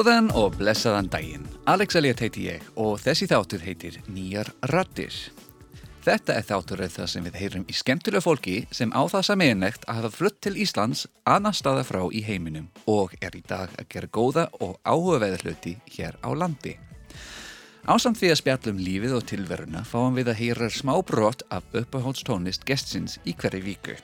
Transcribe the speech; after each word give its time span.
Góðan 0.00 0.30
og 0.32 0.54
blessaðan 0.56 1.10
daginn. 1.12 1.42
Alex 1.68 1.98
Elliot 1.98 2.22
heiti 2.24 2.46
ég 2.46 2.62
og 2.80 2.94
þessi 3.02 3.26
þáttur 3.28 3.60
heitir 3.60 3.98
Nýjar 4.08 4.48
Rattir. 4.70 5.12
Þetta 6.06 6.38
er 6.38 6.46
þátturöð 6.48 6.94
það 6.94 7.10
sem 7.12 7.26
við 7.26 7.36
heyrum 7.36 7.66
í 7.68 7.76
skemmtilega 7.76 8.24
fólki 8.24 8.54
sem 8.72 8.94
á 8.96 9.04
það 9.12 9.26
sameigilegt 9.28 9.84
að 9.84 9.98
hafa 9.98 10.12
flutt 10.14 10.38
til 10.40 10.54
Íslands 10.64 11.04
annar 11.28 11.58
staða 11.58 11.84
frá 11.84 12.00
í 12.16 12.24
heiminum 12.24 12.70
og 12.88 13.12
er 13.20 13.36
í 13.36 13.42
dag 13.44 13.76
að 13.76 13.90
gera 13.92 14.08
góða 14.16 14.46
og 14.64 14.80
áhugaveða 14.88 15.42
hluti 15.44 15.74
hér 15.92 16.16
á 16.24 16.32
landi. 16.32 16.78
Ásamt 17.84 18.22
því 18.22 18.32
að 18.32 18.40
spjallum 18.40 18.82
lífið 18.88 19.18
og 19.20 19.28
tilveruna 19.28 19.84
fáum 19.84 20.16
við 20.16 20.32
að 20.32 20.40
heyra 20.40 20.72
smá 20.72 20.96
brot 21.04 21.44
af 21.52 21.76
uppahótstónlist 21.76 22.64
gestsins 22.64 23.20
í 23.28 23.36
hverju 23.36 23.66
víku. 23.68 24.00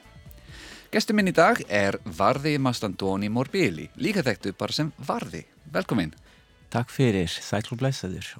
Gestur 0.93 1.17
minn 1.17 1.33
í 1.33 1.39
dag 1.41 1.65
er 1.73 1.97
Varði 2.05 2.59
Mastandoni 2.61 3.33
Morbili, 3.33 3.89
líka 3.97 4.21
þekktu 4.21 4.59
bara 4.61 4.83
sem 4.85 4.93
Varði. 5.01 5.47
Velkomin. 5.73 6.15
Takk 6.71 6.91
fyrir, 6.91 7.29
sætlu 7.29 7.77
blæsaður. 7.79 8.37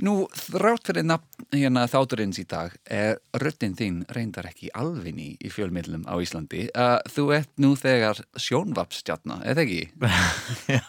Nú, 0.00 0.14
þrátt 0.32 0.88
fyrir 0.88 1.04
nafn 1.04 1.46
hérna 1.52 1.82
þátturins 1.90 2.38
í 2.40 2.44
dag 2.48 2.72
er 2.88 3.18
röttin 3.42 3.74
þín 3.76 3.98
reyndar 4.14 4.48
ekki 4.48 4.70
alvinni 4.76 5.34
í 5.36 5.50
fjölmiðlum 5.52 6.06
á 6.08 6.16
Íslandi. 6.22 6.66
Uh, 6.72 6.96
þú 7.10 7.24
ert 7.36 7.50
nú 7.60 7.74
þegar 7.78 8.22
sjónvapstjarnar, 8.40 9.42
eða 9.50 9.64
ekki? 9.66 9.82
Já, 10.76 10.84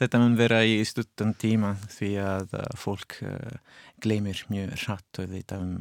þetta 0.00 0.20
mun 0.20 0.36
vera 0.40 0.60
í 0.68 0.80
stuttan 0.88 1.32
tíma 1.40 1.72
því 1.94 2.10
að 2.24 2.56
uh, 2.58 2.66
fólk 2.80 3.16
uh, 3.24 3.54
gleymir 4.04 4.42
mjög 4.52 4.74
rætt 4.84 5.22
og 5.22 5.32
þetta 5.32 5.60
um 5.62 5.72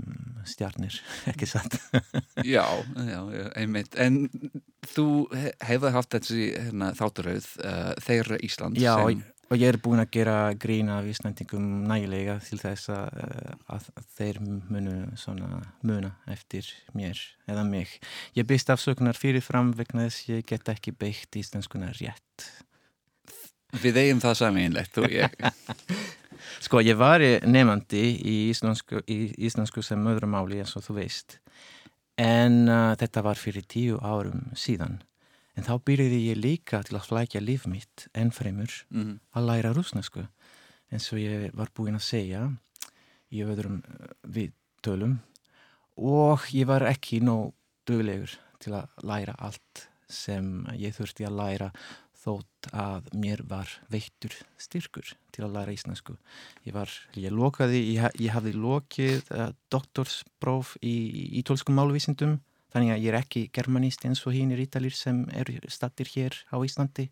stjarnir, 0.47 1.02
ekki 1.31 1.50
satt? 1.50 1.75
já, 2.55 2.63
já, 2.95 3.19
einmitt. 3.59 4.00
En 4.00 4.27
þú 4.88 5.09
hefði 5.66 5.94
haft 5.97 6.16
þessi 6.16 6.47
hérna, 6.53 6.94
þátturauð 6.95 7.52
þeirra 8.07 8.39
Ísland 8.45 8.80
já, 8.80 8.95
sem... 8.95 9.27
Og 9.50 9.58
ég 9.58 9.72
er 9.72 9.80
búin 9.81 9.97
að 9.97 10.11
gera 10.14 10.36
grína 10.53 11.00
af 11.00 11.08
Íslandingum 11.09 11.64
nægilega 11.89 12.36
til 12.45 12.59
þess 12.61 12.92
að, 12.94 13.16
eh, 13.23 13.53
að 13.73 13.88
þeir 14.17 14.39
munu 14.45 14.94
muna 15.81 16.11
eftir 16.28 16.69
mér 16.94 17.17
eða 17.50 17.64
mig. 17.66 18.00
Ég 18.38 18.45
byrst 18.45 18.69
afsökunar 18.69 19.17
fyrirfram 19.17 19.73
vegna 19.73 20.06
þess 20.06 20.30
ég 20.30 20.45
get 20.45 20.69
ekki 20.69 20.94
beitt 20.94 21.33
íslenskunar 21.33 21.97
rétt. 21.97 22.45
Við 23.73 23.97
eigum 23.97 24.22
það 24.22 24.38
saminlegt, 24.38 24.94
þú 24.94 25.03
og 25.08 25.11
ég. 25.17 25.33
sko, 26.66 26.81
ég 26.86 26.97
var 26.97 27.19
nefandi 27.45 28.06
í 28.22 28.38
íslensku, 28.52 29.02
í 29.09 29.34
íslensku 29.50 29.81
sem 29.81 30.08
öðrumáli 30.13 30.61
eins 30.61 30.78
og 30.78 30.86
þú 30.86 31.02
veist. 31.02 31.39
En 32.19 32.67
uh, 32.69 32.94
þetta 33.00 33.25
var 33.25 33.39
fyrir 33.39 33.66
tíu 33.66 33.97
árum 33.97 34.52
síðan. 34.53 35.00
En 35.60 35.66
þá 35.68 35.74
byrjuði 35.84 36.20
ég 36.30 36.38
líka 36.40 36.80
til 36.88 36.96
að 36.96 37.10
flækja 37.10 37.40
líf 37.44 37.66
mitt 37.68 38.06
enn 38.16 38.30
fremur 38.32 38.72
mm. 38.96 39.18
að 39.36 39.48
læra 39.50 39.74
rúsnesku. 39.76 40.24
En 40.88 41.04
svo 41.04 41.20
ég 41.20 41.50
var 41.52 41.68
búinn 41.76 42.00
að 42.00 42.06
segja 42.06 42.46
í 43.28 43.44
öðrum 43.44 43.82
eh, 43.84 44.14
við 44.24 44.54
tölum 44.80 45.18
og 46.00 46.48
ég 46.56 46.69
var 46.69 46.88
ekki 46.88 47.19
nóg 47.19 47.52
döglegur 47.84 48.38
til 48.64 48.78
að 48.78 49.03
læra 49.03 49.36
allt 49.36 49.90
sem 50.08 50.64
ég 50.80 50.96
þurfti 50.96 51.28
að 51.28 51.38
læra 51.42 51.69
þótt 52.24 52.72
að 52.72 53.12
mér 53.19 53.44
var 53.52 53.75
veittur 53.92 54.31
styrkur 54.59 55.12
til 55.36 55.44
að 55.44 55.58
læra 55.58 55.75
íslensku. 55.75 56.16
Ég 56.64 56.75
var, 56.75 56.92
ég 57.19 57.36
lokaði, 57.36 57.84
ég, 57.98 58.16
ég 58.16 58.31
hafði 58.31 58.56
lokið 58.56 59.28
uh, 59.36 59.50
doktorspróf 59.72 60.78
í 60.80 60.96
ítólskum 61.44 61.75
málvísindum 61.80 62.40
Þannig 62.69 62.94
að 62.94 63.03
ég 63.03 63.12
er 63.12 63.19
ekki 63.24 63.47
germanist 63.53 64.06
eins 64.06 64.22
og 64.28 64.35
hinn 64.35 64.53
er 64.53 64.62
ítalir 64.62 64.94
sem 64.94 65.24
eru 65.34 65.57
stattir 65.72 66.09
hér 66.13 66.38
á 66.53 66.57
Íslandi 66.62 67.07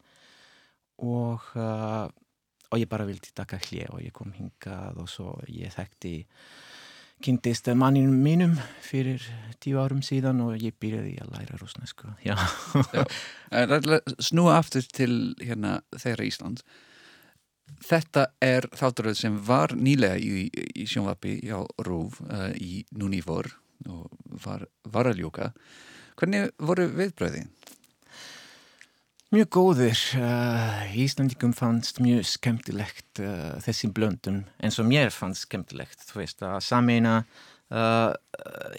og, 1.02 1.46
uh, 1.58 2.06
og 2.70 2.78
ég 2.78 2.90
bara 2.90 3.08
vildi 3.10 3.34
taka 3.34 3.60
hlið 3.62 3.94
og 3.94 4.04
ég 4.06 4.14
kom 4.14 4.34
hingað 4.38 5.02
og 5.02 5.10
svo 5.10 5.34
ég 5.50 5.74
þekkti 5.74 6.14
kynntist 7.26 7.70
manninu 7.74 8.14
mínum 8.14 8.54
fyrir 8.86 9.24
tíu 9.64 9.80
árum 9.82 10.04
síðan 10.06 10.44
og 10.46 10.62
ég 10.62 10.76
byrjaði 10.78 11.16
að 11.24 11.32
læra 11.34 11.58
rúsnesku. 11.58 12.12
Snúa 14.22 14.60
aftur 14.60 14.86
til 14.94 15.34
hérna, 15.42 15.80
þeirra 15.98 16.28
Ísland. 16.28 16.62
Þetta 17.84 18.30
er 18.42 18.70
þátturöð 18.78 19.18
sem 19.20 19.40
var 19.48 19.74
nýlega 19.76 20.22
í, 20.22 20.48
í 20.54 20.86
sjónvapi 20.88 21.40
á 21.50 21.66
Rúf 21.84 22.22
uh, 22.22 22.52
í 22.54 22.86
núni 22.94 23.24
vor 23.26 23.50
og 23.86 24.08
var, 24.44 24.66
var 24.84 25.12
að 25.12 25.22
ljúka 25.22 25.52
hvernig 26.18 26.50
voru 26.58 26.88
viðbröðin? 26.98 27.52
Mjög 29.28 29.50
góður 29.52 30.02
uh, 30.22 30.86
Íslandingum 30.96 31.52
fannst 31.56 32.00
mjög 32.00 32.24
skemmtilegt 32.30 33.20
uh, 33.20 33.58
þessi 33.64 33.90
blöndun 33.92 34.46
eins 34.64 34.80
og 34.80 34.88
mér 34.88 35.12
fannst 35.12 35.44
skemmtilegt 35.50 36.06
þú 36.08 36.22
veist 36.22 36.46
að 36.48 36.62
sameina 36.64 37.18
uh, 37.76 38.16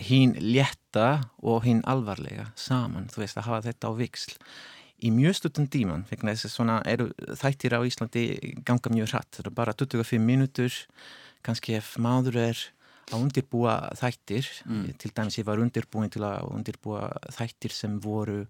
hinn 0.01 0.33
létta 0.41 1.29
og 1.45 1.67
hinn 1.69 1.85
alvarlega 1.85 2.49
saman 2.57 3.11
þú 3.13 3.27
veist 3.27 3.37
að 3.37 3.49
hafa 3.51 3.67
þetta 3.69 3.93
á 3.93 3.99
viksl 4.01 4.39
í 5.05 5.13
mjög 5.15 5.37
stutun 5.39 5.69
díman 5.71 6.07
vegna 6.09 6.33
þess 6.33 6.49
að 6.49 6.55
svona 6.57 6.79
eru 6.89 7.11
þættir 7.39 7.77
á 7.77 7.81
Íslandi 7.87 8.25
ganga 8.67 8.95
mjög 8.95 9.13
hratt, 9.13 9.31
það 9.37 9.45
eru 9.45 9.55
bara 9.61 9.77
25 9.77 10.25
mínútur 10.25 10.81
kannski 11.47 11.77
ef 11.79 11.93
maður 12.03 12.41
er 12.49 12.65
að 13.13 13.25
undirbúa 13.27 13.79
þættir. 13.99 14.51
Mm. 14.67 14.85
til 15.01 15.15
dæmis 15.17 15.39
ég 15.41 15.49
var 15.49 15.63
undirbúin 15.63 16.13
til 16.13 16.25
að 16.27 16.49
undirbúa 16.53 17.09
þættir 17.35 17.75
sem 17.75 17.99
voru 18.03 18.45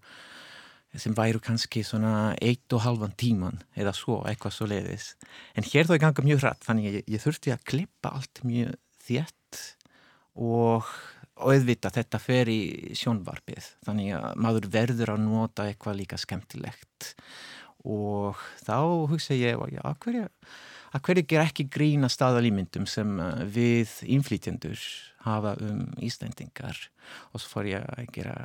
sem 0.97 1.13
væru 1.13 1.37
kannski 1.37 1.83
svona 1.85 2.33
eitt 2.41 2.73
og 2.73 2.81
halvan 2.81 3.13
tíman 3.13 3.59
eða 3.77 3.91
svo, 3.93 4.23
eitthvað 4.25 4.55
svo 4.55 4.65
leiðis 4.71 5.11
en 5.53 5.67
hér 5.67 5.85
þó 5.85 5.93
er 5.93 6.01
ganga 6.01 6.23
mjög 6.25 6.39
hratt 6.41 6.65
þannig 6.65 6.87
ég, 6.87 7.03
ég 7.05 7.21
þurfti 7.21 7.53
að 7.53 7.65
klippa 7.69 8.15
allt 8.17 8.41
mjög 8.41 8.73
þétt 9.05 9.59
og 10.39 10.89
auðvita 11.39 11.91
þetta 11.93 12.19
fer 12.21 12.49
í 12.51 12.61
sjónvarpið. 12.97 13.67
Þannig 13.87 14.15
að 14.17 14.41
maður 14.43 14.67
verður 14.73 15.13
að 15.15 15.23
nota 15.25 15.67
eitthvað 15.69 15.99
líka 16.01 16.19
skemmtilegt. 16.19 17.13
Og 17.87 18.39
þá 18.65 18.75
hugsa 19.11 19.37
ég 19.37 19.55
já, 19.71 19.83
hverja 20.03 20.27
að 20.93 21.03
hverju 21.05 21.25
ger 21.29 21.43
ekki 21.43 21.67
grína 21.71 22.09
staðalýmyndum 22.11 22.87
sem 22.89 23.19
uh, 23.21 23.43
við 23.45 23.91
inflýtjendur 24.17 24.81
hafa 25.25 25.55
um 25.65 25.85
Íslandingar 26.03 26.77
og 27.33 27.41
svo 27.41 27.53
fór 27.55 27.69
ég 27.71 27.85
að 27.85 28.11
gera 28.15 28.35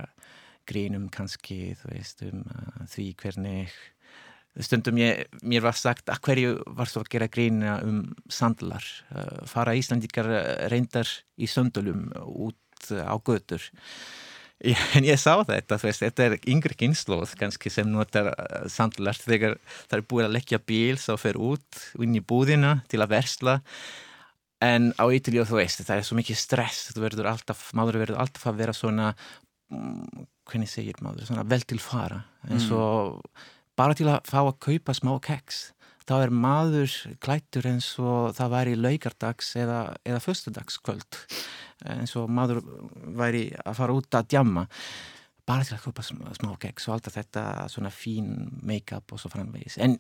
grínum 0.69 1.11
kannski 1.13 1.75
veist, 1.85 2.25
um 2.27 2.45
uh, 2.45 2.85
því 2.91 3.09
hvernig 3.23 3.75
stundum 4.63 5.01
ég, 5.01 5.25
mér 5.43 5.65
var 5.65 5.75
sagt 5.75 6.11
að 6.13 6.21
hverju 6.29 6.51
var 6.79 6.91
svo 6.91 7.03
að 7.03 7.11
gera 7.17 7.27
grína 7.27 7.81
um 7.83 8.05
sandlar, 8.31 8.85
fara 9.51 9.75
Íslandingar 9.75 10.29
reyndar 10.71 11.11
í 11.35 11.49
söndulum 11.51 12.13
út 12.23 12.93
á 12.95 13.19
götur 13.19 13.65
en 14.97 15.07
ég 15.07 15.19
sá 15.21 15.35
þetta, 15.45 15.79
þú 15.81 15.89
veist, 15.89 16.05
þetta 16.05 16.27
er 16.27 16.37
yngri 16.51 16.77
kynnslóð 16.79 17.35
kannski 17.41 17.73
sem 17.73 17.89
notar 17.91 18.31
uh, 18.33 18.65
sandlart 18.71 19.25
þegar 19.25 19.59
það 19.89 19.99
er 19.99 20.05
búið 20.11 20.29
að 20.29 20.37
leggja 20.39 20.61
bíl 20.63 20.99
svo 21.01 21.17
fer 21.21 21.39
út 21.41 21.81
inn 22.01 22.17
í 22.17 22.25
búðina 22.25 22.79
til 22.91 23.03
að 23.05 23.17
versla. 23.17 23.59
En 24.65 24.93
á 24.97 25.05
Ítilíu 25.13 25.45
þú 25.45 25.59
veist, 25.59 25.83
það 25.85 26.01
er 26.01 26.07
svo 26.09 26.17
mikið 26.17 26.41
stress 26.41 26.95
verður 26.97 27.29
alltaf, 27.35 27.67
maður 27.77 28.01
verður 28.05 28.23
alltaf 28.23 28.47
að 28.49 28.63
vera 28.63 28.77
svona 28.77 29.11
mm, 29.75 30.25
hvernig 30.49 30.71
segir 30.71 31.03
maður, 31.05 31.27
svona 31.29 31.45
vel 31.51 31.61
til 31.67 31.81
fara. 31.83 32.23
En 32.49 32.63
svo 32.63 32.85
mm. 33.19 33.45
bara 33.77 33.99
til 33.99 34.09
að 34.09 34.31
fá 34.31 34.41
að 34.45 34.57
kaupa 34.71 34.97
smá 34.97 35.13
keks 35.25 35.67
þá 36.09 36.15
er 36.19 36.33
maður 36.37 36.95
klættur 37.25 37.69
eins 37.69 37.91
og 38.01 38.35
það 38.37 38.55
væri 38.55 38.75
laugardags 38.79 39.55
eða, 39.61 39.81
eða 40.05 40.23
föstudagskvöld 40.25 41.21
eins 41.95 42.15
og 42.21 42.31
maður 42.33 42.63
væri 43.19 43.49
að 43.65 43.77
fara 43.81 43.97
út 43.97 44.19
að 44.19 44.31
djamma. 44.35 44.65
Bara 45.45 45.67
til 45.67 45.77
að 45.77 45.85
köpa 45.85 46.05
smá 46.07 46.55
keks 46.61 46.89
og 46.89 46.97
alltaf 46.97 47.19
þetta 47.19 47.45
svona 47.73 47.93
fín 47.93 48.33
make-up 48.65 49.13
og 49.13 49.21
svo 49.21 49.33
framvegis. 49.33 49.77
En 49.85 49.99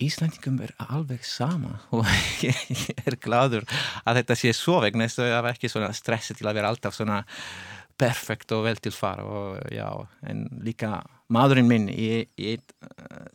Íslandingum 0.00 0.60
er 0.64 0.72
alveg 0.80 1.24
sama 1.28 1.78
og 1.96 2.08
ég 2.44 2.88
er 3.04 3.18
gladur 3.20 3.66
að 4.04 4.22
þetta 4.22 4.38
sé 4.38 4.54
svo 4.56 4.78
vegna 4.84 5.08
þess 5.08 5.22
að 5.24 5.34
það 5.34 5.44
var 5.44 5.56
ekki 5.56 5.72
svona 5.72 5.92
stressi 5.96 6.36
til 6.36 6.48
að 6.48 6.60
vera 6.60 6.72
alltaf 6.72 6.96
svona 6.96 7.20
perfekt 8.00 8.52
og 8.56 8.64
vel 8.64 8.80
til 8.80 8.94
fara 8.94 9.24
og 9.26 9.72
já, 9.72 9.88
en 10.28 10.46
líka 10.64 11.00
maðurinn 11.32 11.68
minn 11.68 11.88
í, 11.92 12.24
í 12.40 12.56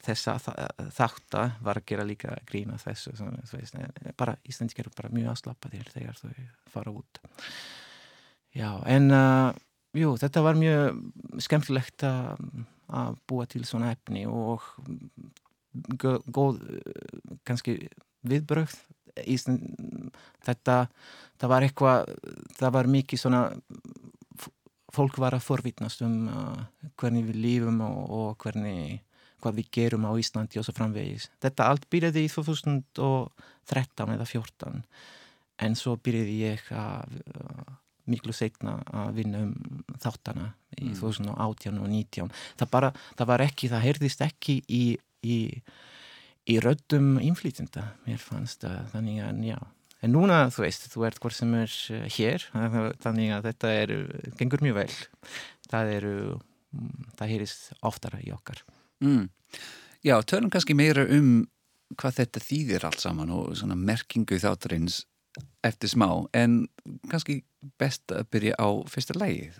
þessa 0.05 0.37
þátt 0.95 1.37
var 1.63 1.79
að 1.79 1.87
gera 1.91 2.07
líka 2.07 2.35
grína 2.49 2.79
þessu 2.81 3.13
bara 4.17 4.35
Íslandikar 4.43 4.87
eru 4.87 4.95
bara 4.97 5.13
mjög 5.13 5.31
aðslappaðir 5.33 5.91
þegar 5.93 6.19
þau 6.19 6.33
fara 6.73 6.95
út. 6.95 7.21
Já, 8.55 8.69
en 8.87 9.11
uh, 9.11 9.51
jú, 9.95 10.15
þetta 10.19 10.43
var 10.45 10.59
mjög 10.59 10.99
skemmtilegt 11.43 12.05
að 12.05 13.17
búa 13.27 13.47
til 13.49 13.65
svona 13.67 13.93
efni 13.95 14.25
og 14.29 14.63
góð 15.95 16.61
kannski 17.47 17.79
viðbröð 18.25 18.75
Ísland, 19.31 20.11
þetta 20.43 20.89
það 21.39 21.51
var 21.51 21.65
eitthvað 21.65 22.09
það 22.57 22.73
var 22.75 22.89
mikið 22.91 23.21
svona 23.21 23.41
fólk 24.95 25.19
var 25.21 25.35
að 25.37 25.45
forvitnast 25.45 26.03
um 26.05 26.29
uh, 26.31 26.63
hvernig 26.99 27.27
við 27.29 27.41
lífum 27.43 27.81
og, 27.85 27.99
og 28.17 28.45
hvernig, 28.45 29.01
hvað 29.43 29.61
við 29.61 29.71
gerum 29.77 30.07
á 30.07 30.11
Íslandi 30.19 30.61
og 30.61 30.67
svo 30.67 30.75
framvegis. 30.77 31.29
Þetta 31.43 31.69
allt 31.69 31.87
byrjaði 31.91 32.25
í 32.25 32.31
2013 32.33 34.15
eða 34.15 34.27
2014 34.27 34.83
en 35.65 35.75
svo 35.79 35.95
byrjaði 36.03 36.37
ég 36.41 36.69
að 36.75 37.19
uh, 37.31 37.75
miklu 38.11 38.35
segna 38.35 38.77
að 38.93 39.19
vinna 39.19 39.41
um 39.45 39.83
þáttana 40.01 40.51
í 40.77 40.91
mm. 40.91 40.97
2018 40.99 41.79
og 41.79 41.87
2019. 41.89 42.33
Það, 42.59 42.71
bara, 42.73 42.91
það 43.17 43.31
var 43.31 43.45
ekki, 43.45 43.71
það 43.71 43.85
heyrðist 43.87 44.25
ekki 44.25 44.57
í, 44.67 44.83
í, 45.25 45.37
í 46.51 46.59
röddum 46.63 47.15
innflýtinda, 47.23 47.87
mér 48.05 48.21
fannst 48.21 48.65
það, 48.65 48.91
þannig 48.93 49.23
að 49.25 49.41
já. 49.49 49.57
En 50.03 50.13
núna, 50.13 50.45
þú 50.53 50.65
veist, 50.65 50.89
þú 50.91 51.05
ert 51.07 51.21
hvort 51.23 51.37
sem 51.37 51.53
er 51.57 51.71
uh, 51.95 52.05
hér, 52.17 52.45
þannig 53.03 53.33
að 53.35 53.49
þetta 53.49 53.73
er, 53.81 53.95
gengur 54.39 54.63
mjög 54.65 54.79
vel. 54.81 54.91
Það 55.71 55.91
eru, 55.95 56.13
mm, 56.75 57.09
það 57.17 57.33
heyrist 57.33 57.73
oftara 57.85 58.21
í 58.21 58.31
okkar. 58.35 58.61
Mm. 59.05 59.27
Já, 60.05 60.15
tölum 60.27 60.51
kannski 60.53 60.75
meira 60.77 61.07
um 61.09 61.47
hvað 61.99 62.19
þetta 62.19 62.41
þýðir 62.43 62.85
allt 62.87 63.01
saman 63.01 63.33
og 63.33 63.55
svona 63.57 63.77
merkingu 63.77 64.37
þátturins 64.41 65.03
eftir 65.65 65.91
smá, 65.91 66.07
en 66.37 66.63
kannski 67.11 67.41
best 67.81 68.11
að 68.13 68.27
byrja 68.31 68.57
á 68.61 68.67
fyrsta 68.89 69.15
lægið. 69.17 69.57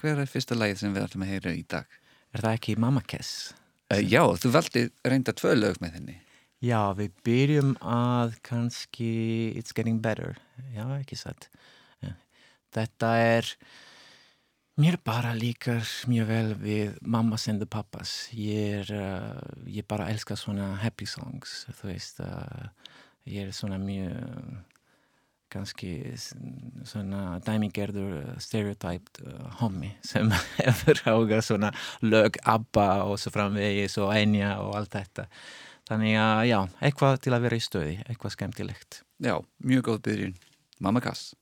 Hver 0.00 0.22
er 0.22 0.30
fyrsta 0.30 0.56
lægið 0.58 0.82
sem 0.82 0.94
við 0.96 1.04
ætlum 1.04 1.26
að 1.26 1.32
heyra 1.34 1.54
í 1.54 1.64
dag? 1.68 1.98
Er 2.34 2.44
það 2.44 2.56
ekki 2.58 2.76
Mamma 2.80 3.02
Kiss? 3.08 3.52
Uh, 3.88 4.00
já, 4.04 4.22
þú 4.36 4.52
valdi 4.52 4.88
reynda 5.08 5.34
tvö 5.36 5.54
lög 5.56 5.78
með 5.84 5.98
henni. 5.98 6.16
Já, 6.58 6.90
við 6.98 7.12
byrjum 7.22 7.76
að 7.86 8.32
kannski 8.42 9.10
It's 9.54 9.70
Getting 9.70 10.00
Better. 10.02 10.40
Já, 10.74 10.82
ekki 10.96 11.14
satt. 11.14 11.46
Ja. 12.02 12.16
Þetta 12.74 13.10
er 13.22 13.50
mér 14.82 14.98
bara 15.06 15.36
líkar 15.38 15.86
mjög 16.10 16.32
vel 16.32 16.56
við 16.58 16.96
Mammas 16.98 17.46
and 17.46 17.62
the 17.62 17.68
Pappas. 17.70 18.26
Ég 18.34 18.80
er, 18.80 18.90
uh, 18.90 19.52
ég 19.70 19.86
bara 19.86 20.08
elska 20.10 20.34
svona 20.34 20.72
happy 20.82 21.06
songs, 21.06 21.62
þú 21.78 21.92
veist. 21.92 22.18
Uh, 22.26 22.66
ég 23.22 23.46
er 23.46 23.54
svona 23.54 23.78
mjög 23.78 24.58
kannski 25.54 25.92
svona 26.18 27.38
dæmingerður 27.46 28.34
stereotyped 28.42 29.22
uh, 29.22 29.46
hommi 29.62 29.94
sem 30.04 30.26
hefur 30.58 31.06
ága 31.06 31.38
svona 31.40 31.70
lög 32.02 32.42
ABBA 32.42 32.90
og 33.06 33.16
svo 33.22 33.32
framvegis 33.32 33.96
og 34.02 34.10
Enya 34.18 34.56
og 34.58 34.74
allt 34.82 34.98
þetta 34.98 35.30
Þannig 35.88 36.18
að 36.20 36.42
já, 36.50 36.58
eitthvað 36.84 37.20
til 37.24 37.32
að 37.32 37.46
vera 37.46 37.56
í 37.58 37.64
stöði, 37.64 37.96
eitthvað 38.04 38.34
skemmtilegt. 38.36 39.02
Já, 39.24 39.34
mjög 39.64 39.88
góð 39.88 40.02
byrjun. 40.10 40.38
Mamma 40.84 41.00
Kass. 41.02 41.32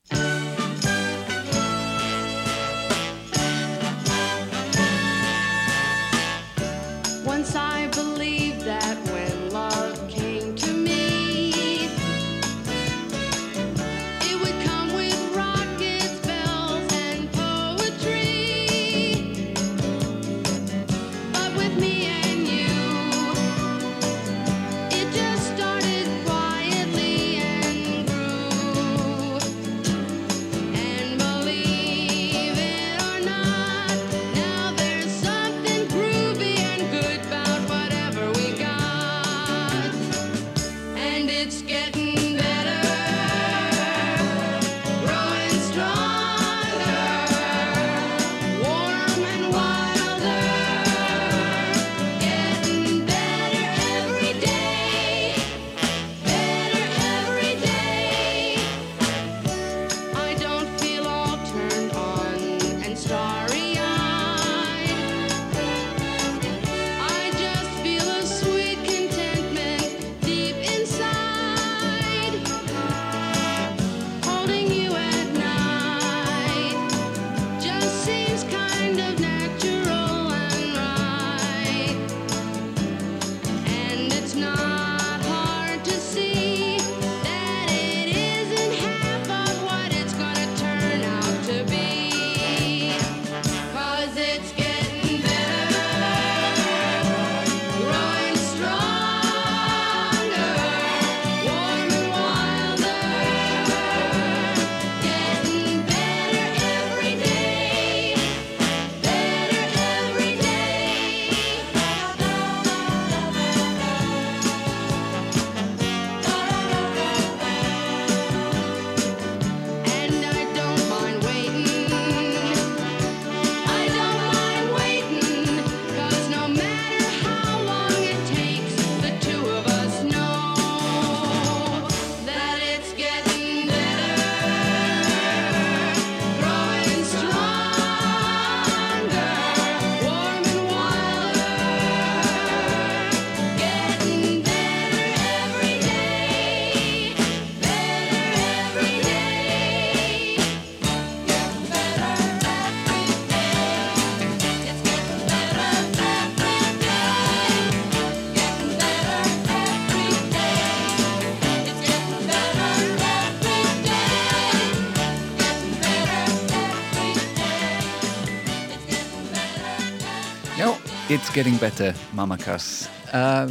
It's 171.17 171.31
getting 171.32 171.56
better, 171.56 171.94
Mamma 172.13 172.37
Cass. 172.37 172.91
Uh, 173.08 173.49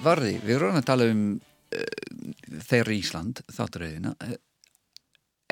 Varði, 0.00 0.38
við 0.40 0.54
erum 0.54 0.78
að 0.78 0.86
tala 0.88 1.08
um 1.12 1.24
uh, 1.36 1.82
þeirri 2.70 2.96
Ísland, 3.02 3.42
þátturauðina 3.52 4.14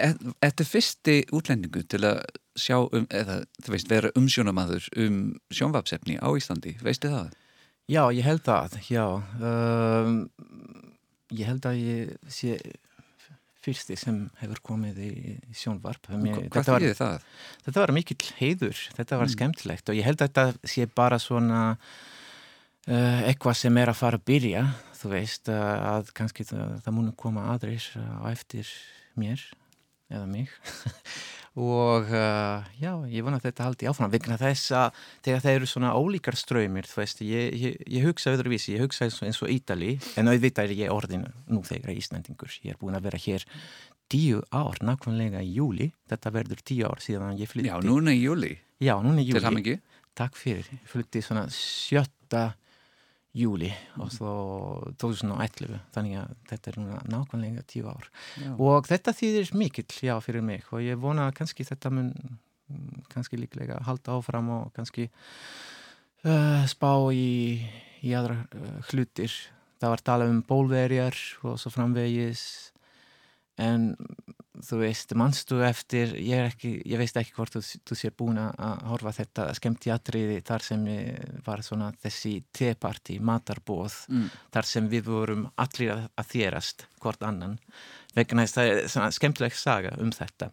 Þetta 0.01 0.65
er 0.65 0.69
fyrsti 0.71 1.17
útlendingu 1.37 1.83
til 1.85 2.01
að 2.09 2.23
sjá 2.57 2.79
um, 2.81 3.05
eða 3.13 3.43
þú 3.61 3.75
veist, 3.75 3.91
vera 3.93 4.13
umsjónamaður 4.17 4.89
um 5.05 5.19
sjónvapsefni 5.53 6.17
á 6.17 6.33
Íslandi, 6.33 6.79
veistu 6.81 7.13
það? 7.13 7.37
Já, 7.93 8.03
ég 8.17 8.25
held 8.25 8.47
það, 8.49 8.81
já. 8.89 9.05
Um, 9.45 10.17
Ég 11.31 11.47
held 11.47 11.67
að 11.69 11.77
ég 11.79 12.15
sé 12.33 12.57
fyrsti 13.65 13.97
sem 13.99 14.21
hefur 14.41 14.63
komið 14.71 15.01
í 15.05 15.11
sjónvarp 15.57 16.09
Mér, 16.21 16.47
Hvað 16.53 16.71
þýðir 16.71 16.97
það? 16.99 17.27
Þetta 17.67 17.83
var 17.83 17.93
mikill 17.97 18.31
heiður, 18.39 18.85
þetta 18.97 19.19
var 19.21 19.29
mm. 19.29 19.35
skemmtilegt 19.35 19.93
og 19.93 19.99
ég 19.99 20.09
held 20.09 20.21
að 20.25 20.31
þetta 20.31 20.73
sé 20.75 20.87
bara 21.01 21.21
svona 21.21 21.63
uh, 21.77 23.21
eitthvað 23.29 23.59
sem 23.61 23.83
er 23.83 23.93
að 23.93 24.01
fara 24.01 24.21
að 24.21 24.27
byrja 24.33 24.65
þú 25.01 25.13
veist 25.15 25.51
að 25.53 26.13
kannski 26.17 26.47
það, 26.49 26.79
það 26.85 26.97
múnum 26.97 27.19
koma 27.21 27.49
aðrir 27.55 27.85
á 27.97 28.25
eftir 28.33 28.69
mér 29.21 29.45
eða 30.11 30.27
mig 30.31 30.51
og 31.59 32.07
uh, 32.15 32.67
já, 32.79 32.93
ég 33.11 33.25
vona 33.27 33.41
að 33.41 33.49
þetta 33.49 33.67
haldi 33.67 33.89
áfram 33.91 34.13
vegna 34.13 34.37
þess 34.39 34.71
að 34.77 35.01
þegar 35.27 35.43
það 35.45 35.57
eru 35.59 35.69
svona 35.71 35.95
ólíkar 35.99 36.39
ströymir, 36.39 36.87
þú 36.87 37.01
veist, 37.01 37.23
ég, 37.27 37.57
ég, 37.59 37.81
ég 37.91 38.07
hugsa 38.07 38.35
öðruvísi, 38.37 38.77
ég 38.77 38.85
hugsa 38.85 39.09
eins 39.09 39.19
og, 39.19 39.27
eins 39.27 39.43
og 39.43 39.51
Ítali 39.51 39.97
en 40.21 40.31
auðvitað 40.31 40.71
er 40.71 40.85
ég 40.85 40.95
orðin 40.95 41.27
nú 41.51 41.65
þegar 41.67 41.97
Íslandingur, 41.97 42.55
ég 42.63 42.77
er 42.77 42.81
búin 42.81 42.99
að 42.99 43.09
vera 43.09 43.23
hér 43.25 43.47
tíu 44.11 44.43
ár, 44.55 44.79
nákvæmlega 44.83 45.43
í 45.43 45.53
júli 45.59 45.91
þetta 46.11 46.35
verður 46.35 46.63
tíu 46.67 46.87
ár 46.87 47.03
síðan 47.03 47.39
ég 47.39 47.51
flytti 47.51 47.71
Já, 47.71 47.79
núna 47.83 48.15
í 48.15 48.23
júli 48.23 48.55
Já, 48.81 48.95
núna 49.03 49.23
í 49.23 49.31
júli 49.31 49.79
Takk 50.19 50.35
fyrir, 50.37 50.67
flytti 50.91 51.23
svona 51.23 51.47
sjötta 51.55 52.51
júli 53.37 53.71
og 54.03 54.11
svo 54.11 54.31
2011 54.99 55.79
þannig 55.95 56.17
að 56.19 56.33
þetta 56.51 56.71
er 56.71 56.79
núna 56.81 57.01
nákvæmlega 57.13 57.63
tíu 57.71 57.87
ár 57.87 58.09
Já. 58.35 58.51
og 58.59 58.89
þetta 58.91 59.15
þýðir 59.15 59.53
mikill 59.55 59.99
já 60.03 60.17
fyrir 60.25 60.43
mig 60.43 60.67
og 60.75 60.83
ég 60.83 60.99
vona 60.99 61.29
að 61.29 61.37
kannski 61.39 61.67
þetta 61.69 61.93
mun 61.95 62.11
mm, 62.11 63.05
kannski 63.13 63.39
líklega 63.39 63.79
halda 63.87 64.19
áfram 64.19 64.51
og 64.57 64.73
kannski 64.75 65.07
uh, 65.07 66.67
spá 66.71 66.91
í, 67.15 67.63
í 68.03 68.17
aðra 68.19 68.43
uh, 68.51 68.83
hlutir 68.91 69.31
það 69.81 69.95
var 69.95 70.05
talað 70.11 70.35
um 70.35 70.43
bólverjar 70.51 71.23
og 71.47 71.55
svo 71.63 71.71
framvegis 71.71 72.43
en 73.61 73.93
þú 74.67 74.81
veist, 74.83 75.15
mannstu 75.19 75.61
eftir 75.67 76.13
ég, 76.19 76.51
ekki, 76.51 76.73
ég 76.89 77.01
veist 77.01 77.17
ekki 77.21 77.35
hvort 77.37 77.55
þú, 77.57 77.63
þú 77.89 77.99
sér 77.99 78.15
búin 78.19 78.41
að 78.41 78.83
horfa 78.91 79.15
þetta 79.21 79.47
skemmti 79.59 79.93
atriði 79.95 80.41
þar 80.47 80.67
sem 80.67 80.85
var 81.47 81.65
svona 81.67 81.91
þessi 82.03 82.37
teparti, 82.57 83.19
matarbóð 83.21 83.97
mm. 84.11 84.29
þar 84.55 84.71
sem 84.73 84.91
við 84.93 85.09
vorum 85.11 85.49
allir 85.61 85.95
að, 85.97 86.05
að 86.21 86.31
þérast 86.35 86.87
hvort 87.01 87.25
annan 87.27 87.59
vegna 88.17 88.45
þess 88.47 88.59
að 88.59 88.69
það 88.71 88.77
er 88.85 88.93
svona 88.95 89.17
skemmtileg 89.17 89.59
saga 89.59 89.97
um 90.03 90.13
þetta 90.15 90.51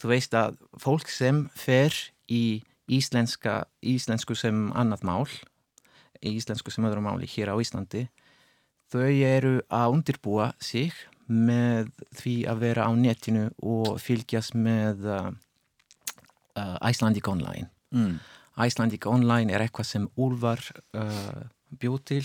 þú 0.00 0.12
veist 0.14 0.36
að 0.38 0.58
fólk 0.80 1.10
sem 1.12 1.44
fer 1.58 1.94
í 2.30 2.62
íslenska 2.90 3.64
íslensku 3.86 4.34
sem 4.38 4.68
annað 4.78 5.06
mál 5.06 5.26
íslensku 6.20 6.72
sem 6.72 6.84
öðru 6.86 7.02
máli 7.04 7.28
hér 7.30 7.52
á 7.54 7.56
Íslandi 7.60 8.06
þau 8.90 9.06
eru 9.06 9.54
að 9.70 9.96
undirbúa 9.96 10.50
sig 10.62 10.94
með 11.30 11.90
því 12.18 12.34
að 12.50 12.62
vera 12.64 12.88
á 12.88 12.92
netinu 12.98 13.46
og 13.62 13.94
fylgjast 14.02 14.56
með 14.58 15.06
uh, 15.06 15.30
uh, 16.58 16.76
Icelandic 16.90 17.28
Online. 17.30 17.70
Mm. 17.94 18.18
Icelandic 18.60 19.06
Online 19.06 19.54
er 19.54 19.64
eitthvað 19.64 19.88
sem 19.88 20.08
Úlvar 20.20 20.62
uh, 20.98 21.46
bjóð 21.80 22.00
til 22.10 22.24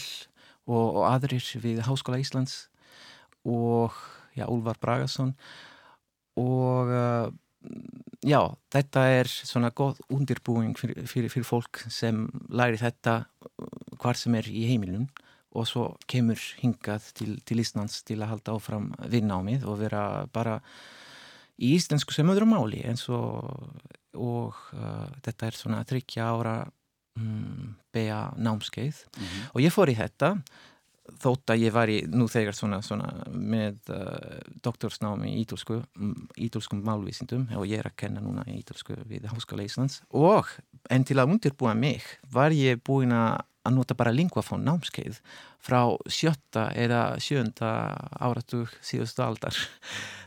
og, 0.66 0.98
og 0.98 1.04
aðrir 1.08 1.46
við 1.62 1.84
Háskóla 1.86 2.20
Íslands 2.22 2.66
og 3.46 3.94
já, 4.36 4.48
Úlvar 4.50 4.80
Bragason 4.82 5.36
og 6.42 6.90
uh, 6.90 7.30
já, 8.26 8.42
þetta 8.74 9.06
er 9.20 9.30
svona 9.30 9.72
góð 9.76 10.02
undirbúing 10.10 10.74
fyrir, 10.80 11.06
fyrir, 11.10 11.32
fyrir 11.34 11.48
fólk 11.48 11.86
sem 11.94 12.26
læri 12.50 12.82
þetta 12.82 13.22
hvar 14.02 14.18
sem 14.20 14.36
er 14.38 14.50
í 14.50 14.66
heimilun 14.72 15.08
og 15.56 15.68
svo 15.70 15.86
kemur 16.12 16.40
hingað 16.60 17.10
til, 17.18 17.36
til 17.48 17.62
Íslands 17.64 18.02
til 18.08 18.20
að 18.22 18.34
halda 18.34 18.56
áfram 18.58 18.92
vinnámið 19.12 19.66
og 19.70 19.80
vera 19.80 20.04
bara 20.34 20.60
í 21.56 21.76
íslensku 21.78 22.14
sem 22.14 22.30
öðru 22.32 22.48
máli 22.50 22.82
eins 22.84 23.06
og, 23.10 23.48
og 24.14 24.58
uh, 24.76 25.08
þetta 25.24 25.48
er 25.48 25.60
svona 25.60 25.84
þryggja 25.88 26.28
ára 26.28 26.56
um, 27.20 27.76
bea 27.96 28.32
námskeið 28.36 29.06
Mm 29.16 29.24
-hmm. 29.24 29.50
og 29.54 29.62
ég 29.62 29.74
fór 29.74 29.90
í 29.90 29.96
þetta 29.96 30.36
þótt 31.22 31.54
að 31.54 31.64
ég 31.66 31.74
var 31.76 31.92
í 31.92 31.98
nú 32.10 32.28
þegar 32.32 32.58
svona, 32.58 32.82
svona 32.86 33.10
með 33.32 33.92
uh, 33.94 34.38
doktorsnámi 34.66 35.34
í 35.34 35.44
ítölsku, 35.44 35.80
ítölskum 36.42 36.82
málvísindum 36.86 37.48
og 37.58 37.68
ég 37.70 37.82
er 37.82 37.90
að 37.92 38.00
kenna 38.04 38.24
núna 38.24 38.46
í 38.50 38.60
ítölsku 38.62 38.98
við 39.10 39.28
Háskóla 39.32 39.66
Íslands 39.68 40.02
og 40.10 40.50
en 40.90 41.06
til 41.08 41.20
að 41.22 41.36
undirbúa 41.36 41.76
mig 41.78 42.06
var 42.34 42.56
ég 42.56 42.82
búin 42.86 43.14
að 43.16 43.44
nota 43.74 43.96
bara 43.98 44.14
lingvafón 44.14 44.66
námskeið 44.66 45.22
frá 45.66 45.80
sjötta 46.12 46.68
eða 46.78 47.16
sjönda 47.22 47.72
áratug 48.22 48.70
síðustu 48.86 49.24
aldar. 49.26 49.58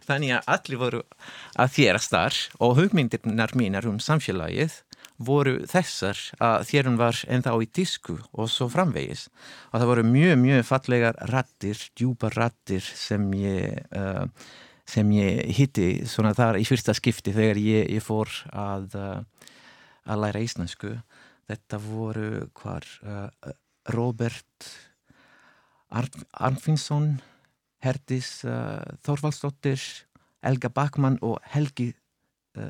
Þannig 0.08 0.38
að 0.38 0.50
allir 0.54 0.80
voru 0.80 1.02
að 1.54 1.74
þérast 1.76 2.14
þar 2.14 2.38
og 2.64 2.78
hugmyndirnar 2.80 3.54
mínar 3.58 3.86
um 3.90 4.00
samfélagið 4.02 4.80
voru 5.18 5.56
þessar 5.66 6.18
að 6.42 6.64
þérum 6.70 6.96
var 6.98 7.18
ennþá 7.26 7.54
í 7.62 7.68
disku 7.74 8.16
og 8.30 8.50
svo 8.52 8.68
framvegis. 8.70 9.26
Og 9.72 9.80
það 9.80 9.90
voru 9.90 10.06
mjög, 10.06 10.34
mjög 10.44 10.64
fallegar 10.68 11.18
rattir, 11.32 11.82
djúpa 11.98 12.30
rattir 12.34 12.84
sem 12.86 13.24
ég, 13.38 13.82
uh, 13.98 14.26
sem 14.88 15.10
ég 15.16 15.42
hitti 15.58 15.88
svona 16.08 16.34
þar 16.38 16.60
í 16.60 16.66
fyrsta 16.68 16.94
skipti 16.96 17.34
þegar 17.34 17.62
ég, 17.62 17.88
ég 17.98 18.04
fór 18.04 18.30
að, 18.54 18.94
uh, 18.94 19.48
að 20.06 20.22
læra 20.24 20.44
íslensku. 20.44 20.94
Þetta 21.50 21.80
voru 21.82 22.30
hvar 22.60 22.86
uh, 23.02 23.52
Robert 23.96 24.70
Arn 25.88 26.26
Arnfinsson, 26.36 27.16
Herdis 27.80 28.42
Þorvaldsdóttir, 29.06 29.80
Elga 30.44 30.68
Bakmann 30.68 31.16
og 31.24 31.38
Helgi 31.48 31.94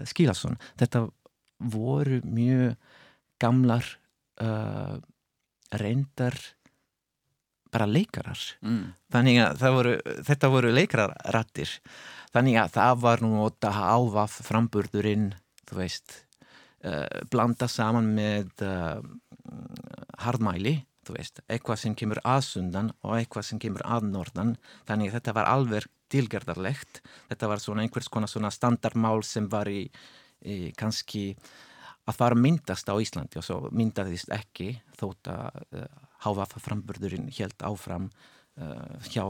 Skílasson. 0.06 0.54
Þetta 0.78 1.08
voru 1.58 2.20
mjög 2.24 2.76
gamlar 3.38 3.86
uh, 4.42 4.98
reyndar 5.74 6.36
bara 7.72 7.86
leikarar. 7.88 8.40
mm. 8.64 8.84
Þannig 9.12 9.40
að 9.44 9.74
voru, 9.74 9.96
þetta 10.24 10.50
voru 10.52 10.72
leikararrattir. 10.72 11.74
Þannig 12.32 12.58
að 12.62 12.72
það 12.76 13.02
var 13.04 13.24
nú 13.24 13.32
að 13.44 13.66
ávaf 13.68 14.40
framburðurinn, 14.46 15.30
þú 15.68 15.80
veist, 15.82 16.14
uh, 16.84 17.06
blanda 17.32 17.68
saman 17.68 18.12
með 18.16 18.64
uh, 18.64 19.00
hardmæli, 20.24 20.78
þú 21.08 21.16
veist, 21.16 21.42
eitthvað 21.48 21.82
sem 21.82 21.96
kemur 21.96 22.20
aðsundan 22.24 22.92
og 23.02 23.16
eitthvað 23.16 23.50
sem 23.50 23.60
kemur 23.62 23.84
aðnordan. 23.84 24.56
Þannig 24.88 25.10
að 25.12 25.18
þetta 25.18 25.36
var 25.40 25.52
alveg 25.52 25.88
tilgerðarlegt. 26.12 27.02
Þetta 27.28 27.50
var 27.52 27.62
svona 27.62 27.84
einhvers 27.84 28.08
konar 28.12 28.32
svona 28.32 28.52
standardmál 28.52 29.20
sem 29.24 29.48
var 29.52 29.68
í 29.68 29.88
kannski 30.78 31.32
að 32.08 32.16
fara 32.16 32.38
myndast 32.38 32.88
á 32.88 32.94
Íslandi 32.96 33.40
og 33.40 33.44
svo 33.46 33.60
myndaðist 33.74 34.32
ekki 34.32 34.72
þótt 34.98 35.30
að 35.32 35.62
uh, 35.76 35.86
háfa 36.24 36.48
framburðurinn 36.62 37.28
helt 37.36 37.62
áfram 37.66 38.08
uh, 38.58 38.96
hjá 39.12 39.24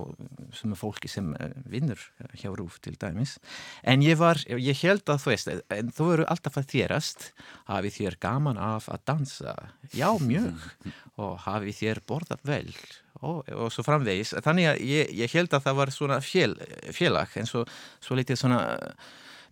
sem 0.57 0.75
fólki 0.79 1.11
sem 1.11 1.33
vinnur 1.69 2.01
hjá 2.39 2.53
Rúf 2.55 2.79
til 2.85 2.95
dæmis. 3.01 3.37
En 3.83 4.05
ég 4.05 4.19
var, 4.21 4.41
ég 4.47 4.79
held 4.85 5.11
að 5.11 5.25
þú 5.25 5.33
veist 5.33 5.53
en 5.53 5.93
þú 5.95 6.09
eru 6.15 6.29
alltaf 6.31 6.61
að 6.61 6.71
þérast 6.73 7.29
hafið 7.69 7.99
þér 7.99 8.19
gaman 8.23 8.63
af 8.63 8.89
að 8.93 9.05
dansa. 9.11 9.55
Já 9.93 10.11
mjög. 10.23 10.65
Og 11.19 11.39
hafið 11.49 11.81
þér 11.83 12.03
borðað 12.07 12.45
vel. 12.47 12.75
Og, 13.19 13.43
og 13.51 13.73
svo 13.75 13.83
framvegis. 13.83 14.37
Þannig 14.45 14.69
að 14.71 14.83
ég, 14.87 15.09
ég 15.19 15.33
held 15.35 15.57
að 15.57 15.65
það 15.65 15.81
var 15.81 15.91
svona 15.91 16.21
fél, 16.23 16.53
félag 16.95 17.33
en 17.41 17.49
svo, 17.51 17.65
svo 17.99 18.15
litið 18.15 18.39
svona 18.39 18.61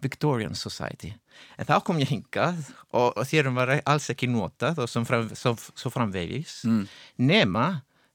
Victorian 0.05 0.55
Society. 0.59 1.13
En 1.59 1.69
þá 1.69 1.81
kom 1.85 1.99
ég 2.01 2.11
hingað 2.11 2.59
og, 2.91 3.13
og 3.17 3.23
þérum 3.29 3.59
var 3.59 3.75
alls 3.85 4.09
ekki 4.13 4.29
notað 4.31 4.83
og 4.85 4.91
fram, 5.09 5.29
svo, 5.35 5.55
svo 5.77 5.93
framvegis 5.93 6.63
Mm. 6.67 6.87
nema 7.19 7.67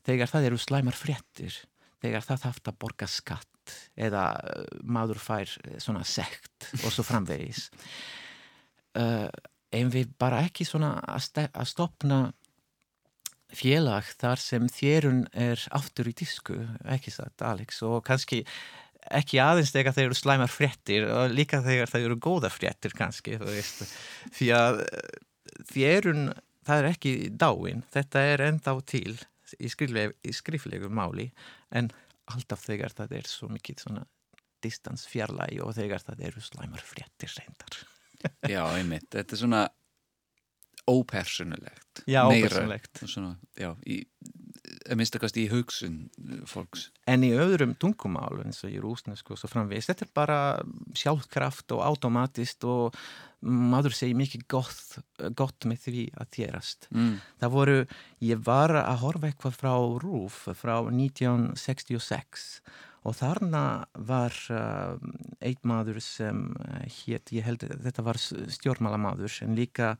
þegar 0.07 0.31
það 0.31 0.47
eru 0.49 0.57
slæmar 0.61 0.97
fréttir 0.97 1.59
þegar 2.01 2.25
það 2.25 2.47
haft 2.49 2.67
að 2.67 2.79
borga 2.81 3.07
skatt 3.07 3.75
eða 3.95 4.25
uh, 4.41 4.65
maður 4.83 5.21
fær 5.21 5.47
uh, 5.47 5.77
svona 5.79 6.03
sekt 6.03 6.71
og 6.83 6.89
svo 6.91 7.05
framvegis. 7.07 7.69
Uh, 8.91 9.29
en 9.71 9.87
við 9.87 10.09
bara 10.19 10.41
ekki 10.43 10.65
svona 10.67 10.97
að 11.07 11.67
stopna 11.69 12.33
félag 13.55 14.09
þar 14.19 14.41
sem 14.43 14.67
þérun 14.67 15.21
er 15.31 15.61
aftur 15.75 16.09
í 16.11 16.13
disku, 16.17 16.57
ekki 16.83 17.13
satt 17.13 17.43
Alex? 17.47 17.81
Og 17.87 18.01
kannski 18.07 18.41
ekki 19.09 19.39
aðeins 19.41 19.73
þegar 19.73 19.95
þeir 19.95 20.05
eru 20.09 20.17
slæmar 20.19 20.51
fréttir 20.51 21.07
og 21.09 21.33
líka 21.33 21.61
þegar 21.65 21.89
þeir 21.91 22.05
eru 22.09 22.19
góða 22.21 22.51
fréttir 22.53 22.93
kannski 22.97 23.39
því 23.41 24.51
að 24.55 24.83
þérun, 25.71 26.31
það 26.67 26.81
er 26.83 26.89
ekki 26.91 27.13
dáin, 27.33 27.83
þetta 27.93 28.23
er 28.33 28.45
ennþá 28.49 28.75
til 28.89 29.17
í, 29.59 29.67
í 29.67 30.33
skriflegu 30.35 30.91
máli 30.93 31.31
en 31.73 31.91
alltaf 32.31 32.63
þegar 32.67 32.93
það 32.95 33.17
er 33.19 33.29
svo 33.29 33.49
mikið 33.51 33.85
svona 33.85 34.05
distans 34.61 35.07
fjarlægi 35.09 35.59
og 35.65 35.73
þegar 35.75 36.03
það 36.05 36.25
eru 36.29 36.43
slæmar 36.45 36.83
fréttir 36.85 37.33
reyndar. 37.39 37.79
Já, 38.45 38.61
einmitt, 38.77 39.07
þetta 39.09 39.33
er 39.33 39.39
svona 39.41 39.61
ópersonulegt 40.91 42.03
Já, 42.05 42.23
Meira 42.29 42.47
ópersónulegt. 42.47 43.01
svona, 43.09 43.35
Já, 43.57 43.71
í, 43.85 44.01
minnstakast 44.99 45.37
í 45.39 45.47
hugsun 45.51 45.97
fólks 46.49 46.89
En 47.09 47.25
í 47.25 47.31
öðrum 47.33 47.73
tungumál 47.79 48.41
eins 48.43 48.61
og 48.65 48.73
í 48.73 48.79
rúsnesku 48.81 49.35
og 49.35 49.41
svo 49.41 49.49
framvegis, 49.51 49.89
þetta 49.89 50.05
er 50.05 50.13
bara 50.15 50.39
sjálfkraft 50.97 51.73
og 51.75 51.83
automatist 51.85 52.65
og 52.67 52.97
maður 53.41 53.95
segir 53.97 54.19
mikið 54.19 54.45
gott, 54.51 54.99
gott 55.37 55.65
með 55.65 55.87
því 55.87 56.05
að 56.21 56.29
þérast. 56.35 56.87
mm. 56.93 57.15
Það 57.41 57.53
voru, 57.55 57.77
ég 58.21 58.45
var 58.45 58.75
að 58.77 59.01
horfa 59.01 59.31
eitthvað 59.31 59.57
frá 59.57 59.73
Rúf 60.03 60.43
frá 60.59 60.75
1966 60.85 62.45
og 63.01 63.17
þarna 63.17 63.63
var 63.97 64.35
uh, 64.53 64.93
einn 65.41 65.63
maður 65.65 65.97
sem 66.05 66.51
uh, 66.53 66.83
hétt, 66.85 67.33
ég 67.33 67.47
held 67.47 67.65
þetta 67.65 68.05
var 68.05 68.21
stjórnmálamadur 68.21 69.41
en 69.47 69.57
líka 69.57 69.95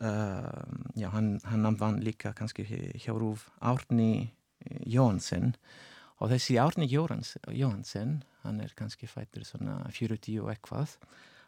já, 0.00 1.08
hann, 1.12 1.36
hann 1.44 1.78
vann 1.80 2.00
líka 2.04 2.34
kannski 2.36 2.66
hjá 3.00 3.14
Rúf 3.16 3.48
Árni 3.60 4.32
Jóhansen. 4.84 5.54
Og 6.20 6.32
þessi 6.32 6.58
Árni 6.60 6.88
Jóhansen 6.88 8.20
hann 8.44 8.60
er 8.62 8.74
kannski 8.76 9.08
fættur 9.10 9.44
svona 9.46 9.82
40 9.90 10.42
og 10.42 10.52
eitthvað. 10.52 10.96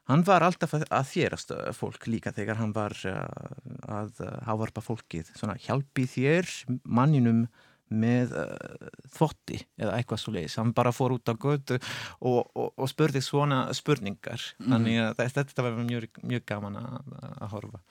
Hann 0.09 0.25
var 0.25 0.45
alltaf 0.45 0.73
að 0.79 1.09
þérast 1.11 1.53
fólk 1.77 2.07
líka 2.09 2.33
þegar 2.33 2.57
hann 2.63 2.73
var 2.73 2.97
að 3.05 4.23
hávarpa 4.49 4.81
fólkið. 4.81 5.35
Svona 5.37 5.59
hjálpi 5.61 6.07
þér 6.09 6.49
manninum 6.89 7.47
með 7.89 8.35
uh, 8.37 8.89
þvotti 9.17 9.63
eða 9.81 9.97
eitthvað 9.97 10.21
svo 10.21 10.35
leiðis, 10.35 10.59
hann 10.61 10.75
bara 10.77 10.93
fór 10.93 11.15
út 11.17 11.31
á 11.33 11.35
götu 11.41 11.79
og, 11.79 12.43
og, 12.53 12.73
og 12.77 12.91
spurði 12.91 13.23
svona 13.25 13.63
spurningar, 13.77 14.43
mm. 14.61 14.69
þannig 14.69 15.01
að 15.07 15.23
þetta 15.39 15.65
var 15.65 15.79
mjög, 15.81 16.21
mjög 16.21 16.45
gaman 16.53 16.77
að, 16.83 17.15
að 17.31 17.55
horfa 17.55 17.83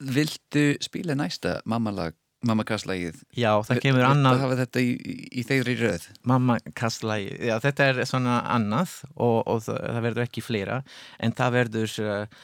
Vildu 0.00 0.64
spila 0.84 1.16
næsta 1.18 1.60
mammalag 1.68 2.16
Mamma 2.46 2.64
Kasslægið 2.64 3.20
Já, 3.36 3.50
það 3.68 3.82
kemur 3.84 4.06
annað 4.08 4.38
Það 4.38 4.42
hafa 4.46 4.58
þetta 4.62 4.80
í, 4.80 4.94
í, 5.28 5.42
þeirri 5.44 5.74
röð. 5.76 6.06
Mamma 6.30 6.56
Kasslægið, 6.78 7.36
já 7.50 7.54
þetta 7.66 7.90
er 7.90 8.00
svona 8.08 8.40
annað 8.48 8.96
og, 9.12 9.36
og 9.44 9.60
það, 9.66 9.84
það 9.84 10.02
verður 10.08 10.24
ekki 10.24 10.44
fleira 10.44 10.80
en 11.20 11.36
það 11.36 11.56
verður 11.58 11.96
uh, 12.06 12.40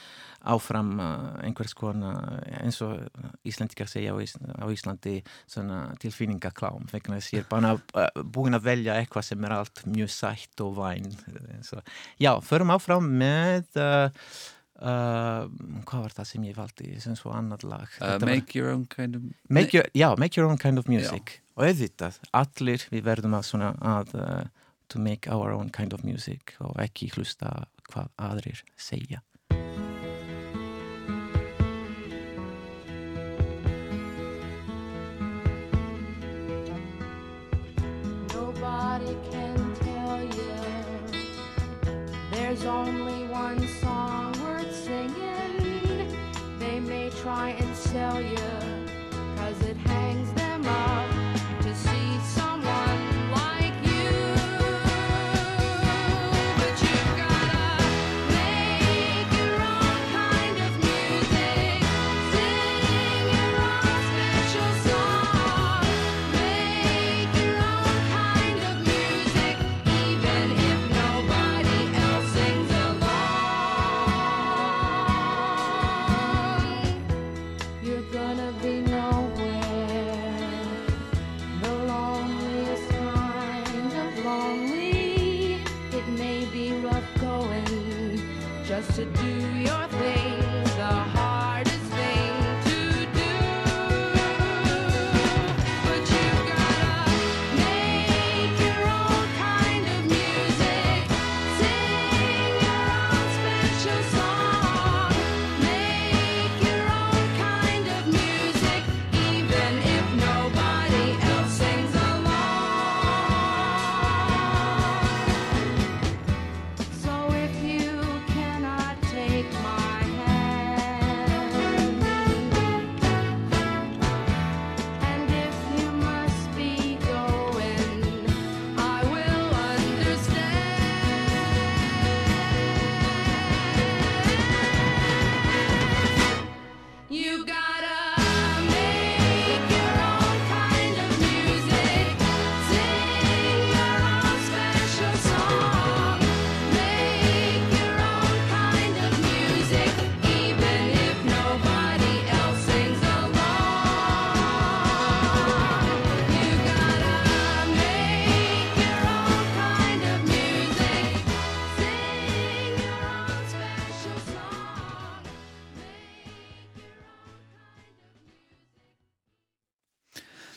áfram 0.53 0.91
uh, 1.01 1.31
einhvers 1.47 1.73
konar 1.79 2.43
eins 2.61 2.83
og 2.85 3.01
Íslandikar 3.49 3.89
segja 3.91 4.13
á, 4.13 4.17
Ís 4.21 4.37
á 4.37 4.67
Íslandi 4.69 5.17
tilfinningaklám 6.03 6.87
vegna 6.93 7.17
þess 7.17 7.33
að 7.33 7.39
ég 7.39 7.47
er 7.47 7.49
bara 7.55 7.73
uh, 7.77 8.21
búin 8.21 8.59
að 8.59 8.69
velja 8.69 8.99
eitthvað 9.01 9.31
sem 9.31 9.49
er 9.49 9.57
allt 9.57 9.83
mjög 9.89 10.13
sætt 10.13 10.65
og 10.67 10.77
væn 10.77 11.09
já, 12.21 12.35
förum 12.45 12.75
áfram 12.77 13.09
með 13.17 13.81
uh, 13.81 14.29
uh, 14.81 15.47
hvað 15.89 16.05
var 16.07 16.15
það 16.19 16.29
sem 16.33 16.45
ég 16.49 16.57
valdi 16.59 16.93
sem 17.01 17.17
svo 17.19 17.33
annar 17.37 17.65
lag? 17.65 17.89
Uh, 18.01 18.17
Make 18.25 18.53
var, 18.53 18.59
your 18.61 18.71
own 18.75 18.87
kind 18.87 19.17
of 19.17 19.23
make 19.49 19.77
your, 19.77 19.87
Já, 19.95 20.17
make 20.19 20.37
your 20.37 20.49
own 20.51 20.59
kind 20.59 20.79
of 20.79 20.89
music 20.89 21.39
já. 21.39 21.43
og 21.57 21.69
auðvitað, 21.71 22.21
allir 22.33 22.87
við 22.93 23.07
verðum 23.07 23.39
að 23.39 23.49
svona 23.51 23.73
að 23.81 24.15
uh, 24.21 24.45
to 24.89 24.99
make 25.03 25.31
our 25.31 25.53
own 25.53 25.71
kind 25.71 25.93
of 25.93 26.05
music 26.05 26.55
og 26.61 26.77
ekki 26.83 27.11
hlusta 27.17 27.67
hvað 27.91 28.11
aðrir 28.19 28.63
segja. 28.77 29.23
There's 42.33 42.65
only 42.65 43.27
one 43.29 43.67
song 43.81 44.06
try 47.97 48.19
and 48.19 48.29
sell 48.37 48.69
you, 48.71 48.76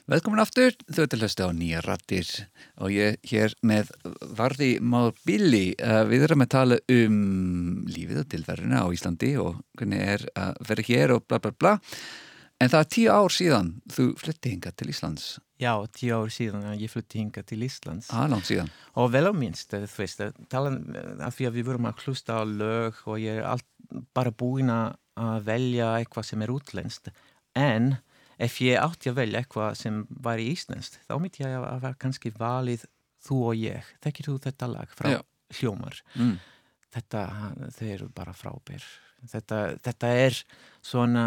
Velkomin 0.09 0.41
aftur, 0.41 0.73
þau 0.89 1.05
til 1.05 1.19
höstu 1.21 1.45
á 1.45 1.53
nýja 1.53 1.83
rattir 1.85 2.25
og 2.81 2.89
ég 2.89 3.19
hér 3.29 3.53
með 3.61 3.91
Varði 4.39 4.69
Már 4.81 5.11
Billi. 5.21 5.75
Eh, 5.77 5.99
við 6.09 6.25
erum 6.25 6.41
að 6.41 6.49
tala 6.55 6.79
um 6.95 7.19
lífið 7.85 8.23
og 8.23 8.31
tilverðina 8.31 8.81
á 8.81 8.87
Íslandi 8.89 9.29
og 9.37 9.59
hvernig 9.77 10.01
er 10.15 10.25
að 10.33 10.57
vera 10.71 10.87
hér 10.87 11.13
og 11.13 11.27
bla 11.29 11.37
bla 11.43 11.53
bla. 11.53 11.75
En 12.57 12.73
það 12.73 12.79
er 12.79 12.89
tíu 12.95 13.13
ár 13.13 13.37
síðan 13.37 13.71
þú 13.93 14.07
flytti 14.23 14.55
hinga 14.55 14.73
til 14.73 14.89
Íslands. 14.95 15.29
Já, 15.61 15.75
tíu 15.93 16.17
ár 16.17 16.33
síðan 16.33 16.67
ég 16.73 16.89
flytti 16.89 17.21
hinga 17.21 17.45
til 17.45 17.61
Íslands. 17.69 18.09
Það 18.09 18.25
er 18.25 18.33
langt 18.33 18.49
síðan. 18.49 18.75
Og 18.97 19.13
vel 19.13 19.25
á 19.29 19.33
minnst, 19.45 19.77
þú 19.77 20.01
veist, 20.01 20.27
talan 20.49 20.81
af 21.21 21.37
því 21.37 21.51
að 21.51 21.61
við 21.61 21.69
vorum 21.69 21.91
að 21.91 22.05
hlusta 22.07 22.41
á 22.41 22.43
lög 22.49 23.05
og 23.05 23.21
ég 23.21 23.43
er 23.43 23.49
allt, 23.53 23.69
bara 24.17 24.33
búin 24.33 24.73
að 24.73 25.43
velja 25.45 25.99
eitthvað 26.01 26.31
sem 26.33 26.41
er 26.41 26.57
útlenskt. 26.57 27.13
En 27.53 27.99
ef 28.39 28.61
ég 28.63 28.79
átti 28.79 29.11
að 29.11 29.19
velja 29.19 29.41
eitthvað 29.43 29.75
sem 29.79 29.99
var 30.09 30.39
í 30.41 30.47
Íslandst 30.53 31.01
þá 31.07 31.17
myndi 31.19 31.43
ég 31.43 31.57
að 31.59 31.83
vera 31.83 31.99
kannski 31.99 32.31
valið 32.37 32.85
þú 33.25 33.41
og 33.51 33.59
ég, 33.59 33.91
þekkir 34.03 34.29
þú 34.29 34.37
þetta 34.47 34.71
lag 34.71 34.95
frá 34.95 35.11
Já. 35.17 35.19
hljómar? 35.59 36.01
Mm. 36.15 36.39
þetta, 36.95 37.21
þau 37.75 37.87
eru 37.89 38.09
bara 38.15 38.33
frábær. 38.33 38.85
Þetta, 39.29 39.57
þetta 39.83 40.09
er 40.15 40.35
svona 40.85 41.23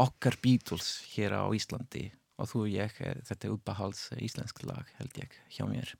okkar 0.00 0.38
Beatles 0.42 1.02
hér 1.12 1.36
á 1.36 1.44
Íslandi 1.52 2.08
og 2.40 2.48
þú 2.50 2.62
og 2.64 2.70
ég, 2.72 2.94
þetta 3.28 3.46
er 3.46 3.52
uppahals 3.54 4.08
íslensk 4.16 4.64
lag 4.66 4.88
held 4.98 5.20
ég 5.20 5.34
hjá 5.54 5.66
mér. 5.68 5.92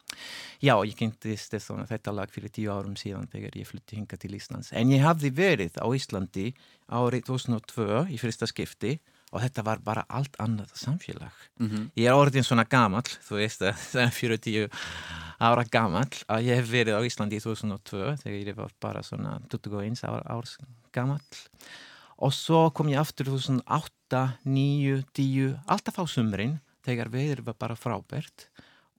Já, 0.65 0.75
ég 0.83 0.97
kynntist 0.99 1.55
þetta 1.55 2.15
lag 2.17 2.33
fyrir 2.35 2.51
tíu 2.51 2.73
árum 2.75 2.97
síðan 2.99 3.29
þegar 3.31 3.61
ég 3.61 3.69
flutti 3.69 4.01
hinga 4.01 4.19
til 4.19 4.33
Íslands. 4.35 4.73
En 4.75 4.91
ég 4.91 5.05
hafði 5.05 5.31
verið 5.37 5.79
á 5.79 5.87
Íslandi 5.95 6.49
árið 6.91 7.29
2002 7.29 8.07
í 8.11 8.19
fyrsta 8.19 8.49
skipti 8.51 8.97
og 9.35 9.43
þetta 9.43 9.65
var 9.67 9.81
bara 9.85 10.05
allt 10.09 10.37
annað 10.43 10.71
samfélag. 10.79 11.33
Mm 11.59 11.69
-hmm. 11.71 11.89
ég 11.97 12.07
er 12.07 12.15
orðin 12.15 12.47
svona 12.47 12.65
gammal 12.65 13.03
þú 13.03 13.41
veist 13.41 13.63
að 13.63 13.75
það 13.93 14.03
er 14.03 14.13
40 14.21 14.71
ára 15.41 15.65
gammal 15.71 16.11
að 16.29 16.45
ég 16.47 16.57
hef 16.57 16.71
verið 16.71 16.95
á 16.95 17.01
Íslandi 17.03 17.37
í 17.37 17.43
2002 17.43 18.17
þegar 18.23 18.49
ég 18.49 18.57
var 18.57 18.73
bara 18.81 19.03
svona 19.03 19.41
21 19.51 20.05
ára 20.05 20.23
árs 20.31 20.59
gammal 20.93 21.21
og 22.17 22.33
svo 22.33 22.71
kom 22.71 22.89
ég 22.89 23.01
aftur 23.01 23.27
2008, 23.27 24.39
9, 24.45 25.03
10 25.13 25.59
alltaf 25.67 25.99
á 25.99 26.05
sumrin 26.07 26.61
þegar 26.85 27.11
veður 27.11 27.43
var 27.49 27.57
bara 27.59 27.77
frábært 27.77 28.49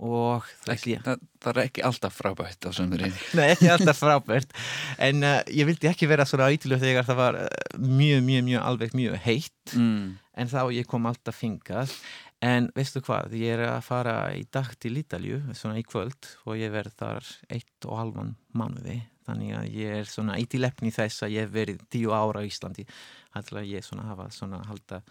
og 0.04 0.44
ekki, 0.72 0.98
það, 1.06 1.22
það 1.40 1.52
er 1.54 1.62
ekki 1.70 1.84
alltaf 1.88 2.18
frábært 2.18 2.68
á 2.68 2.70
sömurinn 2.76 3.14
Nei, 3.38 3.46
ekki 3.54 3.70
alltaf 3.72 4.02
frábært. 4.02 4.52
En 5.00 5.24
uh, 5.24 5.40
ég 5.48 5.70
vildi 5.70 5.88
ekki 5.88 6.10
vera 6.12 6.28
svona 6.28 6.50
ítilu 6.52 6.80
þegar 6.82 7.08
það 7.08 7.22
var 7.22 7.40
uh, 7.46 7.48
mjög, 7.80 8.26
mjög, 8.28 8.46
mjög 8.50 8.68
alveg 8.72 8.96
mjög 8.98 9.18
heitt. 9.24 9.76
Mm. 9.76 10.18
en 10.36 10.50
þá 10.52 10.60
ég 10.76 10.86
kom 10.86 11.08
alltaf 11.08 11.38
fingað 11.40 11.94
en 12.44 12.68
veistu 12.76 13.02
hvað, 13.06 13.34
ég 13.40 13.56
er 13.56 13.64
að 13.70 13.86
fara 13.88 14.16
í 14.36 14.44
dag 14.54 14.68
til 14.82 14.98
Ítalju, 15.00 15.40
svona 15.56 15.80
í 15.80 15.86
kvöld 15.88 16.28
og 16.46 16.60
ég 16.60 16.74
verð 16.74 16.98
þar 17.00 17.30
eitt 17.56 17.88
og 17.88 18.00
halvan 18.00 18.36
mánuði, 18.54 19.00
þannig 19.26 19.56
að 19.58 19.70
ég 19.80 20.02
er 20.02 20.12
svona 20.12 20.38
í 20.42 20.46
tilefni 20.52 20.92
þess 20.94 21.26
að 21.26 21.38
ég 21.38 21.48
hef 21.48 21.56
verið 21.56 21.82
tíu 21.96 22.14
ára 22.14 22.44
á 22.44 22.48
Íslandi, 22.48 22.86
alltaf 23.36 23.66
ég 23.66 23.86
svona 23.88 24.10
hafa 24.12 24.28
svona 24.36 24.62
halda 24.68 25.02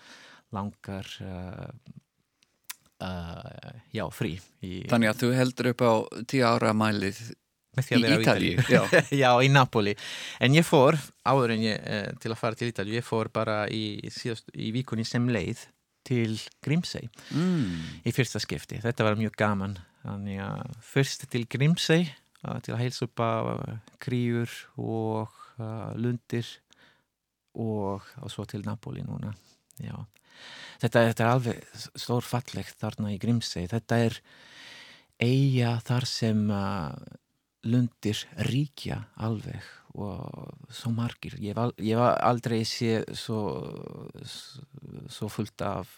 langar 0.54 1.08
uh, 1.24 1.72
uh, 3.04 3.72
já, 3.94 4.04
frí 4.12 4.34
í, 4.64 4.84
Þannig 4.90 5.12
að 5.12 5.22
þú 5.22 5.32
heldur 5.38 5.70
upp 5.72 5.84
á 5.84 5.92
tíu 6.30 6.44
ára 6.48 6.72
mælið 6.76 7.20
með 7.74 7.86
því 7.86 7.96
að 7.96 8.04
í 8.04 8.04
á 8.04 8.16
Ítalju 8.16 8.64
Já, 8.70 8.82
já, 9.22 9.30
í 9.42 9.50
Napoli. 9.52 9.94
En 10.42 10.56
ég 10.56 10.66
fór, 10.66 10.98
áður 11.26 11.54
en 11.56 11.64
ég 11.64 11.86
eh, 11.90 12.10
til 12.22 12.32
að 12.32 12.40
fara 12.40 12.58
til 12.58 12.70
Ítalju, 12.70 12.98
ég 12.98 13.06
fór 13.06 13.30
bara 13.34 13.64
í, 13.72 13.84
síðast, 14.14 14.50
í 14.54 14.70
vikunni 14.74 15.06
sem 15.08 15.26
leið 15.30 15.66
til 16.04 16.36
Grímsey 16.64 17.08
mm. 17.32 18.04
í 18.04 18.12
fyrsta 18.12 18.42
skipti, 18.42 18.80
þetta 18.82 19.06
var 19.06 19.18
mjög 19.18 19.38
gaman. 19.40 19.78
Þannig 20.04 20.42
að 20.44 20.74
fyrst 20.84 21.24
til 21.32 21.46
Grímsey 21.50 22.10
uh, 22.44 22.58
til 22.64 22.74
að 22.76 22.82
heilsa 22.82 23.08
upp 23.08 23.24
á 23.24 23.32
uh, 23.54 23.78
kríur 24.04 24.52
og 24.76 25.32
uh, 25.56 25.94
lundir 25.96 26.46
og, 27.56 28.04
og 28.20 28.28
svo 28.32 28.44
til 28.48 28.66
Napoli 28.66 29.04
núna. 29.06 29.32
Já 29.80 29.96
Þetta, 30.82 31.04
þetta 31.10 31.24
er 31.24 31.32
alveg 31.32 31.62
stór 31.96 32.26
fallegt 32.26 32.80
þarna 32.82 33.14
í 33.14 33.20
Grímsey. 33.22 33.68
Þetta 33.70 34.00
er 34.08 34.18
eiga 35.22 35.76
þar 35.86 36.06
sem 36.10 36.44
uh, 36.50 36.90
lundir 37.64 38.24
ríkja 38.50 39.04
alveg 39.22 39.62
og 39.94 40.72
svo 40.74 40.90
margir. 40.90 41.36
Ég 41.38 41.54
hef 41.54 42.06
aldrei 42.26 42.64
séð 42.66 43.04
svo, 43.14 43.42
svo 45.06 45.28
fullt 45.30 45.62
af, 45.62 45.92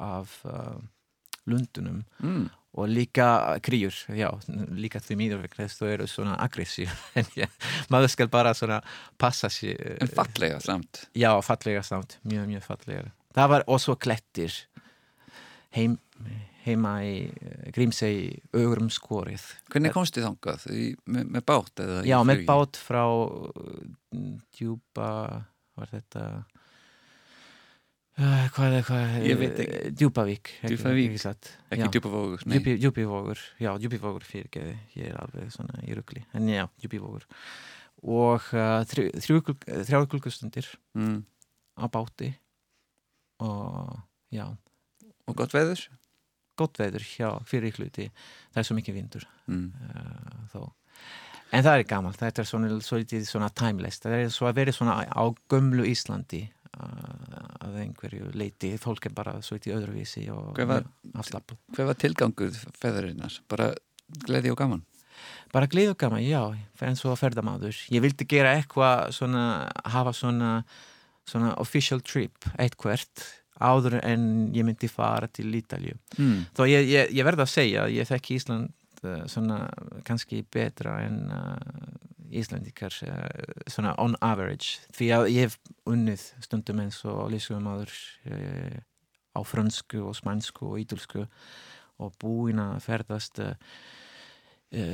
af 0.00 0.38
uh, 0.48 0.78
lundunum 1.48 2.04
Mm. 2.22 2.48
og 2.72 2.88
líka 2.88 3.58
krýjur, 3.64 3.94
já, 4.12 4.28
líka 4.76 5.00
því 5.00 5.16
mýður 5.16 5.46
þú 5.48 5.86
eru 5.88 6.06
svona 6.06 6.36
aggressív 6.40 6.90
maður 7.92 8.08
skal 8.12 8.28
bara 8.28 8.54
svona 8.54 8.80
passa 9.18 9.48
sér. 9.48 9.96
En 10.00 10.08
fallega 10.08 10.60
samt. 10.60 11.06
Já, 11.16 11.32
fallega 11.42 11.82
samt, 11.82 12.18
mjög, 12.24 12.46
mjög 12.52 12.66
fallega 12.66 13.10
það 13.38 13.52
var 13.54 13.64
og 13.70 13.80
svo 13.82 13.94
klettir 14.00 14.54
heim, 15.76 15.96
heima 16.66 16.92
í 17.06 17.14
Grímsei 17.74 18.38
augurum 18.56 18.90
skorið 18.92 19.44
Hvernig 19.72 19.94
komst 19.94 20.16
þið 20.18 20.26
þangað? 20.28 20.66
Í, 20.74 20.86
með, 21.06 21.28
með 21.36 21.46
bát 21.48 21.82
Já, 22.08 22.18
með 22.26 22.44
bát 22.48 22.80
frá 22.80 23.04
djúpa 24.58 25.10
var 25.78 25.90
þetta 25.92 26.22
uh, 28.18 28.44
hvað 28.56 28.76
er 28.80 28.86
hvað 28.88 29.16
Ég 29.28 29.38
veit 29.40 29.60
ekki. 29.64 29.92
Djúpavík 30.00 30.52
Djúpavík. 30.64 31.16
ekki, 31.70 32.44
nei. 32.48 32.58
Djúpi, 32.58 32.76
djúpivógur, 32.82 33.42
já, 33.62 33.70
djúpivógur 33.78 34.26
fyrirgeði, 34.26 34.76
ég 34.98 35.12
er 35.12 35.18
alveg 35.22 35.52
svona 35.54 35.80
í 35.86 35.94
ruggli, 35.98 36.24
en 36.34 36.48
já, 36.50 36.64
djúpivógur 36.82 37.28
og 37.98 38.44
uh, 38.54 38.82
þrjá 38.88 40.04
klukkustundir 40.10 40.68
Mm. 40.98 41.22
á 41.78 41.86
báti 41.90 42.32
og 43.44 43.94
já, 44.34 44.46
Og 45.28 45.36
gott 45.36 45.52
veður? 45.54 45.82
gott 46.58 46.78
veður 46.80 47.04
hjá 47.06 47.28
fyrir 47.46 47.76
hluti, 47.78 48.08
það 48.50 48.60
er 48.62 48.66
svo 48.66 48.74
mikið 48.78 48.94
vindur 48.98 49.26
Mm. 49.46 49.72
uh, 50.54 50.68
en 51.52 51.62
það 51.64 51.78
er 51.78 51.84
gaman, 51.88 52.12
þetta 52.12 52.42
er 52.42 52.48
svona, 52.48 52.68
svona, 52.84 53.20
svona 53.24 53.48
timeless, 53.54 54.00
það 54.02 54.16
er 54.24 54.28
svo 54.34 54.48
að 54.50 54.58
vera 54.58 54.72
svona 54.74 54.96
á 55.08 55.22
gömlu 55.48 55.86
Íslandi 55.88 56.42
uh, 56.76 57.62
að 57.64 57.78
einhverju 57.84 58.32
leiti, 58.34 58.74
fólk 58.82 59.06
er 59.08 59.14
bara 59.16 59.36
svo 59.40 59.56
í 59.56 59.72
öðruvísi 59.72 60.26
og 60.34 60.58
afslappu 61.14 61.56
Hver 61.76 61.86
var 61.92 61.94
tilgangur 61.94 62.52
feðurinnar? 62.82 63.38
Bara 63.48 63.70
gleði 64.26 64.50
og 64.52 64.58
gaman? 64.60 64.84
bara 65.52 65.66
glið 65.66 65.90
og 65.94 65.96
gaman, 65.98 66.20
já, 66.22 66.42
en 66.84 66.96
svo 66.96 67.14
ferðamáður 67.18 67.74
ég 67.90 68.02
vildi 68.04 68.26
gera 68.28 68.52
eitthvað 68.58 69.08
svona 69.16 69.46
hafa 69.90 70.12
svona, 70.14 70.50
svona 71.28 71.52
official 71.60 72.00
trip, 72.00 72.48
eitthvert 72.58 73.26
áður 73.58 73.96
en 74.06 74.52
ég 74.54 74.62
myndi 74.66 74.86
fara 74.90 75.26
til 75.34 75.50
Ítalju 75.58 75.96
Mm. 76.18 76.44
þó 76.54 76.62
ég, 76.70 76.86
ég, 76.88 77.10
ég 77.18 77.26
verða 77.26 77.42
að 77.42 77.54
segja 77.56 77.88
ég 77.90 78.06
þekki 78.06 78.36
Ísland 78.38 78.70
uh, 79.02 79.24
svona 79.26 79.64
kannski 80.06 80.44
betra 80.46 81.00
en 81.06 81.16
uh, 81.34 81.56
Íslandikar 82.30 82.94
uh, 83.08 83.24
svona 83.66 83.94
on 83.98 84.14
average. 84.20 84.78
Því 84.94 85.10
að 85.16 85.28
ég 85.32 85.48
hef 85.48 85.58
unnið 85.90 86.26
stundum 86.44 86.82
eins 86.84 87.00
og 87.08 87.30
lískumadur 87.32 87.90
á 89.34 89.40
frönsku 89.42 90.02
og 90.06 90.14
spænsku 90.18 90.68
og 90.68 90.78
ítulsku 90.82 91.26
og 91.98 92.14
búin 92.20 92.60
að 92.62 92.82
ferðast 92.84 93.40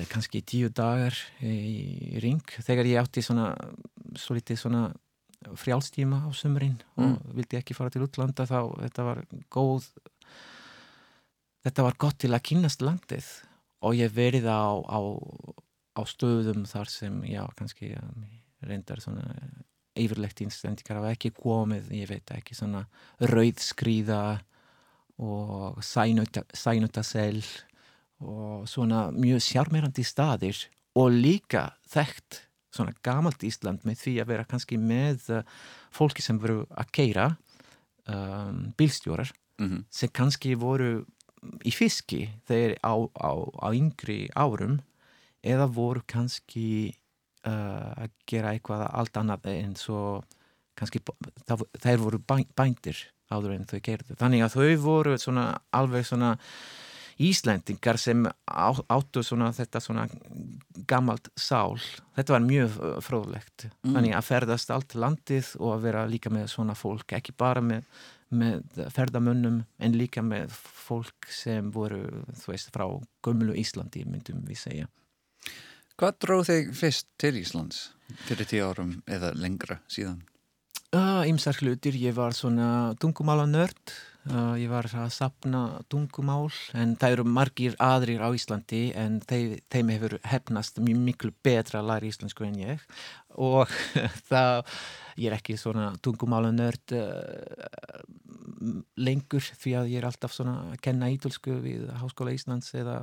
kannski 0.08 0.40
tíu 0.46 0.68
dagar 0.70 1.16
í, 1.42 2.14
í 2.14 2.20
ring. 2.22 2.42
Þegar 2.62 2.86
ég 2.86 3.00
átti 3.02 3.24
svona 3.24 3.48
svo 4.14 4.36
litið 4.38 4.60
svona 4.60 4.84
frjálstíma 5.60 6.24
á 6.24 6.30
sumrin 6.36 6.78
og 6.96 7.20
vildi 7.36 7.58
ekki 7.58 7.76
fara 7.76 7.92
til 7.92 8.04
útlanda 8.06 8.46
þá 8.48 8.58
þetta 8.80 9.06
var 9.06 9.22
góð 9.52 9.88
þetta 11.64 11.86
var 11.86 11.98
gott 12.00 12.20
til 12.22 12.32
að 12.34 12.44
kynast 12.50 12.84
landið. 12.84 13.28
Og 13.84 13.98
ég 13.98 14.12
verið 14.14 14.48
á, 14.48 14.80
á, 14.80 14.98
á 15.96 16.02
stöðum 16.08 16.64
þar 16.68 16.90
sem 16.92 17.20
já, 17.28 17.42
kannski 17.58 17.92
um, 18.00 18.24
reyndar 18.64 19.02
svona 19.04 19.24
yfirlegt 19.94 20.40
innstendikar 20.42 20.98
hafa 20.98 21.12
ekki 21.14 21.30
komið, 21.36 21.92
ég 21.94 22.10
veit 22.10 22.32
ekki 22.34 22.56
svona 22.56 22.82
rauðskríða 23.22 24.22
og 25.22 25.78
sænutasel 25.86 27.44
og 28.24 28.64
svona 28.66 29.06
mjög 29.14 29.44
sjármerandi 29.44 30.02
staðir 30.06 30.64
og 30.98 31.14
líka 31.14 31.68
þekkt 31.92 32.40
svona 32.74 32.94
gamalt 33.06 33.42
Ísland 33.46 33.84
með 33.86 34.00
því 34.02 34.14
að 34.22 34.30
vera 34.32 34.44
kannski 34.50 34.78
með 34.80 35.28
uh, 35.38 35.42
fólki 35.94 36.24
sem 36.26 36.38
veru 36.42 36.64
að 36.74 36.90
keira 36.98 37.28
um, 38.10 38.72
bílstjórar 38.78 39.32
Mm 39.62 39.84
sem 39.94 40.10
kannski 40.10 40.56
voru 40.58 41.04
í 41.62 41.70
fiski 41.70 42.24
þeir 42.48 42.72
á, 42.82 42.90
á, 42.98 43.30
á 43.62 43.68
yngri 43.70 44.24
árum 44.34 44.80
eða 45.46 45.68
voru 45.70 46.02
kannski 46.10 46.90
uh, 47.46 47.92
að 48.02 48.10
gera 48.26 48.50
eitthvað 48.56 48.82
allt 48.90 49.20
annað 49.20 49.46
en 49.52 49.76
svo 49.78 50.00
kannski 50.74 50.98
þeir 51.84 52.00
voru 52.02 52.18
bæ- 52.18 52.48
bændir 52.58 52.98
áður 53.30 53.54
en 53.54 53.68
þau 53.70 53.78
gerðu. 53.86 54.16
Þannig 54.18 54.42
að 54.42 54.56
þau 54.56 54.74
voru 54.82 55.14
svona 55.22 55.44
alveg 55.70 56.04
svona 56.08 56.32
Íslendingar 57.22 57.98
sem 58.00 58.24
áttu 58.46 59.22
svona 59.22 59.52
þetta 59.54 59.82
svona 59.82 60.08
gammalt 60.90 61.30
sál. 61.38 61.78
Þetta 62.16 62.34
var 62.34 62.44
mjög 62.46 62.80
uh, 62.80 62.96
fróðlegt. 63.04 63.68
Mm. 63.84 63.94
Þannig 63.94 64.16
að 64.18 64.26
ferðast 64.30 64.74
allt 64.74 64.98
landið 64.98 65.52
og 65.60 65.76
að 65.76 65.86
vera 65.88 66.04
líka 66.10 66.32
með 66.34 66.50
svona 66.54 66.76
fólk, 66.78 67.14
ekki 67.14 67.36
bara 67.38 67.62
með, 67.64 67.86
með 68.34 68.82
ferðamönnum 68.96 69.62
en 69.78 69.96
líka 69.98 70.24
með 70.26 70.54
fólk 70.58 71.30
sem 71.30 71.70
voru, 71.74 72.02
þú 72.42 72.54
veist, 72.54 72.74
frá 72.74 72.88
gömlu 73.24 73.56
Íslandi, 73.62 74.04
myndum 74.08 74.42
við 74.48 74.62
segja. 74.66 74.90
Hvað 75.94 76.16
dróð 76.24 76.46
þig 76.48 76.70
fyrst 76.74 77.06
til 77.22 77.36
Íslands 77.38 77.84
fyrir 78.26 78.48
tíu 78.50 78.64
árum 78.66 78.96
eða 79.06 79.30
lengra 79.38 79.78
síðan? 79.86 80.24
Uh, 80.94 81.22
Ímsar 81.26 81.56
hlutir, 81.62 81.94
ég 81.98 82.14
var 82.14 82.34
svona 82.34 82.94
tungumála 83.02 83.46
nörd, 83.50 83.94
uh, 84.30 84.54
ég 84.60 84.70
var 84.72 84.88
að 84.88 85.10
sapna 85.14 85.62
tungumál 85.92 86.48
en 86.76 86.94
það 87.00 87.16
eru 87.16 87.26
margir 87.28 87.76
aðrir 87.82 88.24
á 88.24 88.28
Íslandi 88.36 88.84
en 88.98 89.20
þeim, 89.24 89.58
þeim 89.72 89.92
hefur 89.94 90.16
hefnast 90.26 90.80
mjög 90.82 91.02
miklu 91.08 91.32
betra 91.44 91.80
að 91.82 91.90
læra 91.92 92.10
íslensku 92.10 92.46
en 92.46 92.56
ég. 92.62 92.86
Og 93.34 93.70
það, 94.30 94.64
ég 95.18 95.30
er 95.30 95.38
ekki 95.38 95.58
svona 95.60 95.92
tungumála 96.04 96.54
nörd 96.54 96.96
uh, 96.96 98.00
lengur 98.96 99.44
því 99.44 99.76
að 99.80 99.92
ég 99.92 100.00
er 100.02 100.08
alltaf 100.08 100.34
svona 100.36 100.58
að 100.72 100.80
kenna 100.84 101.12
ítölsku 101.12 101.60
við 101.64 101.86
Háskóla 102.00 102.34
Íslands 102.36 102.72
eða 102.78 102.98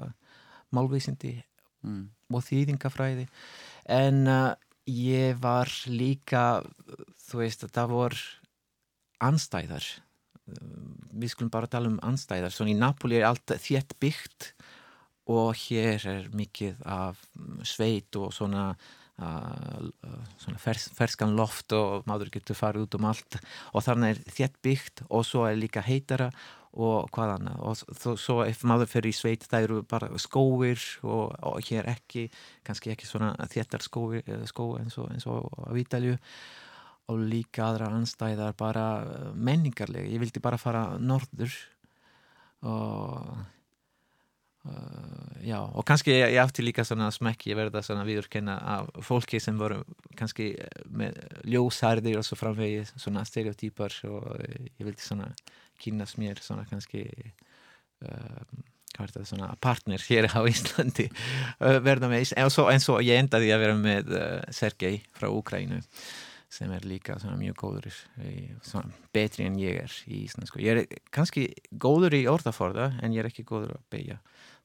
málvísindi 0.72 1.38
Mm. 1.82 2.10
og 2.30 2.44
þýðingafræði. 2.46 3.26
En 3.90 4.28
uh, 4.30 4.54
ég 4.86 5.40
var 5.42 5.70
líka 5.90 6.62
þú 7.26 7.42
veist 7.42 7.66
að 7.66 7.74
það 7.78 7.94
vor 7.96 8.18
anstæðar 9.22 9.88
við 11.12 11.34
skulum 11.34 11.52
bara 11.54 11.70
tala 11.72 11.92
um 11.92 12.00
anstæðar 12.06 12.54
svona 12.54 12.74
í 12.74 12.80
Napoli 12.80 13.20
er 13.20 13.28
allt 13.30 13.54
þétt 13.62 13.98
byggt 14.02 14.52
og 15.32 15.54
hér 15.68 16.08
er 16.10 16.32
mikið 16.36 16.82
af 16.90 17.20
sveit 17.68 18.16
og 18.20 18.32
svona 18.36 18.72
uh, 19.22 19.92
svona 20.42 20.62
fers, 20.62 20.90
ferskan 20.98 21.36
loft 21.38 21.74
og 21.78 22.08
maður 22.10 22.34
getur 22.38 22.58
farið 22.58 22.88
út 22.88 22.98
um 23.00 23.12
allt. 23.12 23.38
Og 23.76 23.86
þannig 23.86 24.16
er 24.16 24.34
þétt 24.40 24.58
byggt 24.66 25.06
og 25.10 25.28
svo 25.28 25.46
er 25.48 25.60
líka 25.60 25.84
heitara 25.86 26.32
og 26.72 27.10
hvað 27.12 27.36
annað. 27.36 27.62
Og 27.68 28.00
þó, 28.00 28.10
svo 28.20 28.40
ef 28.46 28.64
maður 28.68 28.92
fyrir 28.94 29.12
í 29.12 29.16
sveit 29.16 29.46
það 29.46 29.68
eru 29.68 29.80
bara 29.92 30.10
skóir 30.22 30.82
og, 31.04 31.36
og 31.36 31.62
hér 31.68 31.90
ekki, 31.92 32.30
kannski 32.68 32.94
ekki 32.94 33.10
svona 33.10 33.34
þéttar 33.52 33.84
skói, 33.84 34.22
skó 34.50 34.74
eins 34.80 34.98
og, 34.98 35.48
og 35.52 35.68
á 35.68 35.72
Ítalju 35.80 36.18
og 37.12 37.24
líka 37.28 37.68
aðra 37.68 37.92
anstæðar 37.94 38.56
bara 38.58 38.86
menningarlega, 39.36 40.10
ég 40.10 40.24
vildi 40.24 40.44
bara 40.44 40.62
fara 40.62 40.86
norður 41.00 41.56
og 42.62 43.42
Uh, 44.62 45.42
já, 45.42 45.58
og 45.58 45.82
kannski 45.90 46.12
ég, 46.14 46.36
ég 46.36 46.38
átti 46.38 46.62
líka 46.62 46.84
svona 46.86 47.08
smekk, 47.10 47.48
ég 47.50 47.58
verða 47.58 47.82
svona 47.82 48.04
viðurkenna 48.06 48.60
af 48.76 48.92
fólki 49.02 49.40
sem 49.42 49.58
voru 49.58 49.80
kannski 50.20 50.52
með 50.86 51.18
ljósarðir 51.50 52.20
og 52.20 52.28
svo 52.28 52.38
framvegi 52.38 52.84
svona 52.92 53.24
stereotypar 53.26 53.96
og 54.06 54.28
ég 54.46 54.84
vildi 54.86 55.02
svona 55.02 55.32
kynast 55.82 56.20
mér 56.22 56.44
svona 56.46 56.68
kannski 56.70 57.08
uh, 57.10 58.44
hvað 58.94 59.08
er 59.08 59.16
þetta 59.16 59.26
svona 59.32 59.50
partner 59.66 60.06
hér 60.06 60.30
á 60.30 60.46
Íslandi 60.54 61.08
uh, 61.10 61.80
verða 61.82 62.12
með, 62.14 62.30
svo, 62.54 62.70
en 62.70 62.86
svo 62.86 63.00
ég 63.02 63.18
endaði 63.18 63.50
að 63.56 63.66
vera 63.66 63.80
með 63.82 64.14
Sergei 64.54 65.02
frá 65.18 65.32
Úkrænu 65.34 65.82
sem 66.52 66.72
er 66.76 66.84
líka 66.88 67.16
svona 67.22 67.40
mjög 67.40 67.56
góður 67.62 68.00
svona 68.68 68.92
betri 69.16 69.46
en 69.48 69.56
ég 69.62 69.84
er 69.86 69.94
í 70.08 70.26
Íslandsku 70.26 70.60
ég 70.64 70.82
er 70.82 71.02
kannski 71.16 71.48
góður 71.72 72.18
í 72.18 72.26
orðaforða 72.32 72.92
en 73.00 73.16
ég 73.16 73.24
er 73.24 73.32
ekki 73.32 73.48
góður 73.48 73.78
að 73.78 73.86
beigja 73.94 74.18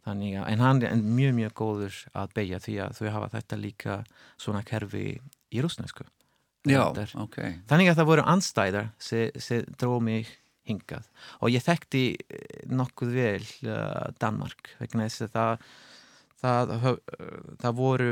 Þannig, 0.07 0.37
en 0.39 0.61
hann 0.63 0.83
er 0.87 0.93
mjög, 1.03 1.33
mjög 1.35 1.55
góður 1.59 1.97
að 2.15 2.35
beigja 2.37 2.61
því 2.63 2.75
að 2.85 2.99
þau 3.01 3.07
hafa 3.11 3.29
þetta 3.33 3.57
líka 3.59 3.95
svona 4.39 4.61
kerfi 4.67 5.07
í 5.51 5.63
rúsnesku. 5.65 6.07
Já, 6.67 6.83
ok. 7.19 7.39
Þannig 7.67 7.91
að 7.91 7.99
það 7.99 8.11
voru 8.13 8.27
anstæðar 8.31 8.93
sem 9.03 9.65
dróð 9.79 10.05
mig 10.07 10.31
hingað 10.67 11.07
og 11.39 11.53
ég 11.55 11.63
þekkti 11.63 12.05
eh, 12.19 12.63
nokkuð 12.75 13.13
vel 13.15 13.45
uh, 13.71 14.09
Danmark 14.19 14.73
vegna 14.81 15.07
þess 15.07 15.27
að 15.27 15.37
það, 15.37 15.69
það, 16.43 16.73
það, 16.73 16.99
það 17.63 17.77
voru 17.79 18.11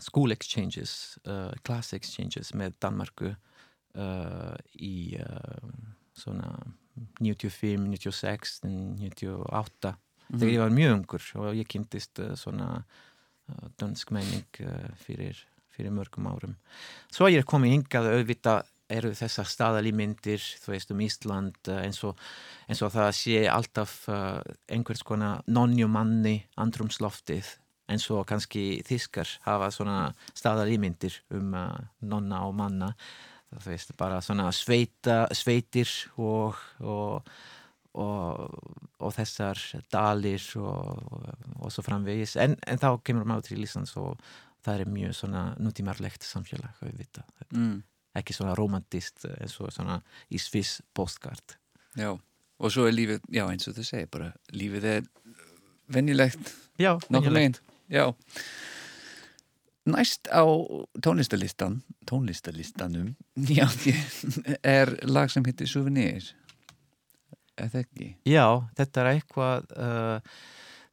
school 0.00 0.34
exchanges, 0.34 1.18
uh, 1.26 1.52
class 1.66 1.92
exchanges 1.96 2.52
með 2.54 2.76
Danmarku 2.82 3.32
uh, 3.32 4.54
í 4.74 5.18
svona 6.18 6.52
95, 7.20 7.86
96, 7.88 8.60
98 8.64 9.94
þegar 10.28 10.44
mhm. 10.44 10.54
ég 10.54 10.62
var 10.62 10.74
mjög 10.74 10.96
ungur 10.96 11.28
og 11.42 11.52
ég 11.56 11.68
kynntist 11.70 12.20
uh, 12.22 12.32
svona 12.36 12.72
uh, 12.80 13.68
dansk 13.80 14.10
menning 14.14 14.64
uh, 14.64 14.88
fyrir, 15.00 15.38
fyrir 15.72 15.94
mörgum 15.94 16.28
árum. 16.30 16.56
Svo 17.12 17.30
ég 17.30 17.42
er 17.42 17.48
komið 17.48 17.78
hingað 17.78 18.10
auðvitað 18.16 18.74
eru 18.88 19.12
þessar 19.12 19.44
staðalímyndir, 19.44 20.40
þú 20.62 20.72
veist 20.72 20.92
um 20.94 21.00
Ísland 21.04 21.68
eins 21.68 21.98
og, 22.08 22.16
eins 22.72 22.80
og 22.80 22.94
það 22.94 23.10
sé 23.18 23.42
alltaf 23.52 24.06
einhvers 24.08 25.02
konar 25.04 25.42
nonjumanni 25.44 26.38
andrumsloftið 26.56 27.50
eins 27.88 28.08
og 28.14 28.26
kannski 28.28 28.82
þískar 28.86 29.30
hafa 29.46 29.70
svona 29.74 30.00
staðalímyndir 30.36 31.20
um 31.36 31.54
nonna 32.00 32.42
og 32.46 32.56
manna. 32.58 32.92
Það 33.48 33.70
veist 33.70 33.94
bara 33.96 34.20
svona 34.24 34.50
sveita, 34.52 35.22
sveitir 35.32 35.88
og, 36.20 36.58
og 36.80 37.30
og, 37.98 38.52
og 39.02 39.14
þessar 39.16 39.58
dalir 39.90 40.42
og, 40.60 41.70
svo 41.72 41.82
framvegis. 41.82 42.36
En, 42.38 42.52
en 42.68 42.78
þá 42.78 42.92
kemur 43.02 43.26
maður 43.26 43.48
til 43.48 43.64
Íslands 43.64 43.96
og 43.98 44.20
það 44.68 44.82
er 44.82 44.92
mjög 44.92 45.14
svona 45.16 45.42
nútímarlegt 45.60 46.26
samfélag 46.26 46.82
mm. 47.54 47.76
ekki 48.18 48.36
svona 48.36 48.56
romantist 48.58 49.26
eins 49.38 49.56
og 49.62 49.72
svona 49.74 50.00
í 50.30 50.40
sviss 50.42 50.82
postkart 50.94 51.56
Já, 51.98 52.12
og 52.12 52.72
svo 52.74 52.86
er 52.88 52.94
lífið, 52.94 53.24
já 53.32 53.44
eins 53.48 53.68
og 53.70 53.78
þú 53.78 53.86
segir 53.86 54.10
bara, 54.12 54.32
lífið 54.52 54.88
er 54.92 55.08
venjulegt 55.94 56.52
Já, 56.78 56.96
venjulegt 57.08 57.62
Já. 57.88 58.12
Næst 59.88 60.28
á 60.28 60.44
tónlistalistan 61.00 61.80
tónlistalistanum 62.08 63.14
já, 63.36 63.68
er 64.62 64.92
lag 65.08 65.30
sem 65.32 65.44
heitir 65.44 65.68
Souvenir 65.68 66.28
eða 67.58 67.82
ekki? 67.82 68.12
Já, 68.28 68.44
þetta 68.76 69.02
er 69.02 69.10
eitthvað 69.14 69.72
uh, 69.76 70.36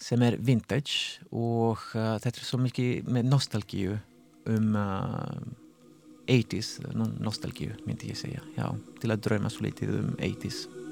sem 0.01 0.23
er 0.25 0.39
vintage 0.39 1.19
og 1.31 1.83
uh, 1.95 2.15
þetta 2.23 2.39
er 2.39 2.47
svo 2.47 2.61
mikið 2.63 3.11
með 3.17 3.29
nostalgíu 3.31 3.99
um 4.55 4.79
uh, 4.79 5.43
80's, 6.31 6.79
nostalgíu 7.21 7.75
myndi 7.85 8.09
ég 8.09 8.17
segja, 8.17 8.41
já, 8.55 8.71
til 9.01 9.11
að 9.13 9.27
dröma 9.27 9.51
svo 9.53 9.67
litið 9.67 9.93
um 9.99 10.15
80's 10.17 10.84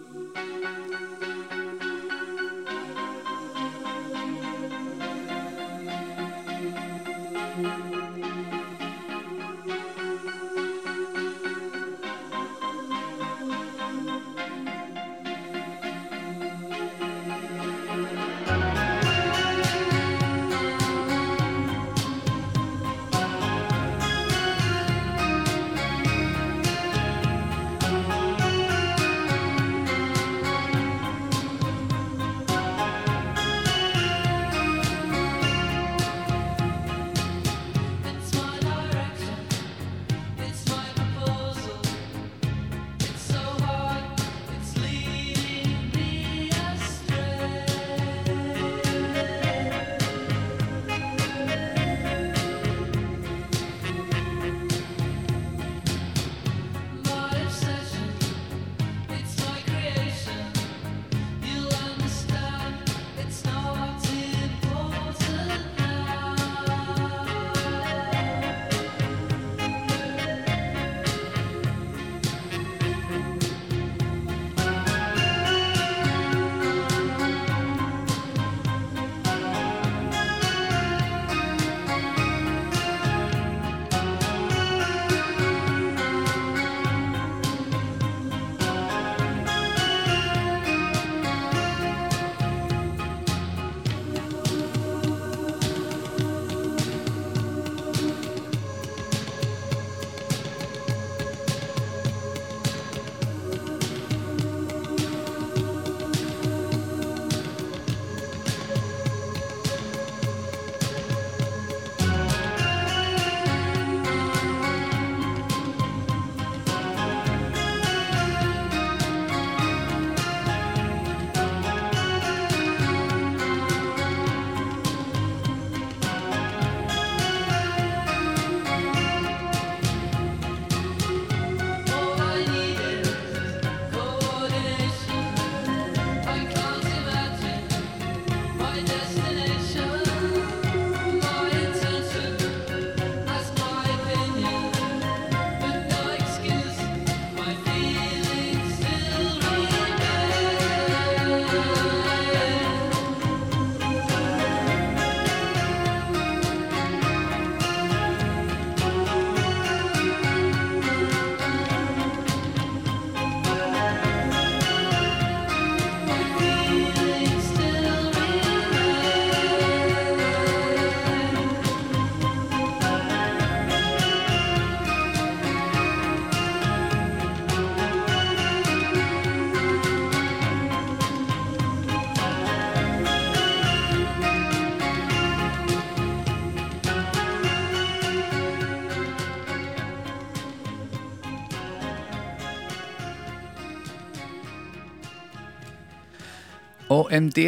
OMD 197.13 197.39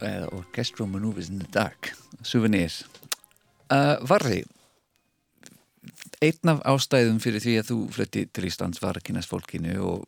eða 0.00 0.28
Orchestral 0.32 0.88
Maneuvers 0.88 1.28
in 1.28 1.38
the 1.42 1.48
Dark 1.52 1.90
Souvenir. 2.24 2.72
Uh, 3.68 3.98
Varri 4.08 4.40
einn 6.22 6.52
af 6.52 6.62
ástæðum 6.64 7.18
fyrir 7.20 7.42
því 7.44 7.56
að 7.60 7.68
þú 7.68 7.76
flutti 7.92 8.22
til 8.32 8.46
Íslands 8.48 8.80
var 8.80 8.96
að 8.96 9.10
kynast 9.10 9.28
fólkinu 9.28 9.74
og 9.84 10.06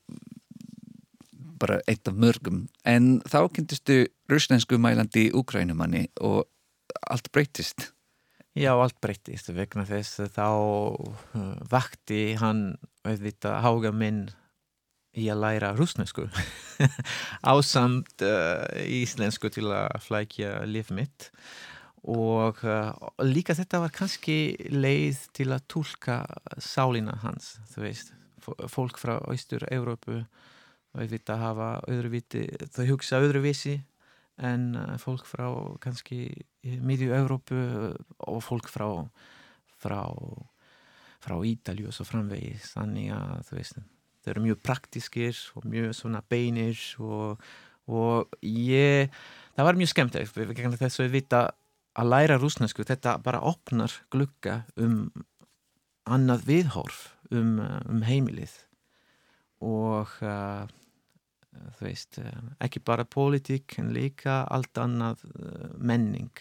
bara 1.60 1.82
einn 1.90 2.08
af 2.08 2.16
mörgum 2.16 2.62
en 2.88 3.18
þá 3.28 3.42
kynntistu 3.52 3.98
russnesku 4.30 4.78
mælandi 4.80 5.26
úkrænumanni 5.36 6.06
og 6.24 6.46
allt 7.04 7.28
breytist 7.34 7.90
Já, 8.54 8.72
allt 8.72 8.96
breytist 9.04 9.50
vegna 9.52 9.84
þess 9.84 10.30
þá 10.32 10.48
uh, 10.48 11.52
vakti 11.68 12.38
hann 12.40 12.78
auðvitað 13.04 13.60
hága 13.66 13.92
minn 13.92 14.24
í 15.18 15.28
að 15.30 15.42
læra 15.44 15.72
rúsnesku 15.76 16.26
ásamt 17.54 18.24
uh, 18.26 18.64
íslensku 18.82 19.50
til 19.54 19.68
að 19.70 20.00
flækja 20.04 20.64
lif 20.68 20.90
mitt. 20.94 21.30
Og 22.04 22.60
uh, 22.66 22.90
líka 23.24 23.56
þetta 23.56 23.80
var 23.86 23.94
kannski 23.94 24.38
leið 24.74 25.22
til 25.36 25.48
að 25.54 25.64
tólka 25.72 26.18
sálina 26.60 27.16
hans, 27.22 27.54
þú 27.72 27.86
veist. 27.86 28.12
Fólk 28.44 28.98
frá 29.00 29.16
Ístur-Európu 29.32 30.18
auðvitað 30.94 31.40
hafa 31.40 31.68
öðruviti 31.88 32.42
þau 32.74 32.84
hugsa 32.90 33.22
öðruvísi 33.24 33.78
en 34.44 34.74
uh, 34.76 34.98
fólk 35.00 35.24
frá 35.30 35.46
kannski 35.80 36.26
miðju-Európu 36.64 37.62
og 38.28 38.42
fólk 38.44 38.68
frá 38.68 38.88
frá, 39.84 40.02
frá 41.24 41.36
Ítalju 41.44 41.90
og 41.90 41.96
svo 41.96 42.06
framvegis. 42.08 42.72
Þannig 42.76 43.12
að 43.16 43.42
þú 43.48 43.58
veist 43.58 43.82
þau 44.24 44.32
eru 44.32 44.46
mjög 44.48 44.62
praktískir 44.64 45.38
og 45.58 45.68
mjög 45.68 45.92
svona 45.96 46.22
beinir 46.28 46.80
og, 46.98 47.42
og 47.86 48.38
ég 48.42 49.12
það 49.54 49.68
var 49.68 49.78
mjög 49.78 49.92
skemmt 49.92 50.18
þess 50.80 51.04
að 51.04 51.14
vita 51.14 51.44
að 51.94 52.10
læra 52.10 52.38
rúsnesku 52.40 52.86
þetta 52.86 53.18
bara 53.22 53.42
opnar 53.46 53.92
glukka 54.10 54.64
um 54.80 55.12
annað 56.10 56.46
viðhorf 56.48 57.02
um, 57.32 57.58
um 57.88 58.02
heimilið. 58.04 58.54
Og 59.64 60.10
uh, 60.20 60.64
þú 61.78 61.86
veist, 61.86 62.18
eh, 62.20 62.40
ekki 62.66 62.82
bara 62.84 63.06
politík 63.08 63.78
en 63.80 63.92
líka 63.94 64.42
allt 64.50 64.78
annað 64.82 65.22
eh, 65.30 65.68
menning. 65.78 66.32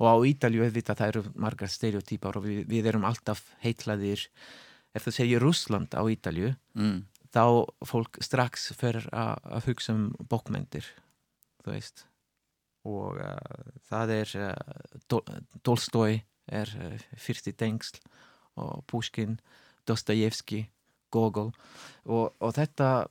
Og 0.00 0.08
á 0.08 0.14
Ítalju 0.30 0.64
auðvitað 0.64 1.00
það 1.00 1.12
eru 1.12 1.22
margar 1.44 1.70
stereotypar 1.70 2.38
og 2.40 2.46
við, 2.46 2.62
við 2.70 2.88
erum 2.90 3.04
alltaf 3.06 3.42
heitlaðir 3.62 4.24
ef 4.96 5.04
þú 5.04 5.12
segir 5.12 5.44
Rúsland 5.44 5.92
á 5.92 6.02
Ítalju 6.08 6.54
mm. 6.78 6.98
Þá 7.36 7.44
fólk 7.84 8.20
strax 8.24 8.70
fyrir 8.78 9.08
að 9.12 9.66
hugsa 9.68 9.94
um 9.96 10.06
bókmendir 10.30 10.86
þú 11.64 11.74
veist 11.74 12.06
og 12.86 13.18
uh, 13.18 13.72
það 13.90 14.14
er 14.20 14.32
uh, 14.46 15.18
Tolstói 15.66 16.20
er 16.46 16.70
uh, 16.78 16.94
fyrsti 17.18 17.52
tengsl 17.58 17.98
og 18.62 18.86
Pushkin, 18.88 19.36
Dostojevski 19.88 20.62
Gogol 21.12 21.50
og, 22.06 22.32
og 22.40 22.54
þetta 22.56 23.08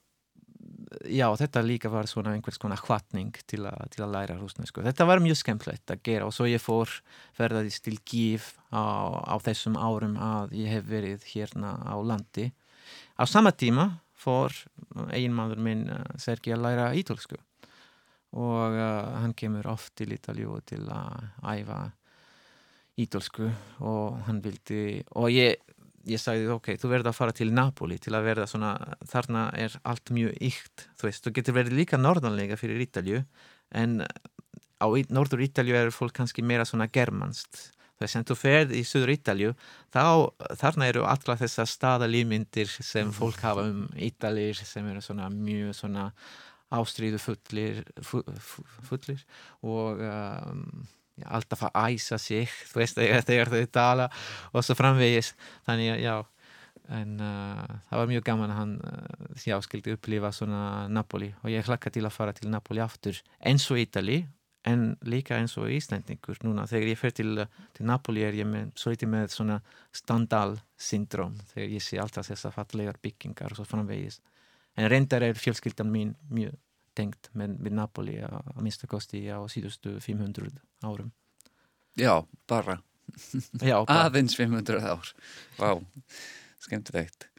já, 1.12 1.28
þetta 1.38 1.64
líka 1.66 1.92
var 1.94 2.08
svona 2.10 2.34
einhvers 2.36 2.58
konar 2.62 2.82
hvatning 2.86 3.36
til, 3.50 3.68
til 3.94 4.04
að 4.06 4.14
læra 4.16 4.38
rúsnesku. 4.40 4.84
Þetta 4.86 5.08
var 5.08 5.22
mjög 5.24 5.40
skemmtlegt 5.42 5.92
að 5.94 6.02
gera 6.08 6.30
og 6.30 6.34
svo 6.36 6.48
ég 6.50 6.64
fór 6.64 6.92
ferðaðist 7.38 7.86
til 7.86 8.00
Kív 8.02 8.54
á, 8.74 8.82
á 9.22 9.36
þessum 9.44 9.78
árum 9.78 10.18
að 10.18 10.56
ég 10.58 10.74
hef 10.74 10.88
verið 10.90 11.28
hérna 11.34 11.76
á 11.84 11.96
landi. 12.02 12.50
Á 13.20 13.24
sama 13.30 13.54
tíma 13.56 13.92
fór 14.16 14.56
einmaður 15.14 15.62
minn 15.62 15.86
uh, 15.92 16.02
Sergi 16.22 16.56
að 16.56 16.66
læra 16.66 16.90
ítölsku. 16.98 17.38
Og 18.36 18.76
uh, 18.76 19.20
hann 19.22 19.36
kemur 19.38 19.68
oft 19.72 19.94
til 20.00 20.12
Ítaljú 20.16 20.60
til 20.68 20.84
að 20.92 21.30
æfa 21.56 21.80
ítölsku. 23.00 23.50
Og 23.84 24.20
hann 24.28 24.42
vildi 24.44 25.04
og 25.16 25.32
ég 25.34 25.62
ég 26.06 26.22
sagði 26.22 26.50
ok, 26.54 26.76
þú 26.78 26.90
verður 26.92 27.10
að 27.10 27.18
fara 27.18 27.34
til 27.36 27.52
Napoli 27.56 27.98
til 28.02 28.14
að 28.14 28.28
verða 28.28 28.48
svona, 28.50 28.74
þarna 29.10 29.48
er 29.58 29.74
allt 29.90 30.12
mjög 30.14 30.36
ykt, 30.52 30.88
þú 31.00 31.08
veist, 31.08 31.24
þú 31.26 31.34
getur 31.40 31.58
verið 31.58 31.80
líka 31.80 31.98
norðanlega 31.98 32.58
fyrir 32.60 32.84
Ítalju 32.86 33.24
en 33.76 34.04
á 34.06 34.88
norður 35.16 35.46
Ítalju 35.48 35.78
er 35.80 35.94
fólk 35.96 36.16
kannski 36.20 36.46
meira 36.46 36.68
svona 36.68 36.88
germanst 36.92 37.72
veist, 38.02 38.18
en 38.20 38.28
þú 38.28 38.38
ferð 38.40 38.74
í 38.76 38.84
söður 38.88 39.14
Ítalju 39.16 39.54
þá, 39.94 40.04
þarna 40.62 40.90
eru 40.92 41.06
alla 41.08 41.38
þessa 41.40 41.68
staðalýmyndir 41.70 42.72
sem 42.76 43.08
mm. 43.08 43.16
fólk 43.16 43.40
hafa 43.46 43.68
um 43.70 43.86
Ítalir 43.96 44.60
sem 44.60 44.88
eru 44.92 45.04
svona 45.04 45.30
mjög 45.34 45.76
svona 45.78 46.10
ástríðu 46.76 47.22
fullir 47.22 47.84
fullir 48.04 49.26
og 49.64 50.02
um, 50.02 50.86
alltaf 51.26 51.68
að 51.70 51.96
æsa 51.96 52.20
sig 52.22 52.50
þú 52.72 52.82
veist 52.82 53.00
þegar 53.00 53.52
þau 53.54 53.66
tala 53.72 54.08
og 54.52 54.66
svo 54.66 54.78
framvegis 54.78 55.36
þannig 55.68 55.96
að 55.96 56.02
já 56.06 56.16
en 56.96 57.18
uh, 57.18 57.78
það 57.90 58.00
var 58.02 58.10
mjög 58.12 58.26
gaman 58.28 58.52
að 58.54 58.60
hann 58.60 58.74
uh, 58.86 59.38
já, 59.42 59.56
skildi 59.64 59.96
upplifa 59.96 60.32
svona 60.36 60.86
Napoli 60.92 61.32
og 61.42 61.50
ég 61.50 61.66
hlakka 61.66 61.90
til 61.94 62.06
að 62.06 62.14
fara 62.14 62.36
til 62.36 62.52
Napoli 62.54 62.84
aftur 62.84 63.18
eins 63.42 63.66
og 63.74 63.82
Ítali 63.82 64.24
en 64.66 64.86
líka 65.06 65.38
eins 65.38 65.54
og 65.62 65.70
Íslandingur 65.70 66.40
núna 66.46 66.66
þegar 66.70 66.90
ég 66.90 67.00
fer 67.00 67.14
til, 67.14 67.44
til 67.78 67.86
Napoli 67.86 68.24
er 68.26 68.38
ég 68.38 68.48
með, 68.50 68.72
svo 68.80 68.94
litið 68.94 69.12
með 69.12 69.28
svona 69.36 69.60
Stendhal 69.96 70.56
syndrom 70.78 71.36
þegar 71.54 71.76
ég 71.76 71.84
sé 71.86 72.00
alltaf 72.02 72.30
þessar 72.32 72.56
fallegar 72.56 72.98
byggingar 73.04 73.54
og 73.54 73.60
svo 73.60 73.68
framvegis. 73.70 74.22
En 74.76 74.90
reyndar 74.92 75.24
er 75.24 75.38
fjölskyldan 75.40 75.92
mín 75.94 76.16
mjög 76.34 76.58
tengt 76.96 77.30
með, 77.36 77.54
með 77.60 77.78
Napoli 77.78 78.18
að, 78.24 78.40
að 78.56 78.64
mista 78.66 78.88
kosti 78.92 79.22
á 79.30 79.40
síðustu 79.52 79.98
500 80.04 80.50
árum. 80.88 81.12
Já, 82.00 82.26
bara, 82.50 82.80
Já, 83.62 83.78
bara. 83.88 84.08
aðeins 84.08 84.36
500 84.36 84.82
ár. 84.84 85.14
Vá, 85.60 85.70
skemmtilegt. 86.66 87.30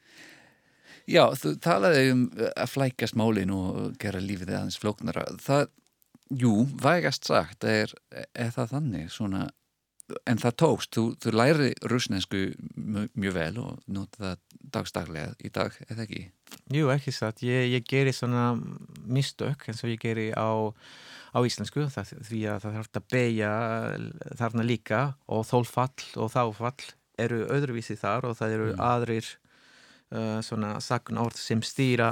Já, 1.06 1.22
þú 1.38 1.52
talaði 1.62 2.06
um 2.12 2.22
að 2.48 2.70
flækast 2.72 3.16
málin 3.18 3.52
og 3.54 3.98
gera 4.02 4.22
lífið 4.22 4.54
aðeins 4.56 4.78
flóknara. 4.82 5.26
Það, 5.42 5.68
jú, 6.30 6.66
vægast 6.82 7.28
sagt 7.28 7.64
er, 7.68 7.92
er 8.34 8.50
það 8.54 8.72
þannig 8.74 9.12
svona 9.14 9.46
en 10.26 10.38
það 10.38 10.56
tókst, 10.62 10.92
þú, 10.94 11.04
þú 11.22 11.32
læri 11.34 11.70
rusnesku 11.90 12.42
mjög 13.18 13.34
vel 13.34 13.58
og 13.62 13.80
nota 13.90 14.22
það 14.22 14.42
dagstaglega 14.76 15.32
í 15.42 15.50
dag, 15.54 15.78
eða 15.88 16.04
ekki? 16.04 16.22
Jú, 16.74 16.90
ekki 16.94 17.14
satt, 17.14 17.42
ég, 17.46 17.66
ég 17.74 17.86
geri 17.88 18.12
svona 18.14 18.52
mistök 19.06 19.66
eins 19.66 19.82
og 19.82 19.90
ég 19.90 20.02
geri 20.02 20.28
á, 20.30 20.70
á 21.34 21.38
íslensku 21.46 21.88
það, 21.92 22.14
því 22.28 22.42
að 22.52 22.60
það 22.64 22.78
þarf 22.78 23.00
að 23.00 23.08
beigja 23.14 23.52
þarna 24.38 24.66
líka 24.66 25.02
og 25.26 25.46
þólfall 25.48 26.06
og 26.22 26.32
þáfall 26.34 26.92
eru 27.22 27.42
öðruvísi 27.50 27.96
þar 27.98 28.30
og 28.30 28.38
það 28.38 28.56
eru 28.58 28.68
mm. 28.74 28.82
aðrir 28.86 29.30
uh, 30.12 30.38
svona 30.44 30.76
sakun 30.84 31.22
orð 31.22 31.40
sem 31.40 31.62
stýra 31.64 32.10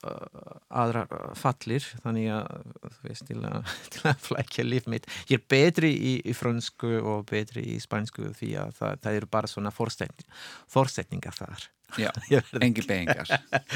aðra 0.00 1.04
fallir 1.36 1.84
þannig 2.04 2.30
að 2.32 2.62
þú 2.96 3.08
veist 3.08 3.26
til 3.28 3.40
að, 3.46 3.74
til 3.94 4.04
að 4.10 4.22
flækja 4.28 4.66
líf 4.66 4.88
mitt. 4.90 5.10
Ég 5.30 5.40
er 5.40 5.48
betri 5.50 5.92
í, 5.92 6.14
í 6.24 6.36
frönsku 6.36 6.96
og 7.00 7.26
betri 7.30 7.66
í 7.74 7.80
spænsku 7.82 8.32
því 8.38 8.54
að 8.62 8.72
það, 8.78 9.02
það 9.04 9.20
eru 9.20 9.30
bara 9.38 9.50
svona 9.50 9.74
fórsetningar 9.74 11.36
þar. 11.36 11.68
Já, 11.98 12.10
engi 12.64 12.84
beigingar 12.86 13.26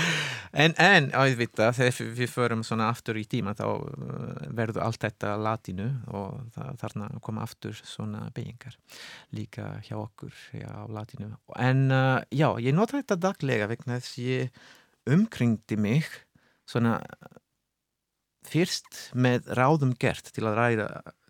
En, 0.62 0.74
en 0.78 1.08
áðvita 1.16 1.72
þegar 1.74 2.12
við 2.14 2.30
förum 2.30 2.62
svona 2.66 2.86
aftur 2.92 3.18
í 3.18 3.24
tíma 3.26 3.56
þá 3.58 3.64
uh, 3.66 4.44
verður 4.54 4.84
allt 4.86 5.02
þetta 5.02 5.32
latinu 5.40 5.88
og 6.14 6.44
það, 6.54 6.70
þarna 6.82 7.08
koma 7.24 7.42
aftur 7.42 7.80
svona 7.80 8.28
beigingar 8.36 8.76
líka 9.34 9.72
hjá 9.86 9.96
okkur 9.98 10.34
á 10.62 10.86
latinu. 10.94 11.32
En 11.58 11.88
uh, 11.90 12.22
já, 12.30 12.48
ég 12.62 12.76
nota 12.76 13.00
þetta 13.00 13.18
daglega 13.28 13.70
vegna 13.72 13.98
þess 13.98 14.14
að 14.14 14.30
ég 14.30 14.64
umkringdi 15.10 15.76
mig 15.80 16.06
svona 16.68 16.98
fyrst 18.44 19.10
með 19.16 19.50
ráðum 19.56 19.94
gert 20.00 20.30
til 20.34 20.46
að 20.48 20.58
ræða 20.58 20.88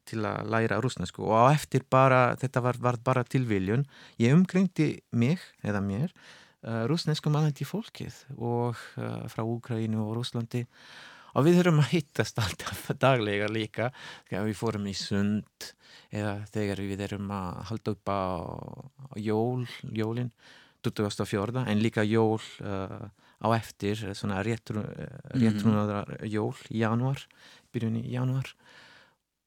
til 0.08 0.20
að 0.26 0.50
læra 0.52 0.80
rúsnesku 0.84 1.24
og 1.24 1.32
á 1.32 1.44
eftir 1.54 1.84
bara, 1.90 2.34
þetta 2.40 2.62
var, 2.64 2.78
var 2.82 2.98
bara 3.04 3.24
tilviljun 3.24 3.86
ég 4.20 4.34
umkringdi 4.36 4.88
mig, 5.16 5.40
eða 5.64 5.80
mér 5.84 6.12
uh, 6.12 6.84
rúsneskum 6.90 7.36
aðeins 7.38 7.64
í 7.64 7.68
fólkið 7.68 8.18
og 8.36 8.76
uh, 9.00 9.24
frá 9.32 9.44
Úkrænu 9.44 10.02
og 10.04 10.18
Rúslandi 10.18 10.64
og 11.34 11.46
við 11.46 11.62
höfum 11.62 11.80
að 11.82 11.94
hittast 11.96 12.38
alltaf 12.42 12.90
daglega 13.04 13.48
líka 13.50 13.90
við 14.30 14.54
fórum 14.58 14.86
í 14.90 14.94
sund 14.98 15.72
eða 16.14 16.36
þegar 16.52 16.84
við 16.84 17.06
erum 17.08 17.32
að 17.34 17.64
halda 17.70 17.96
upp 17.96 18.12
á, 18.12 18.22
jól, 19.18 19.64
jólin 19.90 20.30
24. 20.84 21.64
en 21.64 21.80
líka 21.80 22.04
jól 22.04 22.42
uh, 22.60 23.08
á 23.44 23.48
eftir 23.52 24.00
svona 24.16 24.40
réttrúnaðar 24.42 26.08
mm 26.08 26.16
-hmm. 26.16 26.26
jól 26.26 26.56
í 26.70 26.78
januar, 26.80 27.20
byrjun 27.72 28.00
í 28.00 28.10
januar 28.10 28.54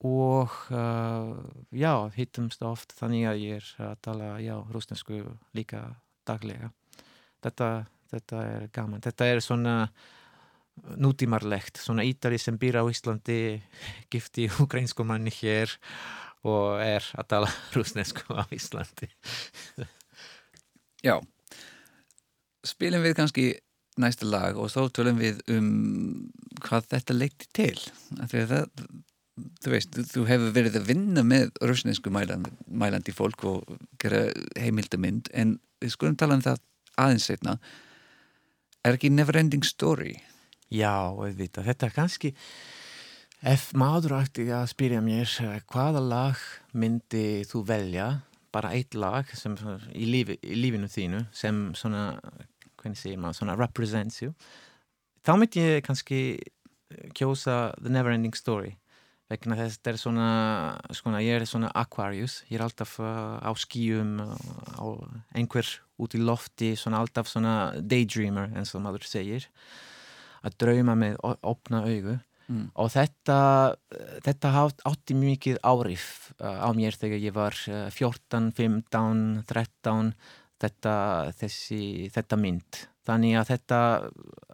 og 0.05 0.49
uh, 0.69 1.33
já, 1.73 2.09
hittumst 2.13 2.61
oft 2.61 2.93
þannig 2.93 3.25
að 3.25 3.41
ég 3.41 3.55
er 3.57 3.67
að 3.81 3.95
tala, 4.01 4.39
já, 4.39 4.55
rúsnesku 4.69 5.23
líka 5.57 5.95
daglega 6.25 6.69
þetta, 7.41 7.87
þetta 8.11 8.43
er 8.45 8.69
gaman, 8.73 9.01
þetta 9.01 9.25
er 9.25 9.41
svona 9.41 9.75
nútímarlegt, 11.01 11.79
svona 11.81 12.05
ítali 12.05 12.37
sem 12.37 12.57
býr 12.59 12.81
á 12.81 12.83
Íslandi, 12.85 13.57
gifti 14.13 14.49
ukrainsku 14.61 15.05
manni 15.07 15.33
hér 15.41 15.73
og 16.45 16.77
er 16.83 17.05
að 17.17 17.29
tala 17.33 17.51
rúsnesku 17.75 18.37
á 18.37 18.45
Íslandi. 18.53 19.09
Já, 21.07 21.17
spilum 22.65 23.03
við 23.05 23.17
kannski 23.17 23.47
næsta 24.01 24.27
lag 24.29 24.57
og 24.59 24.71
þá 24.73 24.79
tölum 24.95 25.19
við 25.21 25.41
um 25.53 25.67
hvað 26.63 26.89
þetta 26.93 27.17
leikti 27.17 27.49
til. 27.57 27.75
Það, 28.17 28.69
þú 29.63 29.73
veist, 29.73 29.99
þú 30.13 30.25
hefur 30.29 30.55
verið 30.55 30.79
að 30.79 30.89
vinna 30.91 31.23
með 31.25 31.51
rúsnesku 31.61 32.13
mælandi, 32.13 32.53
mælandi 32.67 33.13
fólk 33.15 33.45
og 33.49 33.77
gera 34.01 34.27
heimildamind 34.57 35.29
en 35.33 35.57
við 35.81 35.93
skulum 35.93 36.17
tala 36.17 36.39
um 36.39 36.45
það 36.45 36.63
aðeins 36.97 37.29
setna. 37.29 37.57
Er 38.85 38.97
ekki 38.97 39.11
never 39.13 39.37
ending 39.37 39.65
story? 39.67 40.15
Já, 40.73 41.13
veit, 41.15 41.55
þetta 41.55 41.87
er 41.87 41.95
kannski 41.95 42.33
ef 43.45 43.69
maður 43.77 44.17
ætti 44.23 44.47
að 44.49 44.65
spyrja 44.71 45.01
mér 45.03 45.29
hvaða 45.69 46.01
lag 46.01 46.41
myndi 46.73 47.45
þú 47.47 47.61
velja 47.67 48.07
bara 48.53 48.73
eitt 48.73 48.95
lag 48.97 49.29
sem, 49.37 49.55
í, 49.93 50.07
lífi, 50.09 50.37
í 50.41 50.57
lífinu 50.57 50.89
þínu 50.89 51.25
sem 51.35 51.67
svona, 51.77 52.17
hvernig 52.81 52.99
segir 52.99 53.21
maður, 53.21 53.41
svona 53.41 53.57
represents 53.59 54.21
you 54.23 54.33
þá 55.25 55.33
myndi 55.37 55.63
ég 55.63 55.85
kannski 55.85 56.19
kjósa 57.17 57.73
The 57.81 57.91
Neverending 57.91 58.35
Story 58.37 58.75
vegna 59.27 59.57
þess 59.59 59.75
að 59.75 59.75
þetta 59.75 59.91
er 59.91 59.99
svona, 59.99 60.29
svona 60.95 61.23
ég 61.23 61.35
er 61.35 61.47
svona 61.49 61.71
Aquarius, 61.75 62.39
ég 62.47 62.59
er 62.59 62.63
alltaf 62.63 62.95
uh, 63.03 63.35
á 63.43 63.51
skíum 63.59 64.21
á 64.23 64.85
einhver 65.35 65.67
út 65.99 66.15
í 66.15 66.21
lofti, 66.21 66.71
svona 66.79 67.01
alltaf 67.03 67.27
svona 67.31 67.73
daydreamer 67.81 68.53
eins 68.55 68.71
og 68.77 68.85
maður 68.85 69.07
segir 69.09 69.49
að 70.45 70.55
drauma 70.61 70.95
með 70.95 71.17
opna 71.25 71.83
augu 71.83 72.15
mm. 72.47 72.65
og 72.79 72.91
þetta 72.93 73.39
þetta 74.23 74.53
átti 74.87 75.17
mikið 75.17 75.59
árif 75.65 76.31
á 76.39 76.69
mér 76.77 76.95
þegar 76.95 77.23
ég 77.25 77.35
var 77.35 77.57
uh, 77.67 77.87
14, 77.91 78.51
15, 78.55 79.23
13 79.49 80.13
þetta, 80.61 80.95
þessi, 81.39 81.81
þetta 82.13 82.39
mynd. 82.41 82.81
Þannig 83.07 83.37
að 83.39 83.51
þetta 83.53 83.79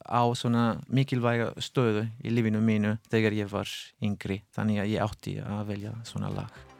á 0.04 0.24
svona 0.38 0.66
mikilvæga 0.94 1.54
stöðu 1.64 2.06
í 2.22 2.34
lífinu 2.34 2.62
mínu 2.62 2.98
þegar 3.10 3.40
ég 3.40 3.50
var 3.50 3.72
yngri. 4.04 4.44
Þannig 4.54 4.84
að 4.84 4.94
ég 4.94 5.08
átti 5.08 5.40
að 5.42 5.66
velja 5.74 5.96
svona 6.08 6.30
lag 6.36 6.73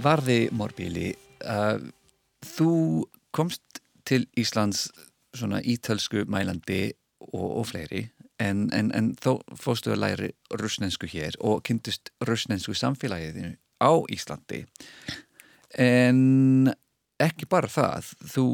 Varði 0.00 0.48
Morbíli 0.56 1.10
uh, 1.44 1.78
þú 2.46 2.72
komst 3.36 3.82
til 4.08 4.26
Íslands 4.38 4.88
svona 5.36 5.60
ítölsku 5.62 6.24
mælandi 6.26 6.90
og, 7.30 7.48
og 7.60 7.66
fleiri 7.70 8.08
en, 8.40 8.68
en, 8.74 8.90
en 8.96 9.12
þó 9.20 9.38
fórstu 9.60 9.92
að 9.94 10.02
læri 10.04 10.30
russnensku 10.58 11.10
hér 11.10 11.36
og 11.44 11.62
kynntust 11.68 12.10
russnensku 12.26 12.74
samfélagiðinu 12.74 13.54
á 13.84 13.92
Íslandi 14.10 14.64
en 15.78 16.72
ekki 17.20 17.48
bara 17.50 17.70
það, 17.70 18.12
þú 18.32 18.46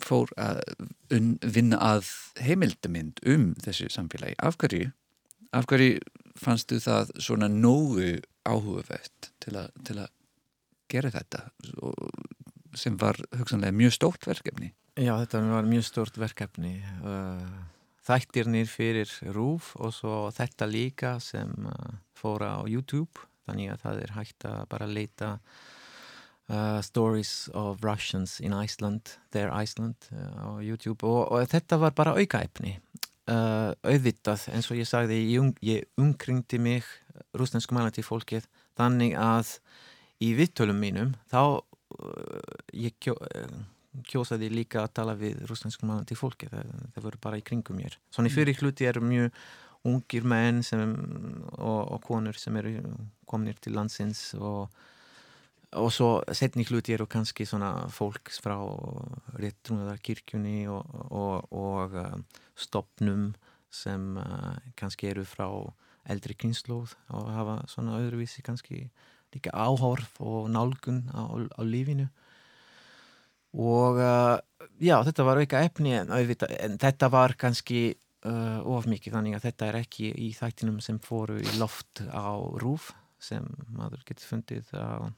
fór 0.00 0.32
að 0.40 0.62
vinna 1.54 1.78
að 1.84 2.08
heimildamind 2.40 3.20
um 3.28 3.50
þessu 3.60 3.90
samfélagi. 3.92 4.38
Af 4.40 4.56
hverju? 4.60 4.90
Af 5.56 5.68
hverju 5.68 5.98
fannst 6.40 6.70
þú 6.72 6.80
það 6.86 7.12
svona 7.20 7.50
nógu 7.52 8.14
áhugavert 8.48 9.30
til 9.42 9.58
að 9.58 10.08
gera 10.90 11.12
þetta 11.14 11.46
sem 12.78 12.96
var 13.00 13.18
hugsanlega 13.38 13.74
mjög 13.74 13.96
stórt 13.96 14.28
verkefni? 14.28 14.70
Já, 15.00 15.14
þetta 15.22 15.42
var 15.48 15.66
mjög 15.66 15.86
stórt 15.88 16.18
verkefni. 16.20 16.76
Uh, 17.02 17.42
þættirnir 18.06 18.68
fyrir 18.70 19.10
RÚF 19.34 19.74
og 19.80 19.94
svo 19.94 20.14
þetta 20.34 20.68
líka 20.70 21.16
sem 21.22 21.50
uh, 21.66 21.98
fóra 22.16 22.56
á 22.58 22.62
YouTube 22.68 23.26
þannig 23.48 23.74
að 23.74 23.84
það 23.84 24.00
er 24.04 24.16
hægt 24.18 24.48
að 24.48 24.64
bara 24.70 24.90
leita 24.90 25.36
Uh, 26.50 26.80
stories 26.82 27.48
of 27.54 27.78
Russians 27.84 28.40
in 28.40 28.50
Iceland 28.50 29.20
Their 29.30 29.52
Iceland 29.54 29.94
uh, 30.10 30.18
á 30.34 30.48
YouTube 30.58 31.06
og, 31.06 31.30
og 31.30 31.44
þetta 31.46 31.76
var 31.78 31.92
bara 31.94 32.16
aukaefni 32.18 32.72
uh, 33.30 33.70
auðvitað 33.86 34.48
eins 34.50 34.66
og 34.72 34.80
ég 34.80 34.88
sagði 34.90 35.20
ég, 35.20 35.44
um, 35.44 35.52
ég 35.62 35.86
umkringdi 36.00 36.58
mig 36.58 36.88
rúsnesku 37.38 37.76
mælandi 37.76 38.02
fólkið 38.02 38.48
þannig 38.74 39.14
að 39.14 39.52
í 40.20 40.32
vittölum 40.38 40.80
mínum 40.80 41.14
þá 41.30 41.40
uh, 41.40 42.52
ég 42.76 42.96
kjó, 43.02 43.16
uh, 43.16 43.56
kjósaði 44.10 44.50
líka 44.52 44.84
að 44.84 44.94
tala 45.00 45.16
við 45.18 45.42
rúsnesku 45.48 45.88
mælandi 45.88 46.18
fólkið 46.18 46.54
það, 46.54 46.70
það 46.94 47.08
voru 47.08 47.24
bara 47.24 47.40
í 47.40 47.44
kringum 47.46 47.80
mér. 47.80 47.96
Svona 48.12 48.30
í 48.30 48.34
fyrir 48.34 48.60
hluti 48.60 48.86
eru 48.86 49.02
mjög 49.02 49.42
ungir 49.88 50.26
menn 50.28 50.60
sem, 50.66 50.94
og, 51.56 51.80
og 51.96 52.00
konur 52.04 52.36
sem 52.36 52.56
eru 52.60 52.74
kominir 53.28 53.60
til 53.62 53.78
landsins 53.78 54.30
og 54.36 54.68
og 55.78 55.92
svo 55.94 56.08
setni 56.34 56.64
hluti 56.66 56.94
eru 56.96 57.06
kannski 57.06 57.44
svona 57.46 57.86
fólks 57.94 58.40
frá 58.42 58.56
réttrúnaðarkirkjunni 59.38 60.64
og, 60.66 60.82
og, 61.14 61.46
og 61.54 61.94
um, 61.94 62.24
stopnum 62.58 63.28
sem 63.70 64.16
uh, 64.18 64.56
kannski 64.74 65.12
eru 65.12 65.22
frá 65.22 65.46
eldri 66.10 66.34
kynnslóð 66.34 66.96
og 67.14 67.30
hafa 67.36 67.60
svona 67.70 68.00
öðruvísi 68.00 68.42
kannski 68.42 68.88
líka 69.34 69.52
áhorf 69.54 70.18
og 70.22 70.50
nálgun 70.52 71.04
á, 71.14 71.22
á 71.56 71.62
lífinu. 71.62 72.08
Og 73.58 73.98
uh, 73.98 74.38
já, 74.78 75.00
þetta 75.06 75.26
var 75.26 75.40
auka 75.42 75.62
efni 75.66 75.96
en, 75.98 76.12
en 76.12 76.78
þetta 76.78 77.10
var 77.10 77.34
kannski 77.38 77.82
uh, 78.26 78.60
of 78.62 78.86
mikið 78.90 79.16
þannig 79.16 79.38
að 79.38 79.46
þetta 79.48 79.70
er 79.70 79.80
ekki 79.82 80.10
í 80.14 80.30
þættinum 80.38 80.80
sem 80.84 81.00
fóru 81.02 81.40
í 81.42 81.56
loft 81.58 82.04
á 82.10 82.38
rúf 82.62 82.92
sem 83.20 83.44
maður 83.74 84.04
getur 84.08 84.30
fundið 84.30 84.70
á 84.76 85.10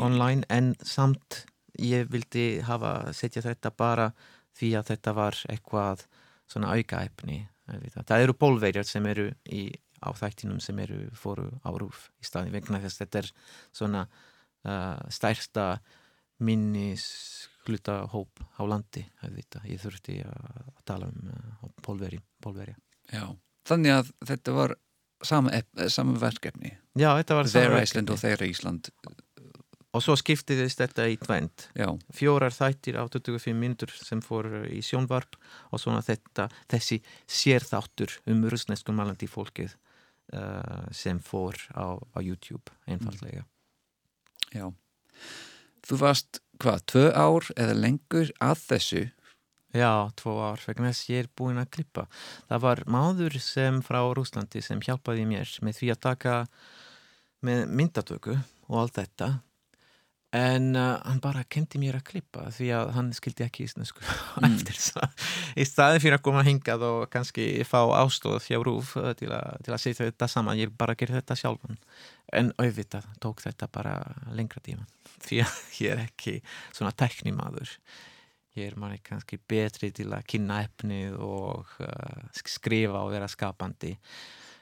online. 0.00 0.46
En 0.48 0.72
samt 0.82 1.44
ég 1.80 2.08
vildi 2.10 2.62
hafa 2.64 3.12
setja 3.12 3.42
þetta 3.44 3.74
bara 3.74 4.12
því 4.54 4.76
að 4.78 4.94
þetta 4.94 5.14
var 5.16 5.38
eitthvað 5.50 6.06
svona 6.50 6.74
aukaefni 6.76 7.42
það 7.66 8.22
eru 8.22 8.36
bólverjar 8.36 8.86
sem 8.86 9.06
eru 9.08 9.30
í, 9.48 9.68
á 10.04 10.10
þættinum 10.14 10.60
sem 10.62 10.78
eru 10.84 11.08
fóru 11.16 11.48
á 11.64 11.70
rúf 11.72 12.08
í 12.20 12.28
staði 12.28 12.54
vegna 12.54 12.82
þess 12.84 13.00
að 13.00 13.04
þetta 13.04 13.22
er 13.22 13.32
svona 13.72 14.04
uh, 14.04 15.00
stærsta 15.08 15.66
minnis 16.44 17.08
hluta 17.64 18.02
hóp 18.12 18.42
á 18.60 18.62
landi 18.68 19.04
ég 19.64 19.80
þurfti 19.80 20.20
að 20.28 20.82
tala 20.84 21.08
um 21.08 21.30
uh, 21.32 21.68
bólverja 21.84 22.76
Já, 23.12 23.28
þannig 23.68 23.98
að 23.98 24.10
þetta 24.28 24.56
var 24.56 24.76
saman 25.24 26.18
verkefni. 26.20 26.74
Já, 26.98 27.12
þetta 27.20 27.38
var 27.38 27.50
Þeirra 27.50 27.84
Ísland 27.84 28.12
og 28.12 28.20
þeirra 28.20 28.48
Ísland. 28.48 28.90
Og 29.94 30.02
svo 30.02 30.16
skiptiðist 30.18 30.80
þetta 30.82 31.06
í 31.06 31.14
tvend 31.22 31.68
Fjórar 32.14 32.54
þættir 32.54 32.98
á 32.98 33.06
25 33.06 33.54
minútur 33.54 33.92
sem 33.94 34.18
fór 34.24 34.48
í 34.66 34.80
sjónvarp 34.82 35.38
og 35.70 35.82
svona 35.82 36.02
þetta, 36.02 36.48
þessi 36.70 36.98
sérþáttur 37.30 38.16
um 38.30 38.42
rusneskum 38.50 38.98
malandi 38.98 39.28
fólkið 39.30 39.76
uh, 40.32 40.86
sem 40.94 41.20
fór 41.20 41.58
á, 41.76 41.98
á 42.00 42.18
YouTube 42.22 42.72
einfallega 42.86 43.44
Já. 44.54 44.70
Þú 45.84 45.98
varst 46.00 46.40
hvað, 46.62 46.84
tvö 46.90 47.04
ár 47.10 47.50
eða 47.58 47.76
lengur 47.76 48.30
að 48.42 48.60
þessu? 48.68 49.02
Já, 49.74 50.06
tvo 50.14 50.36
ár, 50.38 50.60
vegna 50.62 50.92
þess 50.92 51.08
ég 51.10 51.24
er 51.24 51.30
búin 51.34 51.58
að 51.58 51.72
klippa. 51.74 52.04
Það 52.46 52.60
var 52.62 52.82
máður 52.86 53.38
sem 53.42 53.80
frá 53.82 53.98
Rúslandi 54.14 54.62
sem 54.62 54.78
hjálpaði 54.78 55.24
mér 55.26 55.50
með 55.66 55.80
því 55.80 55.90
að 55.90 56.02
taka 56.06 56.36
með 57.44 57.64
myndatöku 57.74 58.36
og 58.70 58.76
allt 58.84 59.00
þetta 59.00 59.30
en 60.34 60.72
uh, 60.74 60.96
hann 61.04 61.20
bara 61.22 61.44
kendi 61.46 61.78
mér 61.78 62.00
að 62.00 62.06
klippa 62.08 62.48
því 62.54 62.70
að 62.74 62.88
hann 62.96 63.10
skildi 63.14 63.44
ekki 63.46 63.68
íslensku 63.68 64.02
mm. 64.06 64.46
eftir 64.48 64.80
það. 64.80 65.28
Í 65.54 65.66
staði 65.68 66.00
fyrir 66.02 66.18
að 66.18 66.24
koma 66.26 66.42
hingað 66.46 66.86
og 66.88 67.04
kannski 67.12 67.46
fá 67.68 67.80
ástóð 68.00 68.48
hjá 68.48 68.58
Rúf 68.66 68.96
uh, 69.00 69.12
til, 69.18 69.30
til 69.64 69.76
að 69.76 69.82
setja 69.82 70.08
þetta 70.08 70.30
saman, 70.30 70.58
ég 70.58 70.74
bara 70.74 70.96
gerði 70.98 71.20
þetta 71.20 71.38
sjálfan. 71.38 71.78
En 72.34 72.50
auðvitað 72.58 73.06
tók 73.22 73.44
þetta 73.44 73.70
bara 73.70 73.94
lengra 74.34 74.62
tíma 74.64 74.88
því 75.24 75.44
að 75.44 75.62
ég 75.84 75.94
er 75.94 76.04
ekki 76.08 76.40
svona 76.72 76.94
teknimaður 76.96 77.78
ég 78.54 78.70
er 78.70 78.78
manni 78.78 79.00
kannski 79.02 79.38
betri 79.50 79.90
til 79.94 80.10
að 80.14 80.26
kynna 80.30 80.60
efnið 80.66 81.18
og 81.22 81.70
uh, 81.82 82.24
skrifa 82.38 83.02
og 83.02 83.12
vera 83.14 83.30
skapandi 83.30 83.94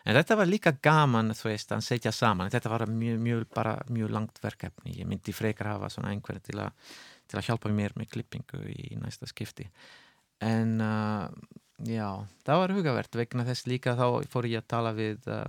en 0.04 0.16
þetta 0.18 0.36
var 0.40 0.50
líka 0.50 0.74
gaman 0.82 1.34
þú 1.36 1.48
veist 1.50 1.72
að 1.74 1.84
setja 1.86 2.12
saman. 2.14 2.50
Þetta 2.52 2.72
var 2.72 2.86
mjög, 2.90 3.18
mjög, 3.22 3.46
bara 3.54 3.76
mjög 3.92 4.12
langt 4.14 4.38
verkefni. 4.42 4.96
Ég 4.98 5.08
myndi 5.08 5.34
frekar 5.36 5.72
hafa 5.74 5.90
svona 5.92 6.12
einhverja 6.12 6.42
til, 6.48 6.62
til 7.30 7.40
að 7.40 7.48
hjálpa 7.48 7.72
mér 7.72 7.94
með 7.98 8.12
klippingu 8.16 8.62
í 8.72 8.92
næsta 9.00 9.28
skipti. 9.30 9.68
En 10.42 10.80
uh, 10.82 11.28
já, 11.86 12.08
það 12.46 12.62
var 12.64 12.76
hugavert. 12.76 13.18
Vegna 13.18 13.46
þess 13.46 13.68
líka 13.70 13.96
þá 13.98 14.06
fór 14.32 14.50
ég 14.50 14.64
að 14.64 14.70
tala 14.74 14.94
við 14.96 15.30
uh, 15.30 15.46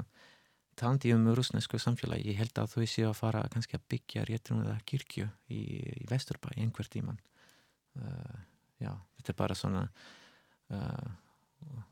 talandi 0.77 1.13
um 1.15 1.25
rúsnesku 1.33 1.81
samfélagi. 1.81 2.29
Ég 2.33 2.41
held 2.43 2.61
að 2.61 2.75
þú 2.75 2.87
séu 2.89 3.09
að 3.09 3.19
fara 3.21 3.45
kannski 3.53 3.77
að 3.79 3.87
byggja 3.93 4.25
réttum 4.29 4.61
eða 4.65 4.77
kirkju 4.89 5.29
í, 5.49 5.63
í 6.03 6.05
Vesturbæ 6.09 6.53
einhver 6.57 6.89
tíman 6.93 7.17
uh, 7.97 8.37
já, 8.81 8.93
þetta 9.17 9.33
er 9.33 9.39
bara 9.39 9.57
svona 9.57 9.83
uh, 10.69 11.09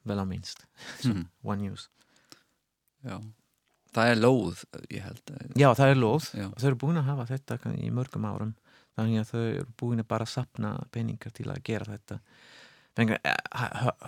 vel 0.05 0.21
á 0.21 0.25
minnst. 0.25 0.67
Mm. 1.01 1.25
one 1.41 1.71
use 1.71 1.89
Já, 3.01 3.17
það 3.95 4.13
er 4.13 4.21
lóð 4.21 4.63
ég 4.89 5.05
held 5.05 5.33
Já, 5.57 5.69
það 5.77 5.87
er 5.87 6.01
lóð. 6.01 6.29
Já. 6.37 6.47
og 6.49 6.57
þau 6.59 6.67
eru 6.71 6.81
búin 6.85 7.01
að 7.01 7.09
hafa 7.11 7.27
þetta 7.33 7.75
í 7.75 7.91
mörgum 7.93 8.27
árum 8.29 8.55
þannig 8.97 9.21
að 9.21 9.31
þau 9.31 9.41
eru 9.41 9.67
búin 9.79 10.03
að 10.03 10.09
bara 10.11 10.27
sapna 10.29 10.75
peningar 10.91 11.33
til 11.35 11.49
að 11.49 11.63
gera 11.67 11.93
þetta. 11.95 12.19
Fengar, 12.99 13.21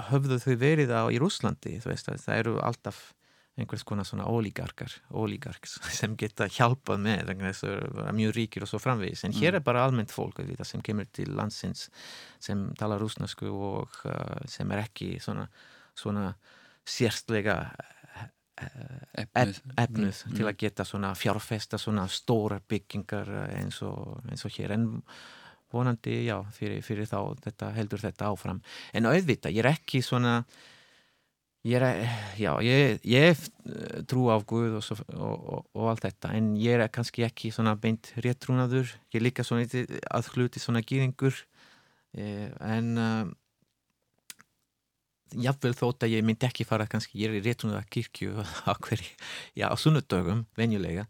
höfðu 0.09 0.39
þau 0.43 0.55
verið 0.59 0.91
á 0.91 1.07
í 1.07 1.19
Rúslandi, 1.21 1.77
þú 1.79 1.93
veist, 1.93 2.09
það 2.25 2.39
eru 2.41 2.55
alltaf 2.59 3.13
einhvers 3.53 3.83
konar 3.85 4.05
svona 4.07 4.25
ólígarkar 4.25 4.95
ólígarks 5.13 5.77
sem 5.99 6.15
geta 6.17 6.47
hjálpað 6.49 7.03
með 7.05 7.33
þess 7.37 7.67
að 7.67 7.83
það 7.91 8.07
er 8.07 8.17
mjög 8.17 8.33
ríkir 8.37 8.65
og 8.65 8.71
svo 8.71 8.79
framvegis. 8.81 9.23
En 9.27 9.35
hér 9.35 9.53
mm. 9.53 9.59
er 9.59 9.65
bara 9.67 9.83
almennt 9.85 10.13
fólk 10.13 10.41
vita, 10.41 10.65
sem 10.65 10.81
kemur 10.85 11.09
til 11.13 11.29
landsins 11.37 11.87
sem 12.41 12.65
tala 12.79 12.97
rúsnasku 13.01 13.51
og 13.53 13.99
uh, 14.09 14.41
sem 14.49 14.73
er 14.73 14.83
ekki 14.87 15.13
svona, 15.21 15.45
svona 15.97 16.31
sérstlega 16.83 17.59
efnuð, 18.57 19.61
efnuð 19.81 20.19
mm. 20.27 20.35
til 20.37 20.49
að 20.49 20.59
geta 20.61 20.85
svona 20.87 21.13
fjárfesta 21.17 21.79
svona 21.81 22.05
stóra 22.11 22.59
byggingar 22.69 23.31
eins 23.47 23.81
og, 23.85 24.19
eins 24.29 24.45
og 24.45 24.53
hér. 24.57 24.75
En 24.75 24.89
vonandi, 25.73 26.19
já, 26.27 26.37
fyrir, 26.53 26.83
fyrir 26.85 27.09
þá 27.09 27.17
þetta, 27.47 27.71
heldur 27.77 28.03
þetta 28.03 28.29
áfram. 28.29 28.61
En 28.93 29.09
auðvita, 29.09 29.51
ég 29.53 29.65
er 29.65 29.73
ekki 29.73 30.03
svona 30.05 30.41
Ég 31.63 31.79
er, 31.79 32.09
já, 32.35 32.49
ég, 32.59 32.97
ég 33.07 33.39
trú 34.11 34.25
á 34.27 34.35
Guð 34.43 34.73
og, 34.75 34.81
svo, 34.83 34.97
og, 35.15 35.61
og, 35.71 35.85
allt 35.93 36.03
þetta. 36.03 36.33
En 36.35 36.49
ég 36.59 36.75
er 36.75 36.91
kannski 36.91 37.23
ekki 37.23 37.53
svona 37.55 37.77
beint 37.79 38.09
réttrúnaður, 38.19 38.91
ég 39.13 39.21
er 39.21 39.23
líka 39.23 39.45
svona 39.47 39.63
að 40.11 40.27
hluti 40.33 40.59
svona 40.59 40.81
gýringur 40.83 41.37
eh, 42.19 42.51
en 42.67 42.99
jáfnveil 45.41 45.75
þótt 45.77 46.05
að 46.05 46.15
ég 46.17 46.25
myndi 46.27 46.47
ekki 46.47 46.67
fara 46.67 46.87
kannski, 46.89 47.19
ég 47.21 47.31
er 47.31 47.39
í 47.39 47.43
réttrúnaða 47.45 47.85
kirkju 47.93 48.45
á 48.69 48.73
hverju, 48.77 49.13
já 49.57 49.67
á 49.69 49.75
sunnudögum 49.79 50.45
venjulega, 50.59 51.07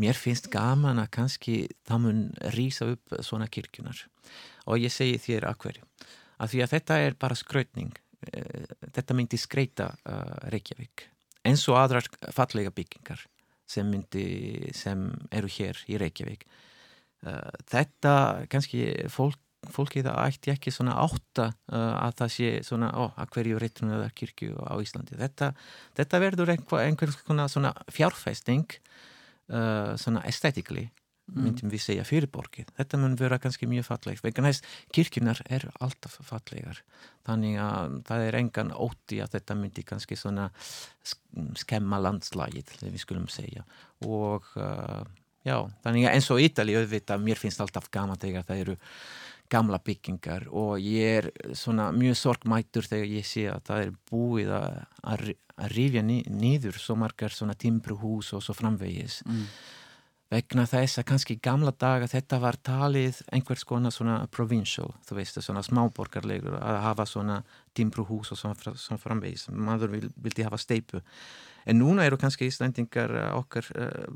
mér 0.00 0.16
finnst 0.18 0.50
gaman 0.52 1.02
að 1.02 1.12
kannski 1.18 1.56
það 1.88 2.04
mun 2.06 2.22
rýsa 2.56 2.92
upp 2.94 3.18
svona 3.20 3.50
kirkjunar 3.52 4.06
og 4.66 4.80
ég 4.80 4.92
segi 4.94 5.18
þér 5.20 5.50
að 5.50 5.58
hverju, 5.66 5.90
að 6.38 6.54
því 6.54 6.64
að 6.64 6.72
þetta 6.76 7.02
er 7.06 7.20
bara 7.20 7.38
skrautning 7.38 7.92
Eh, 8.30 8.66
þetta 8.94 9.16
myndi 9.18 9.38
skreita 9.40 9.88
uh, 10.06 10.34
Reykjavík. 10.52 11.08
Eins 11.48 11.64
og 11.70 11.78
aðrar 11.80 12.06
fallega 12.30 12.70
byggingar 12.74 13.24
sem, 13.66 13.88
myndi, 13.88 14.70
sem 14.76 15.08
eru 15.34 15.50
hér 15.50 15.80
í 15.90 15.98
Reykjavík. 15.98 16.44
Uh, 17.26 17.50
þetta 17.70 18.12
kannski 18.52 18.84
fólk, 19.10 19.41
fólkið 19.70 20.08
ætti 20.10 20.50
ekki 20.54 20.72
svona 20.74 20.96
átta 21.02 21.50
uh, 21.72 21.94
að 22.02 22.16
það 22.22 22.32
sé 22.36 22.48
svona 22.66 22.90
ó, 22.96 23.12
að 23.14 23.36
hverju 23.36 23.60
reytinu 23.62 23.98
eða 23.98 24.10
kirkju 24.18 24.56
á 24.58 24.74
Íslandi. 24.82 25.18
Þetta, 25.20 25.52
þetta 26.00 26.22
verður 26.26 26.56
einhver, 26.56 26.86
einhver 26.86 27.14
svona 27.52 27.76
fjárfæsting 27.92 28.80
svona 30.00 30.22
estetikli 30.24 30.86
myndum 31.30 31.70
við 31.72 31.82
segja 31.84 32.04
fyrirborgið. 32.06 32.68
Þetta 32.76 32.98
mun 33.00 33.14
vera 33.18 33.38
kannski 33.40 33.68
mjög 33.70 33.86
fallegt 33.88 34.24
vegna 34.24 34.50
þess 34.50 34.76
kirkjunar 34.94 35.40
eru 35.52 35.70
alltaf 35.84 36.18
fallegar. 36.26 36.82
Þannig 37.26 37.58
að 37.62 37.96
það 38.08 38.26
er 38.26 38.38
engan 38.40 38.72
óti 38.74 39.20
að 39.22 39.36
þetta 39.36 39.56
myndi 39.58 39.84
kannski 39.86 40.18
svona 40.18 40.48
skemma 41.58 42.00
landslægið, 42.02 42.74
við 42.82 43.00
skulum 43.04 43.28
segja. 43.32 43.64
Og 44.04 44.48
uh, 44.58 45.02
já, 45.46 45.56
þannig 45.86 46.08
að 46.08 46.16
eins 46.18 46.30
og 46.34 46.42
Ítali 46.42 46.76
auðvitað, 46.78 47.24
mér 47.24 47.40
finnst 47.40 47.62
alltaf 47.64 47.88
gaman 47.94 48.20
þegar 48.20 48.48
það 48.48 48.64
eru 48.66 48.78
gamla 49.52 49.80
byggingar 49.84 50.48
og 50.48 50.80
ég 50.80 51.20
er 51.20 51.28
svona 51.58 51.90
mjög 51.94 52.18
sorgmætur 52.20 52.88
þegar 52.88 53.12
ég 53.18 53.28
sé 53.28 53.46
að 53.52 53.62
það 53.68 53.84
er 53.84 53.92
búið 54.10 54.56
að, 54.56 54.80
að 55.12 55.76
rifja 55.76 56.02
nýður 56.06 56.80
svo 56.80 56.96
margar 57.00 57.34
svona 57.36 57.56
timbruhús 57.58 58.32
og 58.36 58.42
svo 58.44 58.56
framvegis. 58.56 59.20
Mm. 59.28 59.46
Vegna 60.32 60.64
þess 60.64 60.96
að 60.96 61.08
kannski 61.10 61.36
gamla 61.44 61.74
daga 61.76 62.08
þetta 62.08 62.38
var 62.40 62.56
talið 62.64 63.18
einhvers 63.36 63.66
konar 63.68 63.92
svona 63.92 64.22
provincial, 64.32 64.88
þú 65.04 65.18
veist, 65.18 65.40
svona 65.44 65.60
smáborgarlegur 65.66 66.56
að 66.56 66.78
hafa 66.86 67.04
svona 67.06 67.42
timbruhús 67.76 68.32
og 68.32 68.40
svona, 68.40 68.72
svona 68.80 69.02
framvegis, 69.02 69.50
maður 69.52 69.92
vil, 69.98 70.06
vildi 70.24 70.48
hafa 70.48 70.60
steipu 70.60 71.02
en 71.64 71.78
núna 71.78 72.06
eru 72.06 72.18
kannski 72.20 72.48
íslandingar 72.50 73.14
eh, 73.16 73.32
okkar 73.36 73.68
uh, 73.76 74.06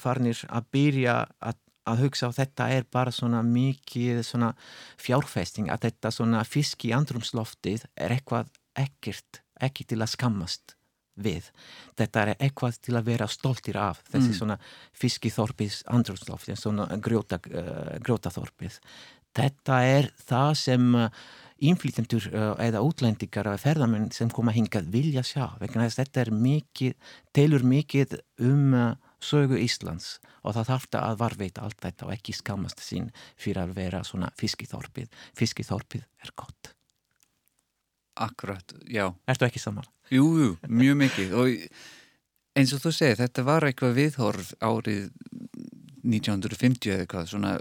farnir 0.00 0.40
að 0.50 0.70
byrja 0.74 1.16
að, 1.38 1.58
að 1.88 2.04
hugsa 2.04 2.28
á 2.28 2.36
þetta 2.36 2.68
er 2.74 2.86
bara 2.92 3.12
svona 3.14 3.40
mikið 3.46 4.22
svona 4.26 4.52
fjárfesting 5.00 5.70
að 5.72 5.88
þetta 5.88 6.12
svona 6.14 6.42
fisk 6.48 6.84
í 6.88 6.92
andrumsloftið 6.96 7.86
er 7.96 8.16
eitthvað 8.16 8.50
ekkert, 8.78 9.42
ekki 9.60 9.86
til 9.88 10.00
að 10.00 10.12
skammast 10.14 10.76
við. 11.20 11.50
Þetta 11.98 12.22
er 12.22 12.32
eitthvað 12.38 12.80
til 12.86 12.96
að 12.98 13.10
vera 13.10 13.28
stoltir 13.30 13.78
af 13.80 14.00
þessi 14.08 14.32
mm. 14.32 14.38
svona 14.38 14.56
fiskiþorpis 14.96 15.82
andrumsloft, 15.92 16.52
svona 16.56 16.86
grjóta, 17.02 17.40
uh, 17.50 17.96
grjótaþorpið. 18.04 18.80
Þetta 19.36 19.82
er 19.86 20.10
það 20.26 20.52
sem 20.58 20.88
uh, 20.96 21.10
innflýtjendur 21.60 22.30
uh, 22.30 22.54
eða 22.62 22.82
útlendingar 22.86 23.50
eða 23.50 23.62
ferðarmenn 23.62 24.08
sem 24.16 24.30
koma 24.32 24.54
hingað 24.56 24.88
vilja 24.92 25.24
sjá 25.26 25.44
vegna 25.60 25.84
þess 25.86 25.98
að 25.98 26.02
þetta 26.04 26.24
er 26.24 26.32
mikið, 26.46 27.14
telur 27.36 27.66
mikið 27.74 28.16
um 28.46 28.74
uh, 28.76 28.90
sögu 29.20 29.58
Íslands 29.60 30.18
og 30.42 30.56
það 30.56 30.68
þarf 30.72 30.88
það 30.90 31.06
að 31.06 31.22
varveita 31.22 31.64
allt 31.66 31.80
þetta 31.84 32.06
og 32.06 32.12
ekki 32.14 32.34
skamast 32.36 32.82
sín 32.84 33.10
fyrir 33.36 33.62
að 33.64 33.74
vera 33.76 34.02
svona 34.06 34.30
fiskiþorpið. 34.40 35.08
Fiskiþorpið 35.36 36.04
er 36.24 36.34
gott. 36.34 36.74
Akkurat, 38.20 38.74
já. 38.88 39.06
Ertu 39.30 39.46
ekki 39.46 39.62
saman? 39.62 39.86
Jú, 40.10 40.26
jú, 40.40 40.54
mjög 40.68 40.96
mikið 41.04 41.34
og 41.38 41.50
eins 42.58 42.72
og 42.74 42.82
þú 42.82 42.92
segir, 42.92 43.20
þetta 43.20 43.44
var 43.46 43.66
eitthvað 43.68 43.96
viðhorf 43.96 44.54
árið 44.60 45.10
1950 46.02 46.90
eða 46.94 47.04
eitthvað, 47.04 47.28
svona 47.30 47.52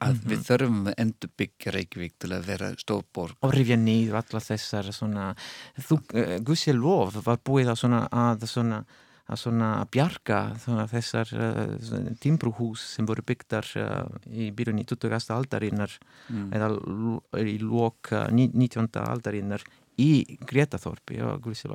að 0.00 0.14
mm 0.14 0.18
-hmm. 0.18 0.30
við 0.30 0.44
þurfum 0.48 0.86
að 0.86 0.94
endur 1.02 1.30
byggja 1.36 1.72
Reykjavík 1.74 2.14
til 2.18 2.32
að 2.32 2.46
vera 2.46 2.70
stóðborg. 2.76 3.36
Og 3.42 3.54
rifja 3.54 3.76
nýð 3.76 4.14
allar 4.16 4.42
þessar 4.42 4.92
svona, 4.92 5.34
þú, 5.76 6.00
uh, 6.14 6.38
Gussi 6.40 6.72
Lóf 6.72 7.20
var 7.24 7.38
búið 7.44 7.68
að 7.68 7.80
svona 7.82 8.08
að 8.08 8.46
svona 8.46 8.84
að 9.30 9.42
svona 9.44 9.70
bjarga 9.92 10.40
svona 10.62 10.86
þessar 10.90 11.34
uh, 11.36 12.08
tímbrúhús 12.22 12.82
sem 12.96 13.08
voru 13.08 13.24
byggdar 13.26 13.68
uh, 13.80 14.08
í 14.26 14.50
byrjunni 14.56 14.86
20. 14.88 15.30
aldarinnar 15.36 15.94
mm. 16.28 16.48
eða 16.56 16.72
í 17.44 17.58
lók 17.62 18.12
19. 18.12 18.90
aldarinnar 19.04 19.64
í 20.00 20.38
Gretaþorpi 20.48 21.18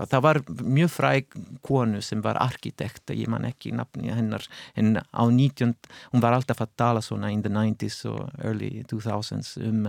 það 0.09 0.23
var 0.23 0.39
mjög 0.63 0.91
fræg 0.93 1.35
konu 1.65 2.01
sem 2.05 2.21
var 2.25 2.39
arkitekt 2.41 3.13
ég 3.13 3.29
man 3.31 3.47
ekki 3.47 3.73
nafni 3.75 4.13
hennar 4.13 4.45
en 4.75 4.97
á 4.97 5.23
19, 5.29 5.75
hún 6.13 6.23
var 6.23 6.37
alltaf 6.37 6.63
að 6.63 6.75
tala 6.79 7.03
svona 7.05 7.31
in 7.33 7.43
the 7.45 7.51
90's 7.51 8.05
og 8.09 8.29
early 8.41 8.83
2000's 8.89 9.55
um 9.65 9.85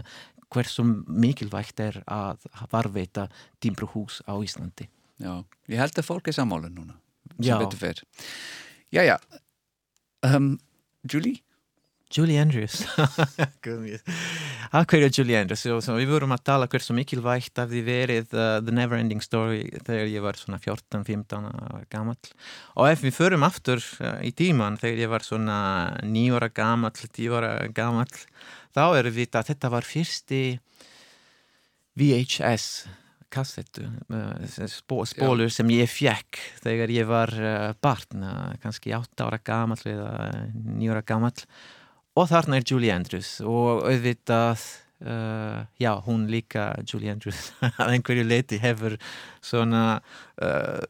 hversu 0.52 0.84
mikilvægt 1.06 1.80
er 1.82 2.02
að 2.06 2.46
varveita 2.70 3.26
tímbruhús 3.60 4.22
á 4.28 4.34
Íslandi 4.38 4.90
Já, 5.16 5.40
ég 5.72 5.80
held 5.80 5.96
að 5.96 6.08
fólk 6.10 6.28
er 6.28 6.36
sammála 6.36 6.70
núna 6.70 6.98
sem 7.41 7.64
betur 7.64 7.82
fyrr 7.82 8.05
Jæja 8.95 9.18
um, 10.26 10.55
Julie? 11.07 11.43
Julie 12.16 12.39
Andrews. 12.39 12.84
Að 14.76 14.84
hverju 14.91 15.09
Julie 15.11 15.39
Andrews? 15.41 15.64
Við 15.66 16.11
vorum 16.11 16.34
að 16.37 16.45
tala 16.47 16.68
hversu 16.70 16.95
mikilvægt 16.95 17.59
af 17.59 17.70
því 17.70 17.82
verið 17.87 18.37
uh, 18.37 18.59
The 18.62 18.74
Neverending 18.74 19.22
Story 19.24 19.64
þegar 19.87 20.11
ég 20.12 20.24
var 20.24 20.39
svona 20.39 20.61
14-15 20.62 21.49
gammal 21.91 22.16
og 22.76 22.91
ef 22.91 23.03
við 23.03 23.16
förum 23.16 23.47
aftur 23.47 23.82
uh, 24.01 24.20
í 24.22 24.30
tíman 24.37 24.78
þegar 24.80 25.03
ég 25.03 25.12
var 25.12 25.26
svona 25.26 25.59
9 26.07 26.39
ára 26.39 26.51
gammal 26.55 26.95
10 26.95 27.34
ára 27.41 27.53
gammal 27.74 28.07
þá 28.76 28.84
er 29.01 29.11
við 29.11 29.41
að 29.41 29.51
þetta 29.51 29.72
var 29.74 29.89
fyrsti 29.89 30.43
VHS 31.99 32.87
kassettu 33.33 33.87
uh, 34.12 35.05
spólur 35.09 35.53
sem 35.53 35.70
ég 35.74 35.91
fjekk 35.91 36.41
þegar 36.62 36.93
ég 36.95 37.09
var 37.11 37.33
uh, 37.37 37.72
barn 37.83 38.24
uh, 38.24 38.55
kannski 38.62 38.95
8 38.97 39.27
ára 39.27 39.41
gammal 39.43 39.81
eða 39.85 40.33
9 40.55 40.93
ára 40.95 41.05
gammal 41.07 41.35
og 42.16 42.29
þarna 42.31 42.61
er 42.61 42.66
Julie 42.66 42.95
Andrews 42.95 43.39
og 43.45 43.87
auðvitað 43.87 44.64
uh, 45.05 45.66
já, 45.79 45.93
hún 46.07 46.27
líka 46.27 46.74
Julie 46.93 47.11
Andrews 47.12 47.53
að 47.83 47.97
einhverju 47.97 48.24
leiti 48.27 48.59
hefur 48.62 48.97
svona 49.45 50.01
uh, 50.43 50.83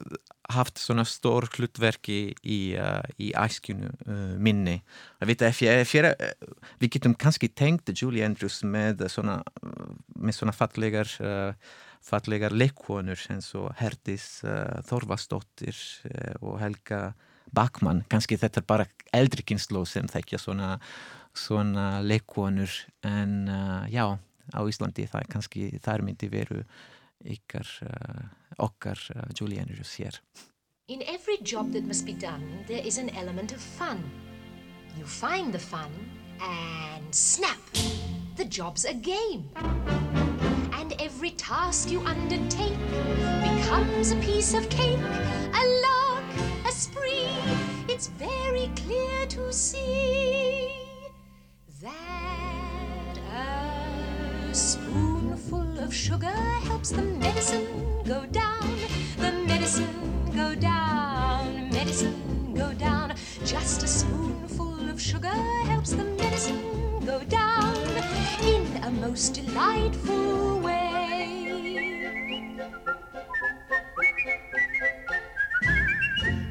haft 0.55 0.79
svona 0.79 1.03
stór 1.09 1.49
hlutverki 1.57 2.21
í, 2.47 2.61
uh, 2.79 3.03
í 3.19 3.33
æskjunu 3.35 3.91
minni. 4.39 4.79
Vita 5.27 5.51
ég, 5.51 5.83
ég 5.83 6.29
við 6.79 6.93
getum 6.99 7.17
kannski 7.19 7.51
tengt 7.51 7.91
Julie 7.91 8.25
Andrews 8.27 8.63
með 8.63 9.09
svona, 9.11 9.41
með 10.15 10.39
svona 10.39 10.55
fallegar 10.55 11.11
fallegar 12.07 12.55
leikkonur 12.55 13.21
eins 13.35 13.51
og 13.59 13.73
Herdis 13.81 14.45
uh, 14.47 14.79
Þorvastóttir 14.87 15.77
og 16.41 16.61
Helga 16.63 17.11
Bakmann, 17.55 18.05
kannski 18.11 18.39
þetta 18.39 18.61
er 18.61 18.67
bara 18.67 18.87
eldri 19.15 19.45
kynslu 19.47 19.85
sem 19.89 20.09
þekkja 20.11 20.41
svona, 20.41 20.75
svona 21.37 22.01
leikonur 22.05 22.73
en 23.07 23.47
uh, 23.49 23.87
já, 23.91 24.07
á 24.53 24.61
Íslandi 24.67 25.07
það 25.11 25.23
er 25.23 25.33
kannski, 25.33 25.71
þar 25.83 26.05
myndi 26.07 26.31
veru 26.33 26.63
ykkar, 27.25 27.71
uh, 27.87 28.27
okkar 28.67 29.01
uh, 29.15 29.27
Julianus 29.35 29.97
hér. 30.01 30.21
In 30.89 31.03
every 31.03 31.39
job 31.43 31.73
that 31.73 31.85
must 31.85 32.07
be 32.07 32.13
done, 32.15 32.65
there 32.67 32.85
is 32.85 32.99
an 32.99 33.11
element 33.11 33.53
of 33.53 33.61
fun. 33.61 34.03
You 34.97 35.05
find 35.05 35.53
the 35.53 35.59
fun 35.59 35.91
and 36.41 37.15
snap, 37.15 37.59
the 38.37 38.45
job's 38.45 38.85
a 38.85 38.95
game. 38.95 39.51
And 40.73 40.95
every 41.01 41.31
task 41.31 41.91
you 41.91 42.01
undertake 42.03 42.79
becomes 43.43 44.13
a 44.13 44.17
piece 44.17 44.55
of 44.55 44.69
cake, 44.69 44.99
a 44.99 45.65
lark, 45.87 46.25
a 46.67 46.73
spree. 46.73 47.29
It's 47.89 48.09
very 48.09 48.71
clear 48.77 49.27
to 49.27 49.53
see 49.53 50.73
that 51.83 53.19
a 53.35 54.55
spoonful 54.55 55.79
of 55.79 55.95
sugar 55.95 56.37
helps 56.69 56.91
the 56.91 57.03
medicine 57.03 57.67
go 58.05 58.27
down, 58.27 58.77
the 59.19 59.33
medicine 59.33 60.31
go 60.35 60.55
down, 60.55 61.71
medicine 61.71 62.55
go 62.55 62.73
down. 62.75 63.15
Just 63.45 63.83
a 63.83 63.89
spoonful 63.89 64.89
of 64.91 65.01
sugar 65.01 65.37
helps 65.67 65.91
the 65.93 66.05
medicine 66.05 67.05
go 67.05 67.21
down 67.25 67.96
in 68.47 68.83
a 68.85 68.91
most 68.91 69.35
delightful 69.35 70.61
way. 70.61 71.67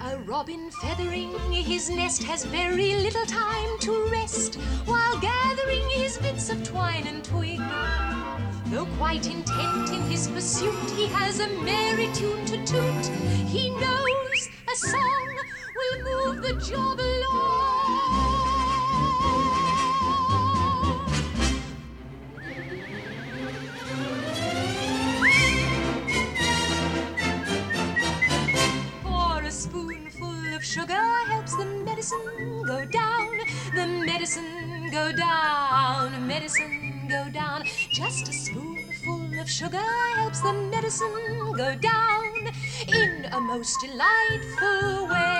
A 0.02 0.18
robin 0.26 0.72
feathering 0.82 1.34
his 1.52 1.90
nest 1.90 2.24
has 2.24 2.46
very 2.46 2.96
little 2.96 3.26
time 3.26 3.80
to 3.80 4.08
rest 4.12 4.56
while 4.86 5.20
gathering 5.20 5.90
his 5.90 6.18
bits 6.20 6.50
of 6.50 6.64
twine 6.64 7.08
and 7.08 7.24
twig. 7.24 7.60
Though 8.68 8.88
quite 8.98 9.26
intent 9.28 9.90
in 9.90 10.02
his 10.04 10.28
pursuit, 10.28 10.90
he 10.92 11.08
has 11.08 11.40
a 11.40 11.48
merry 11.64 12.08
tune 12.14 12.46
to 12.46 12.58
toot. 12.66 13.06
He 13.48 13.70
knows 13.72 14.50
a 14.72 14.76
song 14.76 15.38
will 15.76 16.04
move 16.04 16.42
the 16.44 16.54
job 16.66 17.00
along. 17.00 18.55
Go 35.06 35.12
down, 35.12 36.28
medicine 36.28 37.06
go 37.08 37.30
down. 37.30 37.64
Just 37.92 38.28
a 38.28 38.34
spoonful 38.34 39.40
of 39.40 39.48
sugar 39.48 39.88
helps 40.16 40.42
the 40.42 40.54
medicine 40.54 41.54
go 41.56 41.76
down 41.76 42.34
in 42.88 43.26
a 43.32 43.40
most 43.40 43.80
delightful 43.82 45.08
way. 45.08 45.35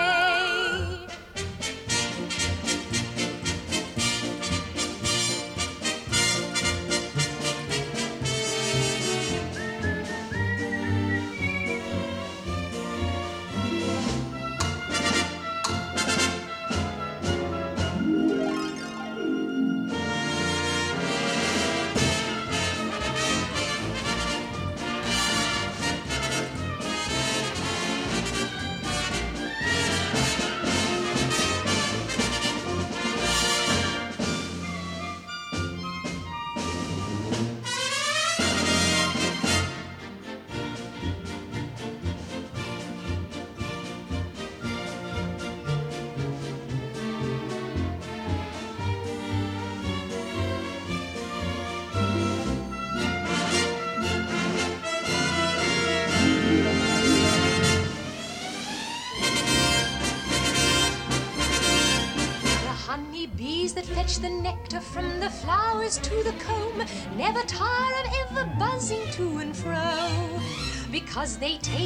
Because 71.26 71.40
they 71.40 71.58
take 71.58 71.85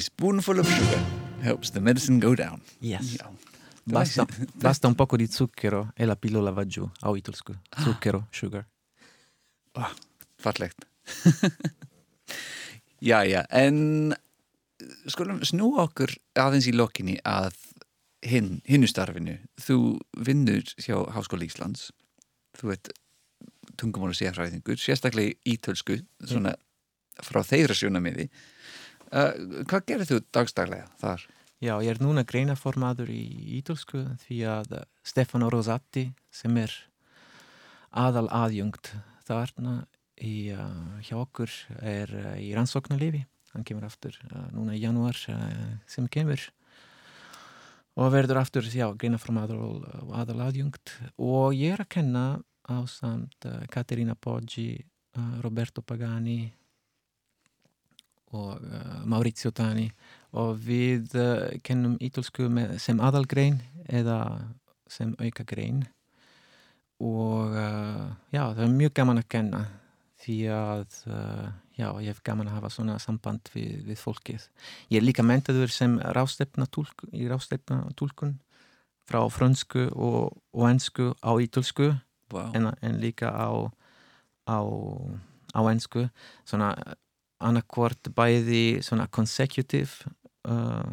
A 0.00 0.02
spoonful 0.02 0.58
of 0.58 0.66
sugar 0.66 1.02
helps 1.42 1.70
the 1.72 1.80
medicine 1.80 2.20
go 2.20 2.34
down. 2.34 2.62
Yes. 2.80 3.18
Já. 3.18 3.28
Basta, 3.84 4.26
basta 4.54 4.88
un 4.88 4.94
poco 4.94 5.16
di 5.18 5.26
zucchero 5.26 5.92
e 5.94 6.06
la 6.06 6.16
pillola 6.16 6.50
va 6.50 6.64
giù 6.64 6.88
á 7.02 7.12
ítölsku. 7.12 7.52
Zucchero, 7.84 8.26
sugar. 8.30 8.64
Ah, 9.74 9.92
fallegt. 10.38 10.86
já, 12.98 13.24
já, 13.28 13.44
en 13.50 14.14
skulum 15.04 15.44
snú 15.44 15.76
okkur 15.84 16.16
aðeins 16.32 16.70
í 16.70 16.72
lokinni 16.72 17.18
að 17.20 17.58
hinn, 18.24 18.62
hinnustarfinu. 18.64 19.36
Þú 19.60 20.00
vinnur 20.16 20.64
hjá 20.80 20.96
Háskóla 21.12 21.44
Íslands. 21.44 21.90
Þú 22.56 22.72
ert 22.72 22.88
tungumála 23.76 24.16
sérfræðingur, 24.16 24.80
sérstaklega 24.80 25.36
í 25.36 25.58
ítölsku, 25.58 26.00
svona 26.24 26.56
frá 27.20 27.44
þeirra 27.44 27.76
sjónamiði. 27.76 28.30
Uh, 29.10 29.64
hvað 29.66 29.86
gerir 29.88 30.06
þú 30.06 30.20
dagstaglega 30.30 30.86
þar? 31.00 31.24
Já, 31.60 31.74
ég 31.82 31.90
er 31.90 31.98
núna 31.98 32.22
greinaformaður 32.22 33.10
í 33.10 33.24
ítölsku 33.58 34.04
því 34.22 34.38
að 34.48 34.76
Stefano 35.02 35.48
Rosatti 35.50 36.06
sem 36.32 36.54
er 36.62 36.70
aðal 37.90 38.28
aðjungt 38.30 38.92
þarna 39.26 39.80
í, 40.14 40.54
uh, 40.54 41.00
hjá 41.02 41.16
okkur 41.18 41.50
er 41.82 42.14
uh, 42.14 42.36
í 42.38 42.52
rannsóknarlifi. 42.54 43.24
Hann 43.50 43.66
kemur 43.66 43.88
aftur 43.88 44.14
núna 44.54 44.76
í 44.78 44.84
janúar 44.84 45.18
sem 45.18 46.04
kemur 46.06 46.44
og 47.98 48.12
verður 48.14 48.38
aftur, 48.38 48.68
já, 48.70 48.86
greinaformaður 48.94 49.64
og, 49.66 49.88
aðal 50.14 50.36
aðjungt 50.44 50.92
og 51.18 51.56
ég 51.58 51.74
er 51.74 51.82
að 51.82 51.90
kenna 51.96 52.24
á 52.70 52.78
samt 52.86 53.48
Katerina 53.74 54.14
Poggi, 54.14 54.84
Roberto 55.42 55.82
Pagani 55.82 56.52
og 58.36 58.62
uh, 58.62 59.00
Maurizio 59.10 59.50
Tani 59.54 59.88
og 60.38 60.58
við 60.62 61.16
uh, 61.18 61.48
kennum 61.66 61.96
ítölsku 62.02 62.48
með, 62.52 62.76
sem 62.82 63.00
aðalgrein 63.02 63.60
eða 63.88 64.20
sem 64.90 65.14
aukagrein 65.18 65.84
og 67.00 67.54
uh, 67.56 68.10
já, 68.30 68.44
það 68.52 68.64
er 68.66 68.76
mjög 68.76 68.96
gaman 69.00 69.22
að 69.22 69.30
kenna 69.36 69.64
því 70.20 70.36
að 70.52 70.98
já, 71.80 71.86
ég 72.04 72.10
hef 72.10 72.18
gaman 72.28 72.50
að 72.50 72.58
hafa 72.58 72.70
svona 72.74 72.98
samband 73.00 73.48
við, 73.54 73.78
við 73.86 73.96
fólkið. 73.96 74.42
Ég 74.92 75.00
er 75.00 75.06
líka 75.06 75.24
mentaður 75.24 75.72
sem 75.72 75.94
rástefna 76.12 76.66
túlk, 76.68 77.06
í 77.16 77.24
rástefna 77.30 77.86
túlkun 77.96 78.34
frá 79.08 79.22
frönsku 79.32 79.86
og, 79.96 80.36
og 80.52 80.66
ensku 80.68 81.14
á 81.24 81.32
ítölsku 81.40 81.94
Wow. 82.30 82.52
en, 82.54 82.70
en 82.80 83.00
líka 83.00 83.26
á 83.26 83.50
á, 84.46 84.58
á 85.54 85.60
ensku 85.70 86.08
svona 86.44 86.76
annarkvort 87.40 88.12
bæði 88.16 88.80
svona 88.84 89.08
consecutive 89.12 90.10
uh, 90.48 90.92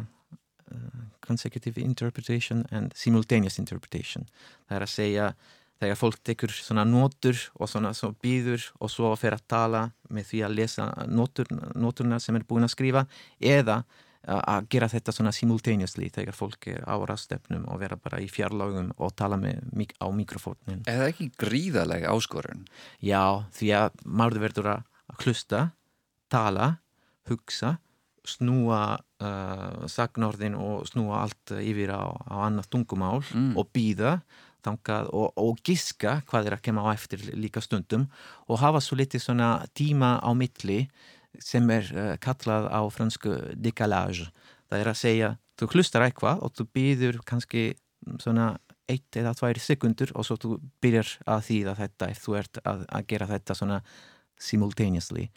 uh, 0.72 1.04
consecutive 1.24 1.80
interpretation 1.80 2.64
and 2.70 2.96
simultaneous 2.96 3.58
interpretation 3.60 4.26
það 4.68 4.76
er 4.78 4.86
að 4.86 4.94
segja 4.94 5.30
þegar 5.78 6.00
fólk 6.00 6.18
tekur 6.26 6.52
svona 6.54 6.84
nótur 6.88 7.38
og 7.58 7.70
svona 7.70 7.92
svo 7.94 8.10
býður 8.22 8.64
og 8.82 8.90
svo 8.92 9.12
fer 9.18 9.36
að 9.36 9.46
tala 9.50 9.84
með 10.10 10.32
því 10.32 10.42
að 10.46 10.58
lesa 10.58 10.90
nótur, 11.06 11.50
nóturna 11.78 12.18
sem 12.22 12.38
er 12.38 12.46
búin 12.48 12.66
að 12.66 12.74
skrifa 12.74 13.04
eða 13.38 13.78
uh, 13.84 14.40
að 14.40 14.68
gera 14.74 14.90
þetta 14.90 15.14
svona 15.14 15.34
simultaneously 15.36 16.10
þegar 16.14 16.36
fólk 16.36 16.70
er 16.74 16.82
á 16.82 16.96
rastefnum 17.08 17.68
og 17.70 17.82
vera 17.82 17.98
bara 18.00 18.20
í 18.24 18.28
fjarlagum 18.32 18.90
og 18.96 19.14
tala 19.18 19.38
með, 19.40 19.62
á 20.02 20.08
mikrofónin 20.10 20.84
Er 20.86 21.02
það 21.02 21.12
ekki 21.12 21.30
gríðalega 21.44 22.14
áskorun? 22.14 22.66
Já, 22.98 23.44
því 23.54 23.74
að 23.84 24.04
maður 24.04 24.46
verður 24.48 24.72
að 24.74 24.86
hlusta, 25.22 25.68
tala, 26.30 26.78
hugsa, 27.28 27.76
snúa 28.28 28.98
uh, 29.24 29.86
sagnorðin 29.88 30.56
og 30.58 30.84
snúa 30.90 31.22
allt 31.24 31.54
yfir 31.62 31.94
á, 31.96 32.12
á 32.28 32.34
annað 32.48 32.68
tungumál 32.74 33.22
Mm. 33.32 33.54
og 33.56 33.70
býða 33.72 34.18
þangað 34.64 35.08
og, 35.14 35.32
og 35.38 35.60
giska 35.64 36.18
hvað 36.28 36.46
er 36.50 36.56
að 36.58 36.64
kemja 36.66 36.82
á 36.84 36.92
eftir 36.92 37.22
líka 37.38 37.62
stundum 37.64 38.08
og 38.48 38.58
hafa 38.60 38.80
svo 38.84 38.98
litið 38.98 39.22
svona 39.22 39.50
tíma 39.72 40.18
á 40.20 40.30
milli 40.36 40.88
sem 41.40 41.64
er 41.70 41.88
uh, 41.94 42.16
kallað 42.20 42.68
á 42.68 42.80
fransku 42.90 43.32
décalage. 43.56 44.28
Það 44.68 44.80
er 44.82 44.90
að 44.92 44.98
segja, 45.00 45.28
þú 45.56 45.70
hlustar 45.72 46.04
eitthvað 46.04 46.42
og 46.44 46.52
þú 46.58 46.66
býður 46.74 47.20
kannski 47.24 47.70
svona 48.20 48.58
eitt 48.88 49.16
eða 49.20 49.34
tvær 49.36 49.58
sekundur 49.60 50.12
og 50.16 50.24
svo 50.24 50.36
þú 50.40 50.58
byrjar 50.82 51.08
að 51.28 51.42
þýða 51.48 51.74
þetta 51.80 52.10
ef 52.12 52.20
þú 52.24 52.36
ert 52.40 52.60
að, 52.64 52.84
að 52.88 53.06
gera 53.08 53.26
þetta 53.28 53.56
svona 53.56 53.80
simultaneously 54.40 55.28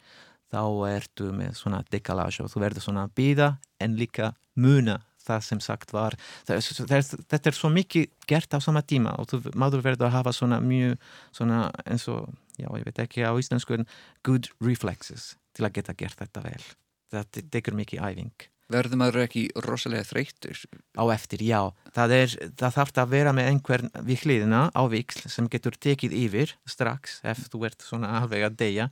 þá 0.52 0.62
ertu 0.92 1.30
með 1.36 1.56
svona 1.58 1.80
dekalage 1.92 2.44
og 2.44 2.52
þú 2.52 2.62
verður 2.66 2.86
svona 2.86 3.06
að 3.06 3.16
býða 3.18 3.48
en 3.82 3.96
líka 3.98 4.32
muna 4.54 5.00
það 5.22 5.44
sem 5.46 5.60
sagt 5.62 5.92
var 5.94 6.16
þetta 6.48 7.50
er 7.50 7.56
svo 7.56 7.70
mikið 7.72 8.08
gert 8.28 8.54
á 8.54 8.58
sama 8.62 8.82
tíma 8.82 9.14
og 9.20 9.30
þú, 9.30 9.42
maður 9.58 9.84
verður 9.86 10.08
að 10.08 10.16
hafa 10.18 10.34
svona 10.36 10.58
mjög 10.62 10.96
svona 11.34 11.64
eins 11.86 12.08
og 12.10 12.26
já, 12.58 12.66
ég 12.66 12.86
veit 12.88 13.02
ekki 13.06 13.26
á 13.26 13.32
íslensku 13.38 13.78
en 13.78 13.88
good 14.26 14.50
reflexes 14.64 15.36
til 15.56 15.66
að 15.66 15.78
geta 15.78 15.96
gert 15.98 16.18
þetta 16.18 16.42
vel 16.44 16.64
þetta 17.12 17.46
tekur 17.52 17.78
mikið 17.78 18.08
æfing 18.08 18.48
Verður 18.72 19.00
maður 19.02 19.24
ekki 19.26 19.42
rosalega 19.66 20.06
þreyttur? 20.06 20.56
á 20.96 21.04
eftir, 21.12 21.42
já. 21.44 21.60
Það, 21.92 22.14
er, 22.16 22.34
það 22.56 22.76
þarf 22.78 23.00
að 23.02 23.10
vera 23.12 23.34
með 23.36 23.48
einhvern 23.50 23.90
við 24.06 24.22
hliðina 24.24 24.62
á 24.72 24.82
viksl 24.88 25.28
sem 25.28 25.48
getur 25.52 25.76
tekið 25.76 26.14
yfir 26.16 26.54
strax 26.64 27.18
ef 27.20 27.42
þú 27.52 27.66
ert 27.68 27.84
svona 27.84 28.14
alveg 28.22 28.46
að 28.48 28.56
deyja 28.62 28.86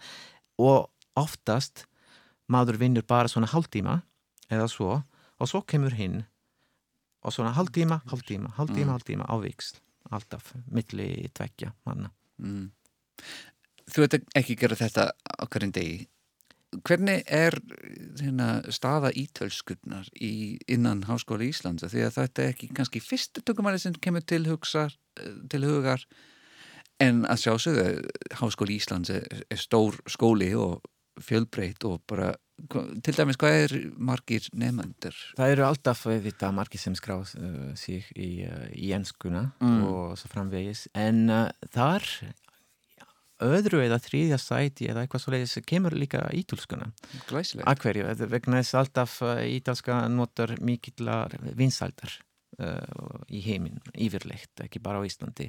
og 0.60 0.90
oftast 1.20 1.86
maður 2.50 2.80
vinnur 2.80 3.06
bara 3.06 3.30
svona 3.30 3.50
hálftíma 3.50 4.00
eða 4.50 4.66
svo 4.70 4.96
og 5.40 5.48
svo 5.48 5.62
kemur 5.62 5.94
hinn 5.96 6.24
og 7.20 7.34
svona 7.34 7.52
hálftíma, 7.54 8.00
hálftíma, 8.08 8.54
hálftíma, 8.56 8.96
hálftíma 8.96 9.28
á 9.28 9.36
viksl 9.42 9.80
alltaf, 10.10 10.54
milli 10.72 11.28
tvekja 11.36 11.74
manna. 11.86 12.10
Mm. 12.40 12.70
Þú 13.90 14.06
ert 14.06 14.16
ekki 14.38 14.56
gera 14.58 14.78
þetta 14.78 15.10
á 15.12 15.44
hverjum 15.50 15.74
degi. 15.74 16.08
Hvernig 16.86 17.24
er 17.26 17.56
hérna, 18.20 18.60
staða 18.70 19.10
ítölskurnar 19.18 20.06
í, 20.14 20.58
innan 20.70 21.02
Háskóla 21.08 21.48
Íslands? 21.48 21.82
Því 21.82 22.04
að 22.06 22.18
þetta 22.20 22.44
er 22.44 22.52
ekki 22.54 22.68
kannski 22.76 23.02
fyrstu 23.02 23.42
tökumæli 23.42 23.80
sem 23.82 23.96
kemur 23.98 24.22
til, 24.22 24.44
hugsar, 24.46 24.94
til 25.50 25.64
hugar 25.66 26.06
en 27.02 27.24
að 27.26 27.42
sjásögðu 27.42 27.88
Háskóla 28.38 28.76
Íslands 28.76 29.10
er, 29.10 29.26
er 29.50 29.60
stór 29.60 29.98
skóli 30.10 30.52
og 30.54 30.78
fjölbreytt 31.20 31.84
og 31.88 32.02
bara 32.08 32.34
til 33.02 33.14
dæmis 33.16 33.38
hvað 33.40 33.54
er 33.64 33.72
margir 33.96 34.44
nefnendur? 34.52 35.16
Það 35.38 35.52
eru 35.54 35.64
alltaf 35.64 36.02
þetta 36.04 36.50
margir 36.52 36.82
sem 36.82 36.94
skrá 36.98 37.16
uh, 37.22 37.70
sig 37.74 38.04
í, 38.16 38.44
uh, 38.44 38.66
í 38.76 38.92
enskuna 38.96 39.46
Mm. 39.64 39.82
og 39.88 40.18
svo 40.20 40.28
framvegis 40.28 40.86
en 40.94 41.30
uh, 41.32 41.48
þar 41.72 42.04
öðru 43.40 43.80
eða 43.86 43.96
þriðja 44.04 44.36
sæti 44.36 44.90
eða 44.92 45.06
eitthvað 45.06 45.22
svo 45.24 45.32
leiðis 45.32 45.54
kemur 45.64 45.94
líka 45.96 46.26
ítulskuna 46.36 46.90
Glæsilegt. 47.30 47.64
að 47.64 47.78
hverju, 47.86 48.04
er 48.12 48.28
vegna 48.34 48.60
þess 48.60 48.76
alltaf 48.82 49.14
ítalska 49.48 50.02
notar 50.12 50.52
mikillar 50.60 51.32
vinsaldar 51.56 52.18
í 53.32 53.40
heiminn, 53.40 53.78
yfirleitt, 53.96 54.52
ekki 54.60 54.82
bara 54.84 55.00
á 55.00 55.06
Íslandi 55.08 55.46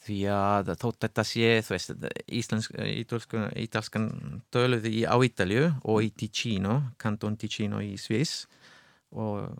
því 0.00 0.18
að 0.32 0.70
þótt 0.80 1.04
þetta 1.04 1.24
sé, 1.28 1.48
veist, 1.68 1.90
íslensk, 2.32 2.76
ítalskan, 3.02 3.50
ítalskan 3.60 4.06
töluði 4.54 5.02
á 5.04 5.16
Ítalju 5.20 5.66
og 5.84 6.06
í 6.06 6.10
Ticino, 6.16 6.78
kanton 7.00 7.36
Ticino 7.36 7.82
í 7.84 7.98
Sviss 8.00 8.46
og 9.12 9.50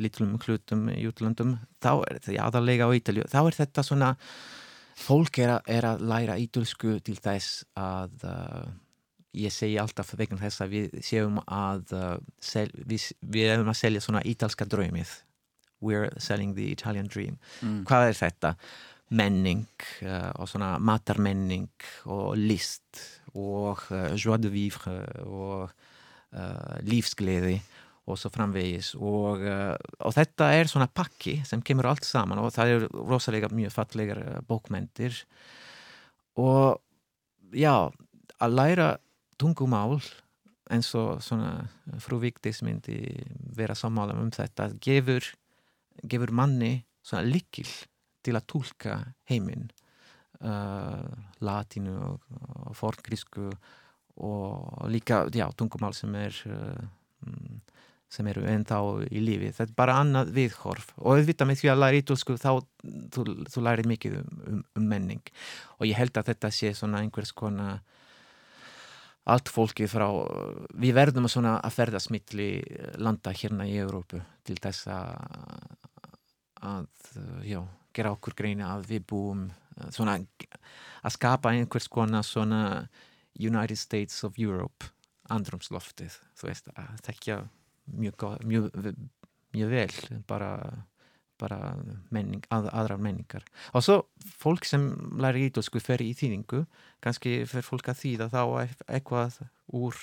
litlum 0.00 0.38
hlutum 0.42 0.88
í 0.92 1.04
útlöndum, 1.08 1.58
þá 1.82 1.92
er 2.08 2.18
þetta 2.20 2.46
aðalega 2.46 2.88
á 2.88 2.96
Ítalju, 2.96 3.26
þá 3.28 3.40
er 3.44 3.58
þetta 3.58 3.84
svona 3.86 4.14
fólk 5.04 5.38
er 5.42 5.58
er 5.66 5.88
að 5.88 6.06
læra 6.08 6.38
ítalsku 6.38 6.96
til 7.04 7.16
þess 7.18 7.64
að 7.76 8.24
uh, 8.30 8.64
ég 9.34 9.52
segi 9.52 9.76
alltaf 9.82 10.14
vegna 10.16 10.38
þess 10.38 10.62
að 10.62 10.74
við 10.76 10.98
séum 11.02 11.40
að 11.44 11.94
uh, 11.98 12.16
sel, 12.40 12.68
við, 12.86 13.10
við 13.20 13.50
erum 13.56 13.72
að 13.72 13.80
selja 13.80 14.04
svona 14.04 14.22
ítalska 14.24 14.68
draumið 14.70 15.10
we're 15.84 16.08
selling 16.22 16.54
the 16.54 16.70
Italian 16.72 17.10
dream 17.10 17.36
Mm. 17.60 17.82
hvað 17.84 18.08
er 18.12 18.20
þetta? 18.22 18.54
Menning 19.12 19.66
uh, 20.06 20.32
og 20.40 20.48
svona 20.48 20.74
matarmenning 20.80 21.68
og 22.08 22.38
list 22.40 23.02
og 23.34 23.82
uh, 23.90 24.14
joie 24.16 24.40
de 24.40 24.50
vivre 24.52 24.94
og 25.26 25.68
uh, 25.68 26.76
lífsgleði 26.86 27.58
og 28.04 28.18
svo 28.20 28.28
framvegis. 28.28 28.90
Og, 29.00 29.40
og 30.04 30.12
þetta 30.12 30.50
er 30.52 30.68
svona 30.68 30.90
pakki 30.92 31.38
sem 31.48 31.62
kemur 31.64 31.86
allt 31.88 32.04
saman 32.04 32.42
og 32.42 32.50
það 32.52 32.72
er 32.74 32.82
rosalega 32.92 33.48
mjög 33.48 33.72
fallegar 33.72 34.20
bókmentir. 34.44 35.22
Og 36.36 36.76
já, 37.56 37.88
að 38.44 38.58
læra 38.58 38.90
tungumál 39.40 40.02
eins 40.68 40.92
og 41.00 41.22
svona 41.24 41.64
frú 42.04 42.20
Vigdís 42.20 42.60
myndi 42.60 42.98
vera 43.56 43.72
sammála 43.72 44.18
um 44.20 44.28
þetta 44.36 44.68
gefur, 44.84 45.24
gefur 46.04 46.36
manni 46.36 46.74
svona 47.00 47.24
líkil 47.24 47.72
til 48.24 48.36
að 48.38 48.46
tólka 48.50 48.98
heiminn 49.30 49.68
uh, 50.40 51.04
latinu 51.44 51.94
og, 52.08 52.28
og 52.64 52.76
forngrísku 52.78 53.50
og 54.24 54.90
líka, 54.92 55.24
já, 55.34 55.48
tungumál 55.58 55.94
sem 55.96 56.14
er 56.14 56.36
uh, 56.46 56.84
mm, 57.26 57.62
sem 58.14 58.28
eru 58.30 58.44
ennþá 58.46 58.78
í 59.10 59.22
lífi. 59.22 59.50
Þetta 59.56 59.72
er 59.72 59.78
bara 59.78 59.96
annað 60.02 60.30
viðhorf. 60.36 60.92
Og 61.00 61.16
auðvitað 61.16 61.50
með 61.50 61.60
því 61.60 61.70
að 61.72 61.80
læra 61.80 62.00
ítölsku 62.02 62.36
þá 62.38 62.50
þú, 63.14 63.24
þú 63.50 63.64
lærir 63.64 63.90
mikið 63.90 64.20
um, 64.20 64.28
um, 64.52 64.60
um 64.78 64.86
menning. 64.92 65.32
Og 65.80 65.88
ég 65.88 65.98
held 65.98 66.14
að 66.20 66.30
þetta 66.30 66.52
sé 66.54 66.70
svona 66.78 67.02
einhvers 67.02 67.34
konar 67.34 67.82
allt 69.24 69.48
fólkið 69.48 69.88
frá 69.88 70.06
við 70.76 70.96
verðum 70.98 71.30
svona 71.32 71.56
að 71.64 71.76
ferðast 71.78 72.10
mittli 72.12 72.48
landa 73.00 73.32
hérna 73.32 73.64
í 73.64 73.78
Európu 73.80 74.20
til 74.44 74.58
þess 74.60 74.90
að, 74.92 76.84
já, 77.48 77.62
gera 77.96 78.12
okkur 78.16 78.34
greina 78.38 78.72
að 78.76 78.88
við 78.92 79.04
búum 79.12 79.44
uh, 79.50 79.90
svona 79.94 80.18
að 80.18 81.14
skapa 81.16 81.52
einhvers 81.54 81.88
konar 81.92 82.24
svona 82.26 82.62
United 83.38 83.76
States 83.80 84.22
of 84.24 84.36
Europe 84.38 84.90
andrumsloftið, 85.32 86.16
þú 86.36 86.48
veist 86.50 86.66
að 86.76 86.98
tekja 87.06 87.38
mjög, 87.96 88.24
mjög, 88.44 88.66
mjög 89.56 89.70
vel 89.72 90.20
bara, 90.28 90.50
bara 91.40 91.58
menning, 92.14 92.44
að, 92.52 92.68
aðrar 92.76 93.00
menningar 93.02 93.44
og 93.72 93.84
svo 93.86 93.96
fólk 94.40 94.68
sem 94.68 94.84
læri 95.20 95.46
ítölsku 95.48 95.80
fer 95.82 96.04
í 96.04 96.12
þýðingu 96.16 96.64
kannski 97.04 97.38
fer 97.48 97.64
fólk 97.66 97.88
að 97.92 98.02
þýða 98.04 98.28
þá 98.34 98.40
eit- 98.66 98.84
eitthvað 98.98 99.40
úr 99.80 99.98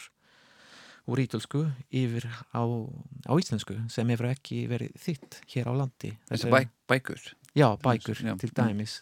úr 1.10 1.18
ítölsku 1.24 1.64
yfir 1.98 2.28
á, 2.54 2.62
á 2.62 3.34
íslensku 3.42 3.78
sem 3.94 4.10
hefur 4.14 4.30
ekki 4.34 4.64
verið 4.70 4.98
þitt 5.02 5.40
hér 5.54 5.70
á 5.70 5.74
landi 5.74 6.12
Þetta 6.30 6.52
bæ, 6.54 6.60
er- 6.66 6.70
bækur. 6.92 7.24
Já, 7.56 7.76
bækur 7.78 8.16
Já. 8.16 8.36
til 8.40 8.52
dæmis. 8.56 9.02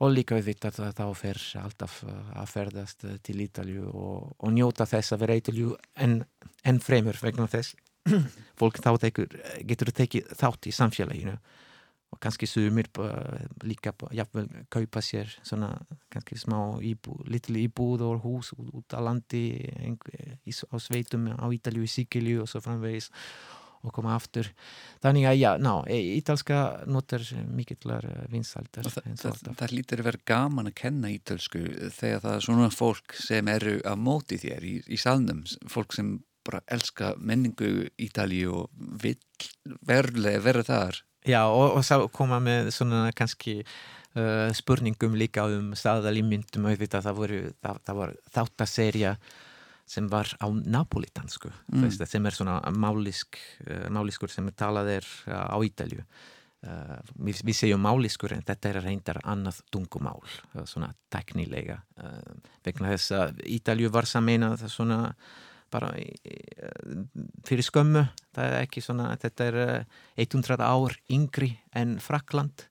Og 0.00 0.14
líka 0.14 0.36
við 0.38 0.54
vita 0.54 0.70
að 0.72 0.94
þá 0.96 1.06
fer 1.16 1.38
alltaf 1.60 2.02
uh, 2.08 2.12
að 2.40 2.52
ferðast 2.54 3.04
uh, 3.04 3.16
til 3.24 3.40
Ítalju 3.44 3.88
og, 3.88 4.30
og 4.40 4.52
njóta 4.56 4.86
þess 4.88 5.12
að 5.12 5.24
vera 5.24 5.36
í 5.36 5.42
Ítalju 5.42 5.74
en, 6.00 6.22
en 6.64 6.80
fremur 6.80 7.18
vegna 7.20 7.48
þess. 7.52 7.76
Fólk 8.60 8.80
þá 8.80 8.94
tekur, 9.00 9.34
getur 9.68 9.92
tekið 9.92 10.32
þátt 10.40 10.70
í 10.70 10.72
samfélaginu. 10.72 11.36
Og 12.10 12.18
kannski 12.18 12.48
sumir 12.48 12.88
líka 13.62 13.92
jafnvel 14.10 14.48
kaupa 14.72 14.98
sér 15.04 15.28
svona 15.46 15.68
kannski 16.10 16.40
smá 16.40 16.80
íbúð, 16.82 17.20
litli 17.30 17.68
íbúð 17.68 18.02
og 18.08 18.24
hús 18.24 18.50
út, 18.56 18.96
á 18.96 19.00
landi 19.04 19.44
á 19.70 20.76
sveitum 20.82 21.28
á 21.38 21.46
Ítalju, 21.54 21.84
í 21.86 21.92
Sikilju 21.92 22.42
og 22.42 22.50
svo 22.50 22.64
framvegis 22.64 23.12
og 23.80 23.94
koma 23.96 24.14
aftur 24.16 24.50
þannig 25.02 25.28
að 25.30 25.36
já, 25.40 25.50
ná, 25.62 25.72
e, 25.88 25.98
ítalska 26.18 26.62
notar 26.90 27.24
mikillar 27.48 28.06
vinsaldar 28.32 28.88
Og 28.88 28.96
það, 28.96 29.12
það, 29.22 29.52
það 29.62 29.76
lítur 29.76 30.02
að 30.02 30.10
vera 30.10 30.24
gaman 30.32 30.70
að 30.70 30.78
kenna 30.82 31.12
ítölsku 31.12 31.62
þegar 31.96 32.24
það 32.26 32.34
er 32.34 32.46
svona 32.48 32.72
fólk 32.74 33.16
sem 33.16 33.52
eru 33.52 33.78
að 33.88 34.02
móti 34.08 34.40
þér 34.42 34.66
í, 34.66 34.74
í 34.84 35.00
salnum, 35.00 35.44
fólk 35.70 35.96
sem 35.96 36.18
bara 36.46 36.62
elska 36.72 37.14
menningu 37.18 37.88
Ítalíu 38.00 38.62
og 38.62 38.84
vill 39.02 39.18
verðlega 39.86 40.42
vera 40.44 40.64
þar. 40.66 41.00
Já, 41.28 41.42
og, 41.52 41.76
og 41.76 41.84
sá 41.84 42.00
koma 42.16 42.40
með 42.42 42.70
svona 42.74 43.10
kannski 43.16 43.60
uh, 43.60 44.48
spurningum 44.56 45.18
líka 45.20 45.44
um 45.52 45.74
staðalímyndum 45.76 46.70
auðvitað 46.70 47.06
það 47.08 47.18
voru, 47.18 47.40
það, 47.60 47.80
það 47.86 48.00
var 48.00 48.14
þáttaserja 48.36 49.14
sem 49.90 50.06
var 50.10 50.30
á 50.38 50.46
napolitansku 50.50 51.50
Mm. 51.70 51.84
mm. 51.84 52.06
sem 52.06 52.26
er 52.26 52.34
svona 52.36 52.60
málisk, 52.70 53.38
uh, 53.66 53.88
máliskur 53.90 54.30
sem 54.30 54.46
talað 54.54 54.92
er 55.00 55.06
uh, 55.26 55.50
á 55.50 55.58
Ítalju 55.66 56.04
uh, 56.66 56.98
við, 57.18 57.42
við 57.46 57.56
segjum 57.56 57.82
máliskur 57.84 58.34
en 58.36 58.44
þetta 58.46 58.70
er 58.70 58.80
reyndar 58.84 59.20
annað 59.24 59.62
tungumál 59.72 60.20
uh, 60.22 60.64
svona 60.64 60.92
teknilega 61.12 61.80
uh, 62.02 62.34
vegna 62.66 62.92
þess 62.94 63.16
að 63.16 63.44
Ítalju 63.58 63.92
var 63.92 64.08
sameinað 64.10 64.66
svona 64.70 65.00
bara 65.70 65.92
fyrir 67.46 67.62
skömmu 67.62 68.00
það 68.34 68.46
er 68.46 68.56
ekki 68.64 68.82
svona, 68.82 69.12
þetta 69.22 69.50
er 69.50 69.58
uh, 69.62 69.98
100 70.18 70.64
ár 70.66 70.96
yngri 71.08 71.52
en 71.74 71.98
Frakland 72.02 72.66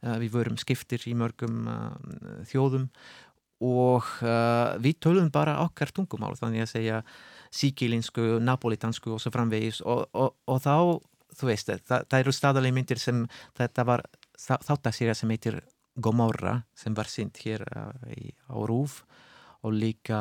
við 0.00 0.30
vorum 0.32 0.56
skiptir 0.56 1.02
í 1.10 1.12
mörgum 1.12 1.66
þjóðum 2.48 2.86
og 3.60 4.06
uh, 4.24 4.76
við 4.80 5.00
tölum 5.04 5.28
bara 5.32 5.58
okkar 5.64 5.92
tungumál 5.92 6.32
þannig 6.38 6.64
að 6.64 6.72
segja 6.72 7.00
síkilinsku, 7.54 8.38
napolitansku 8.44 9.12
og 9.14 9.20
svo 9.22 9.32
framvegis. 9.34 9.82
Og, 9.84 10.06
og, 10.16 10.36
og 10.48 10.62
þá, 10.64 10.76
þú 11.36 11.50
veist 11.50 11.72
það, 11.72 12.06
það 12.06 12.18
eru 12.22 12.36
staðalegi 12.36 12.76
myndir 12.78 13.02
sem 13.02 13.26
þetta 13.58 13.86
var 13.88 14.06
þáttasýra 14.40 15.16
sem 15.18 15.32
heitir 15.34 15.60
Gomorra 16.00 16.60
sem 16.78 16.94
var 16.96 17.10
sýnt 17.10 17.42
hér 17.44 17.66
uh, 17.68 17.92
í, 18.14 18.32
á 18.48 18.56
Rúf 18.64 19.02
og 19.60 19.74
líka 19.76 20.20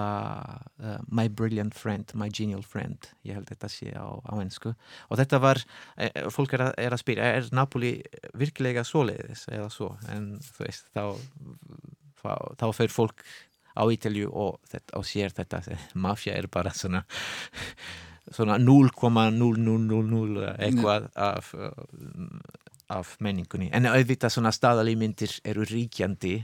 uh, 0.84 0.98
My 1.08 1.30
Brilliant 1.32 1.76
Friend, 1.78 2.12
My 2.20 2.28
Genial 2.34 2.64
Friend 2.66 3.08
ég 3.24 3.38
held 3.38 3.48
þetta 3.48 3.70
sé 3.72 3.94
á, 3.96 4.10
á 4.20 4.34
ennsku 4.42 4.74
og 4.74 5.22
þetta 5.22 5.40
var, 5.40 5.62
eh, 5.96 6.26
fólk 6.34 6.58
er 6.58 6.66
að, 6.68 6.74
er 6.84 6.96
að 6.96 7.04
spyrja 7.06 7.30
er 7.38 7.48
Napoli 7.56 7.94
virkilega 8.36 8.84
svoleiðis 8.84 9.46
eða 9.54 9.70
svo, 9.72 9.94
en 10.12 10.34
þú 10.44 10.66
veist 10.66 10.92
þá, 10.92 11.06
þá, 12.22 12.68
fyrir 12.76 12.94
fólk 12.94 13.24
á 13.80 13.84
Ítalju 13.88 14.30
og, 14.34 14.60
þetta, 14.70 14.98
og 15.00 15.08
sér 15.08 15.34
þetta 15.36 15.62
mafja 16.06 16.36
er 16.38 16.50
bara 16.52 16.74
svona 16.76 17.06
svona 18.36 18.60
0,0000 18.62 20.50
eitthvað 20.60 21.08
af, 21.18 21.54
af 22.94 23.16
menningunni. 23.24 23.70
En 23.74 23.88
auðvitað 23.90 24.36
svona 24.36 24.52
staðalímyndir 24.54 25.40
eru 25.50 25.66
ríkjandi 25.66 26.36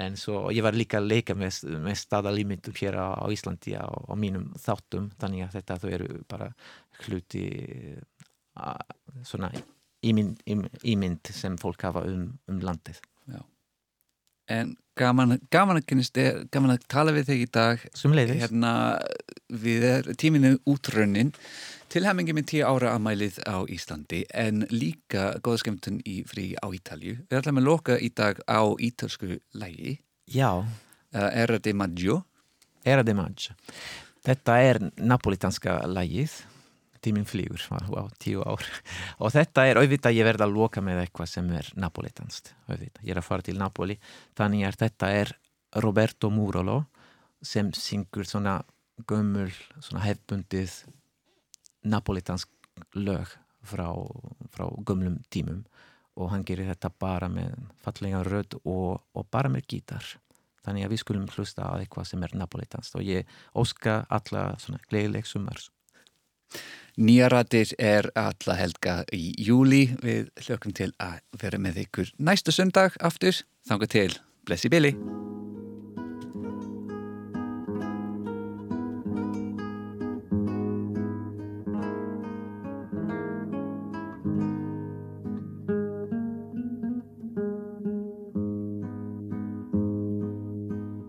en 0.00 0.16
svo 0.18 0.50
ég 0.54 0.64
var 0.64 0.76
líka 0.76 0.98
að 1.00 1.10
leika 1.12 1.36
með, 1.38 1.60
með 1.84 1.96
staðalímyndum 2.00 2.76
hér 2.80 2.94
á, 2.98 3.08
á 3.20 3.26
Íslandi 3.32 3.76
á, 3.76 3.86
á 3.86 4.14
mínum 4.18 4.46
þáttum 4.60 5.10
þannig 5.20 5.46
að 5.46 5.54
þetta 5.58 5.80
þau 5.82 5.90
eru 5.98 6.08
bara 6.30 6.48
hluti 7.04 7.46
a, 8.56 8.74
svona 9.26 9.52
ímynd, 10.04 10.40
ímynd 10.84 11.32
sem 11.32 11.58
fólk 11.60 11.84
hafa 11.86 12.04
um, 12.08 12.30
um 12.48 12.58
landið. 12.64 13.00
En 14.52 14.74
gaman, 14.98 15.38
gaman, 15.52 15.80
að, 15.80 15.86
kynnist, 15.90 16.18
gaman 16.54 16.74
að 16.76 16.84
tala 16.90 17.14
við 17.14 17.30
þig 17.30 17.44
í 17.44 17.48
dag. 17.54 17.86
Hérna, 18.42 18.72
við 19.48 19.86
er 19.90 20.10
tíminu 20.20 20.56
útrunnin. 20.70 21.34
Til 21.92 22.02
hemingi 22.08 22.34
með 22.34 22.48
tíu 22.50 22.64
ára 22.66 22.94
aðmælið 22.96 23.36
á 23.46 23.62
Íslandi 23.70 24.24
en 24.34 24.64
líka 24.72 25.34
góða 25.44 25.60
skemmtun 25.62 26.00
í 26.10 26.22
frí 26.26 26.48
á 26.58 26.66
Ítalju. 26.74 27.20
Við 27.28 27.38
ætlum 27.38 27.60
að 27.60 27.68
loka 27.68 27.98
í 28.02 28.10
dag 28.10 28.40
á 28.50 28.62
ítalsku 28.82 29.38
lægi 29.54 29.98
Já, 30.26 30.64
Era 31.12 31.58
de 31.58 31.74
Maggio. 31.76 32.24
Era 32.84 33.04
de 33.04 33.14
Maggio. 33.14 33.54
Þetta 34.24 34.56
er 34.64 34.80
napolitanska 34.96 35.82
lægið 35.86 36.32
tíminn 37.04 37.28
flýgur, 37.28 37.62
wow, 37.92 38.08
tíu 38.22 38.42
ár. 38.42 38.64
Og 39.22 39.32
þetta 39.34 39.66
er 39.68 39.80
auðvitað 39.80 40.16
ég 40.16 40.26
verði 40.26 40.46
að 40.46 40.56
loka 40.56 40.82
með 40.84 41.04
eitthvað 41.04 41.30
sem 41.34 41.50
er 41.56 41.70
napolitanst 41.78 42.54
auðvitað, 42.68 43.02
ég 43.04 43.14
er 43.14 43.20
að 43.20 43.28
fara 43.28 43.46
til 43.46 43.56
Napoli 43.60 43.98
þannig 44.38 44.66
að 44.68 44.80
þetta 44.84 45.10
er 45.20 45.34
Roberto 45.84 46.30
Murolo 46.30 46.84
sem 47.44 47.72
syngur 47.76 48.28
svona 48.28 48.58
gömul, 49.10 49.50
svona 49.82 50.04
hefbundið 50.06 50.72
napolitansk 51.84 52.48
lög 52.96 53.32
frá, 53.64 53.88
frá 54.54 54.68
gömlum 54.86 55.20
tímum. 55.30 55.64
Og 56.14 56.30
hann 56.30 56.44
gerir 56.46 56.68
þetta 56.70 56.92
bara 57.02 57.26
með 57.26 57.56
fallega 57.82 58.20
rödd 58.22 58.54
og, 58.62 59.02
og 59.18 59.26
bara 59.34 59.50
með 59.50 59.66
gítar. 59.72 60.04
Þannig 60.64 60.86
að 60.86 60.92
við 60.94 61.00
skulum 61.02 61.24
hlusta 61.34 61.66
á 61.66 61.74
eitthvað 61.74 62.06
sem 62.08 62.22
er 62.22 62.36
napolitanst 62.38 62.94
og 62.96 63.02
ég 63.04 63.26
óska 63.58 64.04
alla 64.08 64.52
svona 64.62 64.78
gleiðileg 64.86 65.26
sumars 65.28 65.72
Nýjaratir 66.94 67.74
er 67.78 68.06
alla 68.14 68.54
helga 68.54 69.00
í 69.10 69.32
júli 69.42 69.88
við 70.02 70.30
hlökkum 70.46 70.74
til 70.76 70.92
að 71.02 71.18
vera 71.42 71.58
með 71.58 71.82
ykkur 71.88 72.14
næstu 72.22 72.54
sundag 72.54 72.94
aftur, 73.02 73.42
þanga 73.66 73.90
til. 73.90 74.10
Blessi 74.46 74.70
Billy 74.70 74.94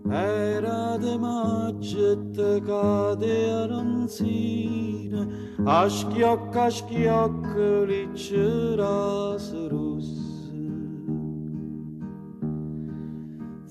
Era 0.08 0.45
de 1.02 1.26
acıttı 1.26 2.66
kaderin 2.66 4.06
sine. 4.06 5.22
Aşk 5.66 6.18
yok 6.18 6.56
aşk 6.56 6.84
yok 7.04 7.44
liçırası 7.88 9.70
Rus 9.70 10.16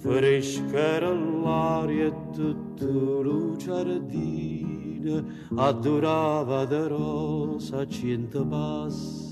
Frescherlar 0.03 1.89
tutto 2.35 3.25
luciardine 3.25 5.21
Adorava 5.57 6.71
de 6.71 6.89
rosa 6.89 7.89
cento 7.89 8.49
passi 8.49 9.24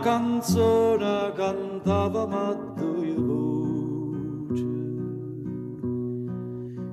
una 0.00 0.02
canzone 0.02 1.32
cantava 1.34 2.26
ma 2.26 2.54
due 2.74 3.14
voci. 3.14 4.64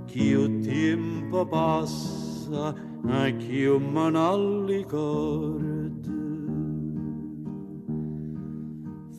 Che 0.05 0.23
il 0.23 0.59
tempo 0.59 1.45
passa 1.45 2.75
e 3.07 3.35
che 3.37 3.79
me 3.79 4.09
non 4.09 4.65
ricordo. 4.65 6.15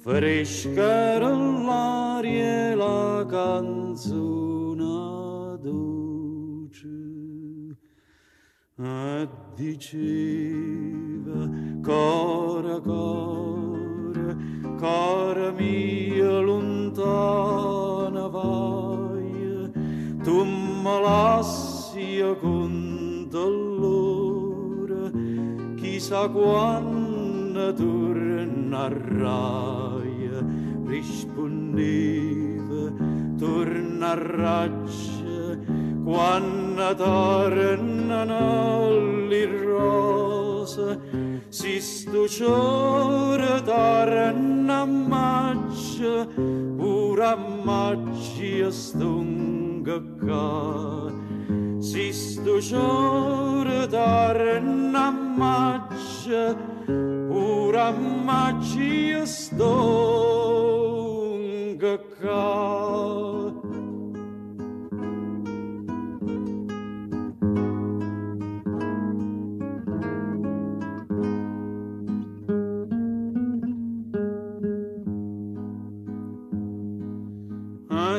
Fresca 0.03 1.18
l'aria 1.18 2.70
e 2.70 2.74
la 2.74 3.24
canzone 3.26 4.84
dolce 5.61 6.89
e 8.76 9.28
diceva 9.55 11.49
cora 11.82 12.80
cora 12.80 13.47
cara 14.78 15.52
mia 15.52 16.40
lontana 16.40 18.28
vai 18.28 19.70
tu 20.24 20.44
me 20.44 21.00
lasci 21.00 22.22
con 22.40 23.26
dolore 23.28 25.12
chissà 25.76 26.28
quando 26.28 27.72
tornerai 27.74 28.96
rispondeva 30.86 32.92
tornerai. 33.38 34.70
Quando 36.04 36.94
tornano 36.94 38.36
le 39.28 39.62
rose 39.62 40.98
si 41.51 41.80
stuciore 41.80 43.62
torna 43.62 44.80
a 44.80 44.84
maggio 44.84 46.26
pure 46.76 47.24
a 47.24 47.36
maggio 47.36 48.70
stunga 48.70 49.99
qua 50.20 51.11
si 51.78 52.12
stuciore 52.12 53.86
torna 53.86 55.07
a 55.07 55.11
maggio 55.11 56.57
pure 56.86 57.80
a 57.80 57.92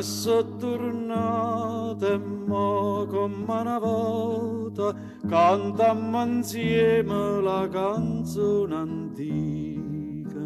qua 0.00 0.02
sottornate 0.02 2.18
mo 2.18 3.06
come 3.08 3.44
una 3.48 3.78
volta 3.78 4.94
cantammo 5.28 6.22
insieme 6.22 7.40
la 7.42 7.68
canzone 7.68 8.74
antica. 8.74 10.40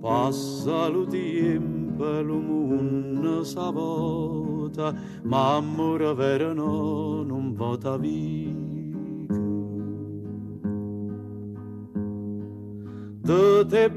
Passa 0.00 0.88
lo 0.88 1.06
tempo 1.06 2.18
e 2.18 2.22
lo 2.22 2.38
mondo 2.38 3.44
s'avota 3.44 4.92
ma 5.22 5.56
amore 5.56 6.12
vero 6.14 6.52
no 6.52 7.22
non 7.22 7.54
vota 7.54 7.96
via 7.96 8.50
tutte 13.24 13.88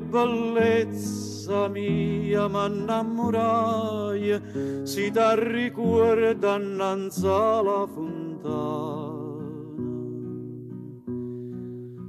bellezza 1.45 1.67
mia 1.69 2.47
m'innamorai 2.47 4.41
si 4.83 5.11
da 5.11 5.35
ricorda 5.35 6.57
innanzi 6.57 7.25
alla 7.27 7.87
fontana. 7.87 9.23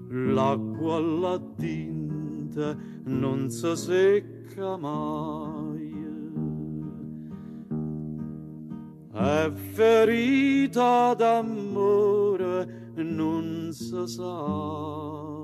L'acqua 0.08 0.96
alla 0.96 1.40
tinta 1.56 2.76
non 3.04 3.50
si 3.50 3.76
secca 3.76 4.76
mai. 4.76 5.94
È 9.12 9.50
ferita 9.72 11.14
d'amore 11.14 12.92
non 12.96 13.70
si 13.72 14.06
sa 14.06 15.35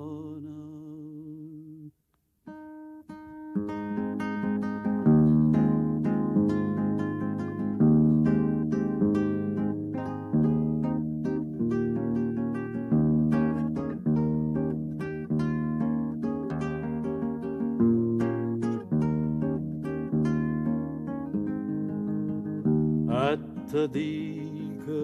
te 23.72 23.88
dica 23.88 25.02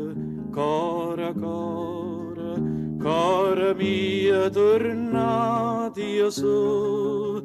cora 0.53 1.33
cora 1.33 2.53
cora 3.01 3.73
mia 3.73 4.51
tornati 4.51 6.21
su 6.29 7.43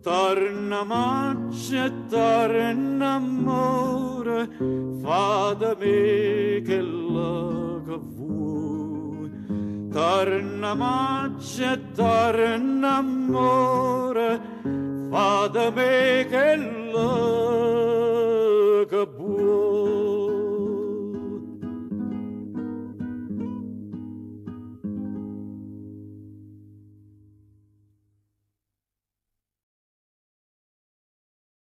torna 0.00 0.84
maggio 0.84 1.74
e 1.74 1.92
torna 2.08 3.14
amore 3.14 4.48
fa 5.02 5.56
da 5.58 5.74
me 5.76 6.62
che 6.64 6.80
la 6.80 7.82
che 7.84 7.98
vuoi. 8.14 9.88
Torna 9.90 10.74
e 11.58 11.80
torna 11.94 12.96
amore 12.98 14.40
fa 15.10 15.48
da 15.48 15.70
me 15.72 16.26
che 16.30 16.54